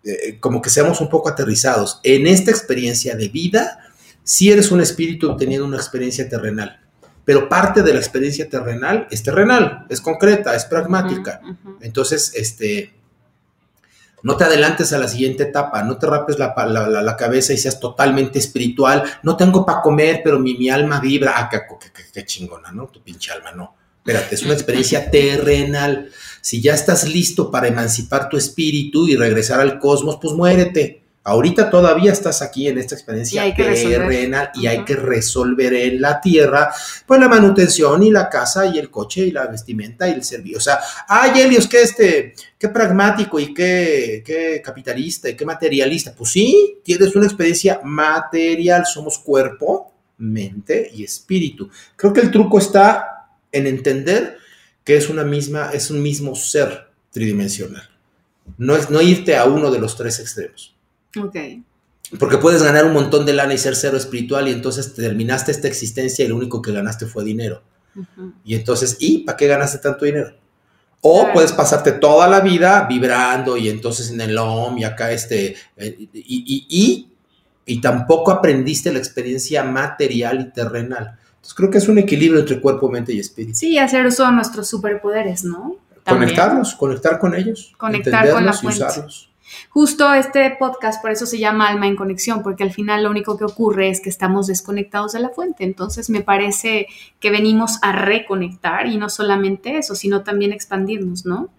eh, 0.04 0.38
como 0.40 0.62
que 0.62 0.70
seamos 0.70 1.00
un 1.00 1.10
poco 1.10 1.30
aterrizados. 1.30 2.00
En 2.04 2.28
esta 2.28 2.52
experiencia 2.52 3.16
de 3.16 3.30
vida, 3.30 3.80
si 4.24 4.52
eres 4.52 4.72
un 4.72 4.82
espíritu 4.82 5.38
teniendo 5.38 5.66
una 5.66 5.78
experiencia 5.78 6.28
terrenal, 6.28 6.80
pero 7.24 7.48
parte 7.48 7.82
de 7.84 7.94
la 7.94 8.00
experiencia 8.00 8.50
terrenal 8.50 9.08
es 9.10 9.24
terrenal, 9.24 9.86
es 9.90 10.02
concreta, 10.02 10.56
es 10.56 10.66
pragmática. 10.66 11.40
Entonces, 11.80 12.34
este 12.36 13.01
no 14.24 14.38
te 14.38 14.44
adelantes 14.44 14.94
a 14.94 14.98
la 14.98 15.08
siguiente 15.08 15.44
etapa, 15.44 15.84
no 15.84 15.98
te 15.98 16.08
rapes 16.08 16.38
la, 16.38 16.54
la, 16.56 17.18
cabeza 17.18 17.54
y 17.54 17.58
seas 17.58 17.80
totalmente 17.80 18.40
espiritual. 18.40 19.04
No 19.24 19.36
tengo 19.36 19.66
para 19.66 19.82
comer, 19.82 20.22
pero 20.24 20.40
mi, 20.40 20.56
mi, 20.56 20.70
alma 20.70 21.00
vibra. 21.00 21.34
Ah, 21.36 21.50
qué, 21.50 22.26
chingona, 22.26 22.72
¿no? 22.72 22.88
Tu 22.88 23.02
pinche 23.02 23.32
alma, 23.32 23.52
no. 23.52 23.76
Espérate, 23.98 24.36
es 24.36 24.44
una 24.44 24.54
experiencia 24.54 25.10
terrenal. 25.12 26.10
Si 26.42 26.62
ya 26.62 26.74
estás 26.74 27.08
listo 27.08 27.52
para 27.52 27.68
emancipar 27.68 28.30
tu 28.30 28.38
espíritu 28.38 29.08
y 29.08 29.16
regresar 29.16 29.60
al 29.60 29.80
cosmos, 29.80 30.18
pues 30.22 30.34
muérete. 30.34 31.04
Ahorita 31.24 31.70
todavía 31.70 32.12
estás 32.12 32.42
aquí 32.42 32.68
en 32.68 32.80
esta 32.80 32.96
experiencia 32.96 33.44
terrenal 33.56 34.50
y 34.56 34.66
hay 34.66 34.84
que 34.84 34.96
resolver 34.96 35.72
en 35.72 36.02
la 36.02 36.20
tierra, 36.20 36.74
pues 37.06 37.20
la 37.20 37.30
manutención 37.30 38.02
y 38.02 38.10
la 38.10 38.28
casa 38.28 38.66
y 38.66 38.80
el 38.80 38.90
coche 38.90 39.28
y 39.28 39.32
la 39.32 39.46
vestimenta 39.46 40.10
y 40.10 40.14
el 40.14 40.24
servicio. 40.24 40.58
O 40.58 40.62
sea, 40.62 40.80
ay, 41.08 41.40
Helios, 41.40 41.68
qué 41.68 41.84
este, 41.84 42.34
qué 42.58 42.70
pragmático 42.70 43.40
y 43.40 43.54
qué, 43.54 44.24
qué 44.26 44.64
capitalista 44.66 45.30
y 45.30 45.36
qué 45.36 45.46
materialista. 45.46 46.12
Pues 46.16 46.32
sí, 46.32 46.80
tienes 46.84 47.16
una 47.16 47.28
experiencia 47.28 47.80
material, 47.84 48.88
somos 48.88 49.20
cuerpo, 49.20 49.94
mente 50.18 50.90
y 50.92 51.04
espíritu. 51.04 51.70
Creo 51.96 52.14
que 52.14 52.22
el 52.22 52.32
truco 52.32 52.58
está 52.58 53.28
en 53.52 53.68
entender 53.68 54.38
que 54.84 54.98
es 54.98 55.08
una 55.08 55.24
misma, 55.24 55.70
es 55.72 55.92
un 55.92 56.02
mismo 56.02 56.36
ser 56.36 56.88
tridimensional. 57.12 57.88
No 58.58 58.76
es 58.76 58.90
no 58.90 59.02
irte 59.02 59.36
a 59.36 59.46
uno 59.46 59.70
de 59.70 59.80
los 59.80 59.96
tres 59.96 60.20
extremos. 60.20 60.71
Ok. 61.20 61.36
Porque 62.20 62.38
puedes 62.38 62.62
ganar 62.62 62.86
un 62.86 62.94
montón 62.94 63.26
de 63.26 63.34
lana 63.34 63.54
y 63.54 63.58
ser 63.58 63.76
cero 63.76 63.96
espiritual 63.96 64.48
y 64.48 64.52
entonces 64.52 64.94
terminaste 64.94 65.52
esta 65.52 65.68
existencia 65.68 66.26
y 66.26 66.28
lo 66.28 66.36
único 66.36 66.62
que 66.62 66.72
ganaste 66.72 67.06
fue 67.06 67.24
dinero. 67.24 67.62
Y 68.44 68.56
entonces, 68.56 68.98
¿y 69.00 69.20
para 69.20 69.38
qué 69.38 69.48
ganaste 69.48 69.78
tanto 69.78 70.06
dinero? 70.06 70.34
O 71.02 71.28
puedes 71.34 71.52
pasarte 71.52 71.94
toda 71.94 72.28
la 72.28 72.42
vida 72.42 72.86
vibrando 72.88 73.58
y 73.58 73.70
entonces 73.70 74.12
en 74.12 74.22
el 74.22 74.38
OM 74.38 74.78
y 74.78 74.84
acá 74.84 75.12
este, 75.12 75.56
eh, 75.76 76.10
y, 76.14 76.68
y, 76.70 77.10
y, 77.66 77.82
tampoco 77.82 78.32
aprendiste 78.32 78.94
la 78.94 79.00
experiencia 79.00 79.64
material 79.64 80.42
y 80.42 80.54
terrenal. 80.54 81.18
Entonces 81.28 81.54
creo 81.56 81.72
que 81.72 81.80
es 81.80 81.88
un 81.88 81.98
equilibrio 81.98 82.42
entre 82.42 82.62
cuerpo, 82.62 82.88
mente 82.88 83.14
y 83.14 83.20
espíritu. 83.20 83.58
Sí, 83.58 83.78
hacer 83.80 84.06
uso 84.06 84.26
de 84.26 84.32
nuestros 84.34 84.70
superpoderes, 84.70 85.44
¿no? 85.44 85.78
Conectarlos, 86.06 86.76
conectar 86.76 87.20
con 87.20 87.34
ellos. 87.34 87.74
Conectar 87.78 88.30
con 88.32 88.46
la 88.46 88.54
fuente. 88.54 88.84
Y 88.84 88.88
usarlos. 88.88 89.31
Justo 89.70 90.14
este 90.14 90.50
podcast, 90.52 91.02
por 91.02 91.12
eso 91.12 91.26
se 91.26 91.40
llama 91.40 91.68
Alma 91.68 91.88
en 91.88 91.96
Conexión, 91.96 92.44
porque 92.44 92.64
al 92.64 92.72
final 92.72 93.04
lo 93.04 93.10
único 93.10 93.38
que 93.38 93.46
ocurre 93.46 93.90
es 93.90 94.02
que 94.02 94.10
estamos 94.10 94.48
desconectados 94.48 95.14
de 95.14 95.20
la 95.20 95.30
fuente. 95.30 95.64
Entonces 95.64 96.10
me 96.10 96.22
parece 96.22 96.88
que 97.20 97.30
venimos 97.30 97.80
a 97.82 97.92
reconectar 97.92 98.88
y 98.88 98.98
no 98.98 99.10
solamente 99.10 99.78
eso, 99.78 99.96
sino 99.96 100.24
también 100.24 100.54
expandirnos, 100.54 101.26
¿no? 101.26 101.50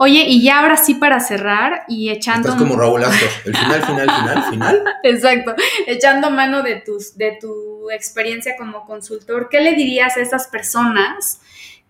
Oye, 0.00 0.24
y 0.28 0.42
ya 0.42 0.60
ahora 0.60 0.76
sí 0.76 0.94
para 0.94 1.18
cerrar 1.18 1.82
y 1.88 2.10
echando... 2.10 2.50
Estás 2.50 2.62
como 2.62 2.76
Raúl 2.76 3.02
Astor, 3.02 3.28
el 3.46 3.56
final, 3.56 3.82
final, 3.82 4.10
final, 4.10 4.50
final. 4.50 4.84
Exacto, 5.02 5.54
echando 5.88 6.30
mano 6.30 6.62
de, 6.62 6.76
tus, 6.76 7.16
de 7.16 7.36
tu 7.40 7.90
experiencia 7.90 8.56
como 8.56 8.86
consultor, 8.86 9.48
¿qué 9.50 9.60
le 9.60 9.74
dirías 9.74 10.16
a 10.16 10.20
esas 10.20 10.46
personas? 10.46 11.40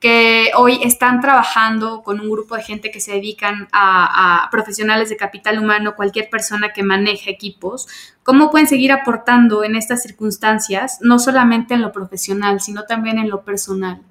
Que 0.00 0.50
hoy 0.56 0.80
están 0.82 1.20
trabajando 1.20 2.02
con 2.02 2.20
un 2.20 2.30
grupo 2.30 2.54
de 2.54 2.62
gente 2.62 2.90
que 2.90 3.00
se 3.00 3.12
dedican 3.12 3.68
a, 3.72 4.48
profesionales 4.50 5.08
de 5.08 5.16
capital 5.16 5.58
humano, 5.58 5.96
cualquier 5.96 6.30
persona 6.30 6.72
que 6.72 6.82
maneje 6.82 7.30
equipos, 7.30 7.88
¿cómo 8.22 8.50
pueden 8.50 8.68
seguir 8.68 8.92
aportando 8.92 9.64
en 9.64 9.74
estas 9.74 10.02
circunstancias, 10.02 10.98
no 11.00 11.18
solamente 11.18 11.74
en 11.74 11.82
lo 11.82 11.92
profesional, 11.92 12.60
sino 12.60 12.84
también 12.84 13.18
en 13.18 13.28
lo 13.28 13.42
personal? 13.42 14.02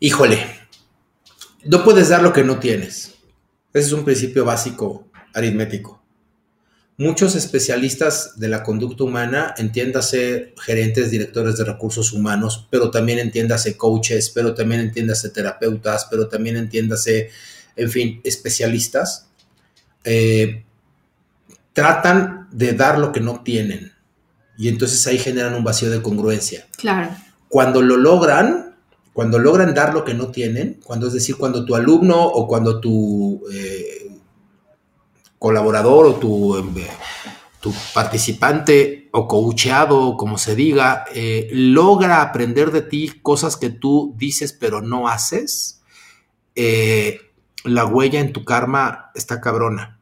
Híjole, 0.00 0.44
no 1.64 1.84
puedes 1.84 2.08
dar 2.08 2.22
lo 2.22 2.32
que 2.32 2.44
no 2.44 2.58
tienes. 2.58 3.18
Ese 3.72 3.86
es 3.88 3.92
un 3.92 4.04
principio 4.04 4.44
básico 4.44 5.06
aritmético 5.34 5.98
muchos 6.98 7.36
especialistas 7.36 8.38
de 8.38 8.48
la 8.48 8.64
conducta 8.64 9.04
humana, 9.04 9.54
entiéndase 9.56 10.52
gerentes, 10.60 11.10
directores 11.10 11.56
de 11.56 11.64
recursos 11.64 12.12
humanos, 12.12 12.66
pero 12.70 12.90
también 12.90 13.20
entiéndase 13.20 13.76
coaches, 13.76 14.30
pero 14.34 14.52
también 14.52 14.80
entiéndase 14.80 15.30
terapeutas, 15.30 16.08
pero 16.10 16.28
también 16.28 16.56
entiéndase, 16.56 17.30
en 17.76 17.90
fin, 17.90 18.20
especialistas, 18.24 19.28
eh, 20.04 20.64
tratan 21.72 22.48
de 22.50 22.72
dar 22.72 22.98
lo 22.98 23.12
que 23.12 23.20
no 23.20 23.42
tienen. 23.44 23.92
Y 24.58 24.66
entonces 24.66 25.06
ahí 25.06 25.18
generan 25.18 25.54
un 25.54 25.62
vacío 25.62 25.90
de 25.90 26.02
congruencia. 26.02 26.66
Claro. 26.76 27.14
Cuando 27.48 27.80
lo 27.80 27.96
logran, 27.96 28.74
cuando 29.12 29.38
logran 29.38 29.72
dar 29.72 29.94
lo 29.94 30.04
que 30.04 30.14
no 30.14 30.32
tienen, 30.32 30.80
cuando 30.82 31.06
es 31.06 31.12
decir, 31.12 31.36
cuando 31.36 31.64
tu 31.64 31.76
alumno 31.76 32.20
o 32.26 32.48
cuando 32.48 32.80
tu 32.80 33.44
eh, 33.52 33.97
colaborador 35.38 36.06
o 36.06 36.14
tu, 36.14 36.56
tu 37.60 37.72
participante 37.94 39.08
o 39.12 39.26
coacheado, 39.26 40.16
como 40.16 40.38
se 40.38 40.54
diga, 40.54 41.04
eh, 41.14 41.48
logra 41.52 42.22
aprender 42.22 42.70
de 42.70 42.82
ti 42.82 43.12
cosas 43.22 43.56
que 43.56 43.70
tú 43.70 44.14
dices 44.16 44.52
pero 44.52 44.80
no 44.80 45.08
haces, 45.08 45.82
eh, 46.54 47.20
la 47.64 47.86
huella 47.86 48.20
en 48.20 48.32
tu 48.32 48.44
karma 48.44 49.10
está 49.14 49.40
cabrona. 49.40 50.00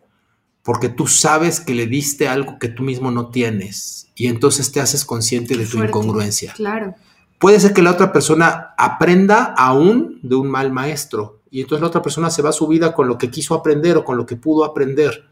Porque 0.62 0.88
tú 0.88 1.06
sabes 1.06 1.60
que 1.60 1.74
le 1.74 1.86
diste 1.86 2.26
algo 2.26 2.58
que 2.58 2.68
tú 2.68 2.82
mismo 2.82 3.12
no 3.12 3.30
tienes 3.30 4.10
y 4.16 4.26
entonces 4.26 4.72
te 4.72 4.80
haces 4.80 5.04
consciente 5.04 5.56
de 5.56 5.64
tu 5.64 5.82
incongruencia. 5.82 6.52
Claro. 6.54 6.96
Puede 7.38 7.60
ser 7.60 7.72
que 7.72 7.82
la 7.82 7.92
otra 7.92 8.12
persona 8.12 8.74
aprenda 8.76 9.54
aún 9.56 10.18
de 10.22 10.34
un 10.34 10.50
mal 10.50 10.72
maestro 10.72 11.42
y 11.56 11.60
entonces 11.62 11.80
la 11.80 11.88
otra 11.88 12.02
persona 12.02 12.30
se 12.30 12.42
va 12.42 12.50
a 12.50 12.52
su 12.52 12.66
vida 12.66 12.92
con 12.92 13.08
lo 13.08 13.16
que 13.16 13.30
quiso 13.30 13.54
aprender 13.54 13.96
o 13.96 14.04
con 14.04 14.16
lo 14.16 14.26
que 14.26 14.36
pudo 14.36 14.64
aprender 14.64 15.24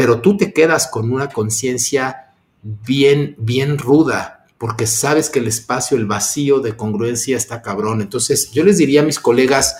pero 0.00 0.22
tú 0.22 0.36
te 0.36 0.52
quedas 0.54 0.86
con 0.86 1.12
una 1.12 1.28
conciencia 1.28 2.32
bien, 2.62 3.34
bien 3.38 3.76
ruda, 3.76 4.46
porque 4.56 4.86
sabes 4.86 5.28
que 5.28 5.40
el 5.40 5.46
espacio, 5.46 5.96
el 5.96 6.06
vacío 6.06 6.60
de 6.60 6.74
congruencia 6.74 7.36
está 7.36 7.62
cabrón. 7.62 8.00
Entonces, 8.00 8.50
yo 8.52 8.64
les 8.64 8.78
diría 8.78 9.02
a 9.02 9.04
mis 9.04 9.18
colegas, 9.18 9.76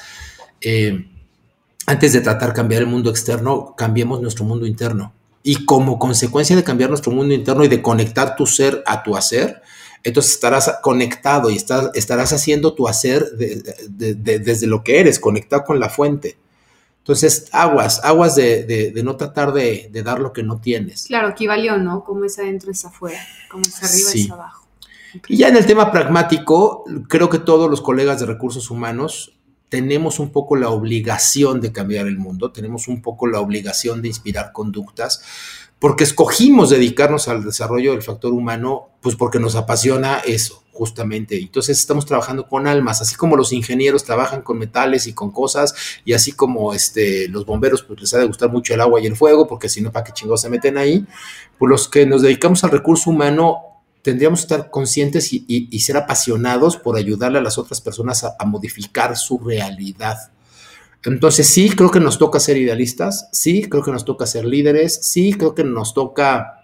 eh, 0.60 1.06
antes 1.86 2.12
de 2.12 2.20
tratar 2.20 2.50
de 2.50 2.54
cambiar 2.54 2.82
el 2.82 2.88
mundo 2.88 3.08
externo, 3.08 3.74
cambiemos 3.76 4.20
nuestro 4.20 4.44
mundo 4.44 4.66
interno. 4.66 5.14
Y 5.42 5.64
como 5.64 5.98
consecuencia 5.98 6.54
de 6.54 6.64
cambiar 6.64 6.90
nuestro 6.90 7.12
mundo 7.12 7.32
interno 7.32 7.64
y 7.64 7.68
de 7.68 7.80
conectar 7.80 8.36
tu 8.36 8.46
ser 8.46 8.82
a 8.86 9.02
tu 9.02 9.16
hacer, 9.16 9.62
entonces 10.02 10.32
estarás 10.32 10.78
conectado 10.82 11.50
y 11.50 11.56
estarás 11.56 12.32
haciendo 12.32 12.74
tu 12.74 12.88
hacer 12.88 13.30
desde 13.36 14.66
lo 14.66 14.82
que 14.82 15.00
eres, 15.00 15.20
conectado 15.20 15.64
con 15.64 15.80
la 15.80 15.88
fuente. 15.88 16.38
Entonces, 16.98 17.48
aguas, 17.52 18.00
aguas 18.04 18.36
de, 18.36 18.92
no 19.02 19.16
tratar 19.16 19.52
de, 19.52 19.90
dar 20.04 20.20
lo 20.20 20.32
que 20.32 20.42
no 20.42 20.60
tienes. 20.60 21.06
Claro, 21.06 21.30
equivalió, 21.30 21.78
¿no? 21.78 22.04
Como 22.04 22.24
es 22.24 22.38
adentro 22.38 22.70
es 22.70 22.84
afuera, 22.84 23.18
como 23.50 23.62
es 23.62 23.82
arriba 23.82 24.10
es 24.14 24.30
abajo. 24.30 24.66
Y 25.26 25.38
ya 25.38 25.48
en 25.48 25.56
el 25.56 25.66
tema 25.66 25.90
pragmático, 25.90 26.84
creo 27.08 27.28
que 27.28 27.38
todos 27.38 27.68
los 27.68 27.80
colegas 27.80 28.20
de 28.20 28.26
recursos 28.26 28.70
humanos 28.70 29.34
tenemos 29.68 30.18
un 30.18 30.30
poco 30.30 30.56
la 30.56 30.68
obligación 30.68 31.60
de 31.60 31.72
cambiar 31.72 32.06
el 32.06 32.18
mundo, 32.18 32.52
tenemos 32.52 32.88
un 32.88 33.00
poco 33.00 33.26
la 33.26 33.40
obligación 33.40 34.02
de 34.02 34.08
inspirar 34.08 34.52
conductas, 34.52 35.22
porque 35.80 36.04
escogimos 36.04 36.70
dedicarnos 36.70 37.26
al 37.26 37.42
desarrollo 37.42 37.92
del 37.92 38.02
factor 38.02 38.32
humano, 38.32 38.90
pues 39.00 39.16
porque 39.16 39.40
nos 39.40 39.56
apasiona 39.56 40.18
eso 40.18 40.62
justamente. 40.72 41.38
Entonces 41.38 41.78
estamos 41.78 42.06
trabajando 42.06 42.46
con 42.46 42.66
almas, 42.66 43.00
así 43.00 43.14
como 43.14 43.34
los 43.34 43.52
ingenieros 43.52 44.04
trabajan 44.04 44.42
con 44.42 44.58
metales 44.58 45.06
y 45.06 45.14
con 45.14 45.30
cosas, 45.30 45.74
y 46.04 46.12
así 46.12 46.32
como 46.32 46.74
este, 46.74 47.28
los 47.28 47.46
bomberos 47.46 47.82
pues 47.82 48.00
les 48.00 48.14
ha 48.14 48.18
de 48.18 48.26
gustar 48.26 48.50
mucho 48.50 48.74
el 48.74 48.80
agua 48.82 49.00
y 49.00 49.06
el 49.06 49.16
fuego, 49.16 49.48
porque 49.48 49.70
si 49.70 49.80
no, 49.80 49.90
¿para 49.90 50.04
qué 50.04 50.12
chingados 50.12 50.42
se 50.42 50.50
meten 50.50 50.76
ahí? 50.76 51.06
Pues 51.58 51.68
los 51.68 51.88
que 51.88 52.04
nos 52.04 52.22
dedicamos 52.22 52.62
al 52.62 52.70
recurso 52.70 53.10
humano 53.10 53.58
tendríamos 54.02 54.40
que 54.40 54.54
estar 54.54 54.70
conscientes 54.70 55.30
y, 55.32 55.78
ser 55.80 55.96
apasionados 55.96 56.76
por 56.76 56.96
ayudarle 56.96 57.38
a 57.38 57.42
las 57.42 57.58
otras 57.58 57.80
personas 57.80 58.24
a, 58.24 58.36
a 58.38 58.44
modificar 58.44 59.16
su 59.16 59.38
realidad. 59.38 60.30
Entonces 61.04 61.46
sí, 61.46 61.70
creo 61.70 61.90
que 61.90 62.00
nos 62.00 62.18
toca 62.18 62.40
ser 62.40 62.58
idealistas, 62.58 63.28
sí, 63.32 63.62
creo 63.62 63.82
que 63.82 63.90
nos 63.90 64.04
toca 64.04 64.26
ser 64.26 64.44
líderes, 64.44 65.00
sí, 65.02 65.32
creo 65.32 65.54
que 65.54 65.64
nos 65.64 65.94
toca 65.94 66.56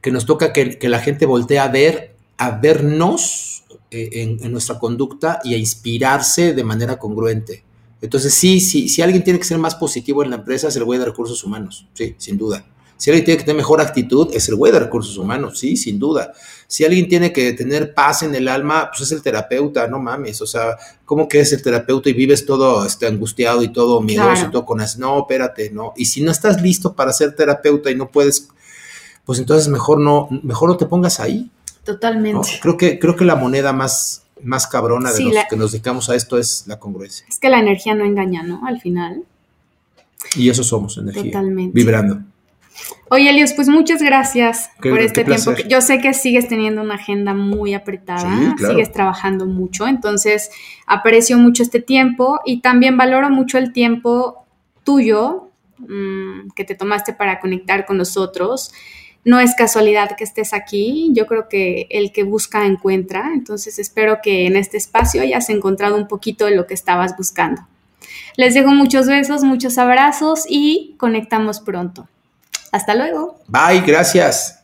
que 0.00 0.12
nos 0.12 0.24
toca 0.24 0.52
que, 0.52 0.78
la 0.82 1.00
gente 1.00 1.26
voltee 1.26 1.58
a 1.58 1.68
ver 1.68 2.14
a 2.38 2.52
vernos 2.52 3.64
eh, 3.90 4.38
en, 4.40 4.52
nuestra 4.52 4.78
conducta 4.78 5.40
y 5.42 5.54
a 5.54 5.58
inspirarse 5.58 6.54
de 6.54 6.62
manera 6.62 6.96
congruente. 6.96 7.64
Entonces, 8.00 8.32
sí, 8.32 8.60
sí, 8.60 8.88
si 8.88 9.02
alguien 9.02 9.24
tiene 9.24 9.40
que 9.40 9.44
ser 9.44 9.58
más 9.58 9.74
positivo 9.74 10.22
en 10.22 10.30
la 10.30 10.36
empresa, 10.36 10.68
es 10.68 10.76
el 10.76 10.84
güey 10.84 11.00
de 11.00 11.06
recursos 11.06 11.42
humanos, 11.42 11.88
sí, 11.92 12.14
sin 12.18 12.38
duda. 12.38 12.64
Si 12.96 13.10
alguien 13.10 13.24
tiene 13.24 13.38
que 13.38 13.44
tener 13.44 13.56
mejor 13.56 13.80
actitud, 13.80 14.28
es 14.32 14.48
el 14.48 14.54
güey 14.54 14.72
de 14.72 14.78
recursos 14.78 15.18
humanos, 15.18 15.58
sí, 15.58 15.76
sin 15.76 15.98
duda. 15.98 16.32
Si 16.68 16.84
alguien 16.84 17.08
tiene 17.08 17.32
que 17.32 17.52
tener 17.52 17.94
paz 17.94 18.22
en 18.22 18.34
el 18.34 18.48
alma, 18.48 18.90
pues 18.90 19.02
es 19.02 19.12
el 19.12 19.22
terapeuta, 19.22 19.86
no 19.86 20.00
mames. 20.00 20.40
O 20.42 20.46
sea, 20.46 20.76
¿cómo 21.04 21.28
que 21.28 21.40
es 21.40 21.52
el 21.52 21.62
terapeuta 21.62 22.10
y 22.10 22.12
vives 22.12 22.44
todo 22.44 22.84
este, 22.84 23.06
angustiado 23.06 23.62
y 23.62 23.68
todo 23.68 24.00
miedoso 24.00 24.46
y 24.46 24.50
todo 24.50 24.66
con 24.66 24.80
as? 24.80 24.98
No, 24.98 25.20
espérate, 25.20 25.70
no. 25.70 25.92
Y 25.96 26.06
si 26.06 26.22
no 26.22 26.30
estás 26.32 26.60
listo 26.60 26.94
para 26.94 27.12
ser 27.12 27.36
terapeuta 27.36 27.90
y 27.90 27.94
no 27.94 28.10
puedes, 28.10 28.48
pues 29.24 29.38
entonces 29.38 29.68
mejor 29.68 30.00
no, 30.00 30.28
mejor 30.42 30.68
no 30.68 30.76
te 30.76 30.86
pongas 30.86 31.20
ahí. 31.20 31.50
Totalmente. 31.84 32.48
Creo, 32.60 32.76
que, 32.76 32.98
creo 32.98 33.14
que 33.14 33.24
la 33.24 33.36
moneda 33.36 33.72
más, 33.72 34.24
más 34.42 34.66
cabrona 34.66 35.12
de 35.12 35.20
los 35.22 35.34
que 35.48 35.56
nos 35.56 35.70
dedicamos 35.70 36.10
a 36.10 36.16
esto 36.16 36.36
es 36.36 36.64
la 36.66 36.80
congruencia. 36.80 37.26
Es 37.28 37.38
que 37.38 37.48
la 37.48 37.60
energía 37.60 37.94
no 37.94 38.04
engaña, 38.04 38.42
¿no? 38.42 38.66
Al 38.66 38.80
final. 38.80 39.22
Y 40.34 40.50
eso 40.50 40.64
somos, 40.64 40.98
energía. 40.98 41.24
Totalmente. 41.24 41.72
Vibrando. 41.72 42.22
Oye, 43.08 43.30
Elios, 43.30 43.52
pues 43.52 43.68
muchas 43.68 44.02
gracias 44.02 44.70
por 44.82 45.00
este 45.00 45.24
tiempo. 45.24 45.52
Yo 45.68 45.80
sé 45.80 45.98
que 45.98 46.12
sigues 46.12 46.48
teniendo 46.48 46.82
una 46.82 46.94
agenda 46.94 47.34
muy 47.34 47.74
apretada, 47.74 48.54
sigues 48.58 48.92
trabajando 48.92 49.46
mucho, 49.46 49.86
entonces 49.86 50.50
aprecio 50.86 51.38
mucho 51.38 51.62
este 51.62 51.80
tiempo 51.80 52.40
y 52.44 52.60
también 52.60 52.96
valoro 52.96 53.30
mucho 53.30 53.58
el 53.58 53.72
tiempo 53.72 54.44
tuyo 54.84 55.50
mm, 55.78 56.50
que 56.54 56.64
te 56.64 56.74
tomaste 56.74 57.12
para 57.12 57.40
conectar 57.40 57.86
con 57.86 57.96
nosotros 57.96 58.72
no 59.26 59.40
es 59.40 59.56
casualidad 59.56 60.16
que 60.16 60.22
estés 60.22 60.54
aquí, 60.54 61.10
yo 61.12 61.26
creo 61.26 61.48
que 61.48 61.88
el 61.90 62.12
que 62.12 62.22
busca 62.22 62.64
encuentra, 62.64 63.32
entonces 63.34 63.80
espero 63.80 64.20
que 64.22 64.46
en 64.46 64.54
este 64.54 64.76
espacio 64.76 65.20
hayas 65.20 65.50
encontrado 65.50 65.96
un 65.96 66.06
poquito 66.06 66.44
de 66.44 66.54
lo 66.54 66.68
que 66.68 66.74
estabas 66.74 67.16
buscando. 67.16 67.66
Les 68.36 68.54
dejo 68.54 68.70
muchos 68.70 69.08
besos, 69.08 69.42
muchos 69.42 69.78
abrazos 69.78 70.44
y 70.48 70.94
conectamos 70.96 71.58
pronto. 71.58 72.08
Hasta 72.76 72.94
luego. 72.94 73.38
Bye, 73.48 73.80
gracias. 73.86 74.55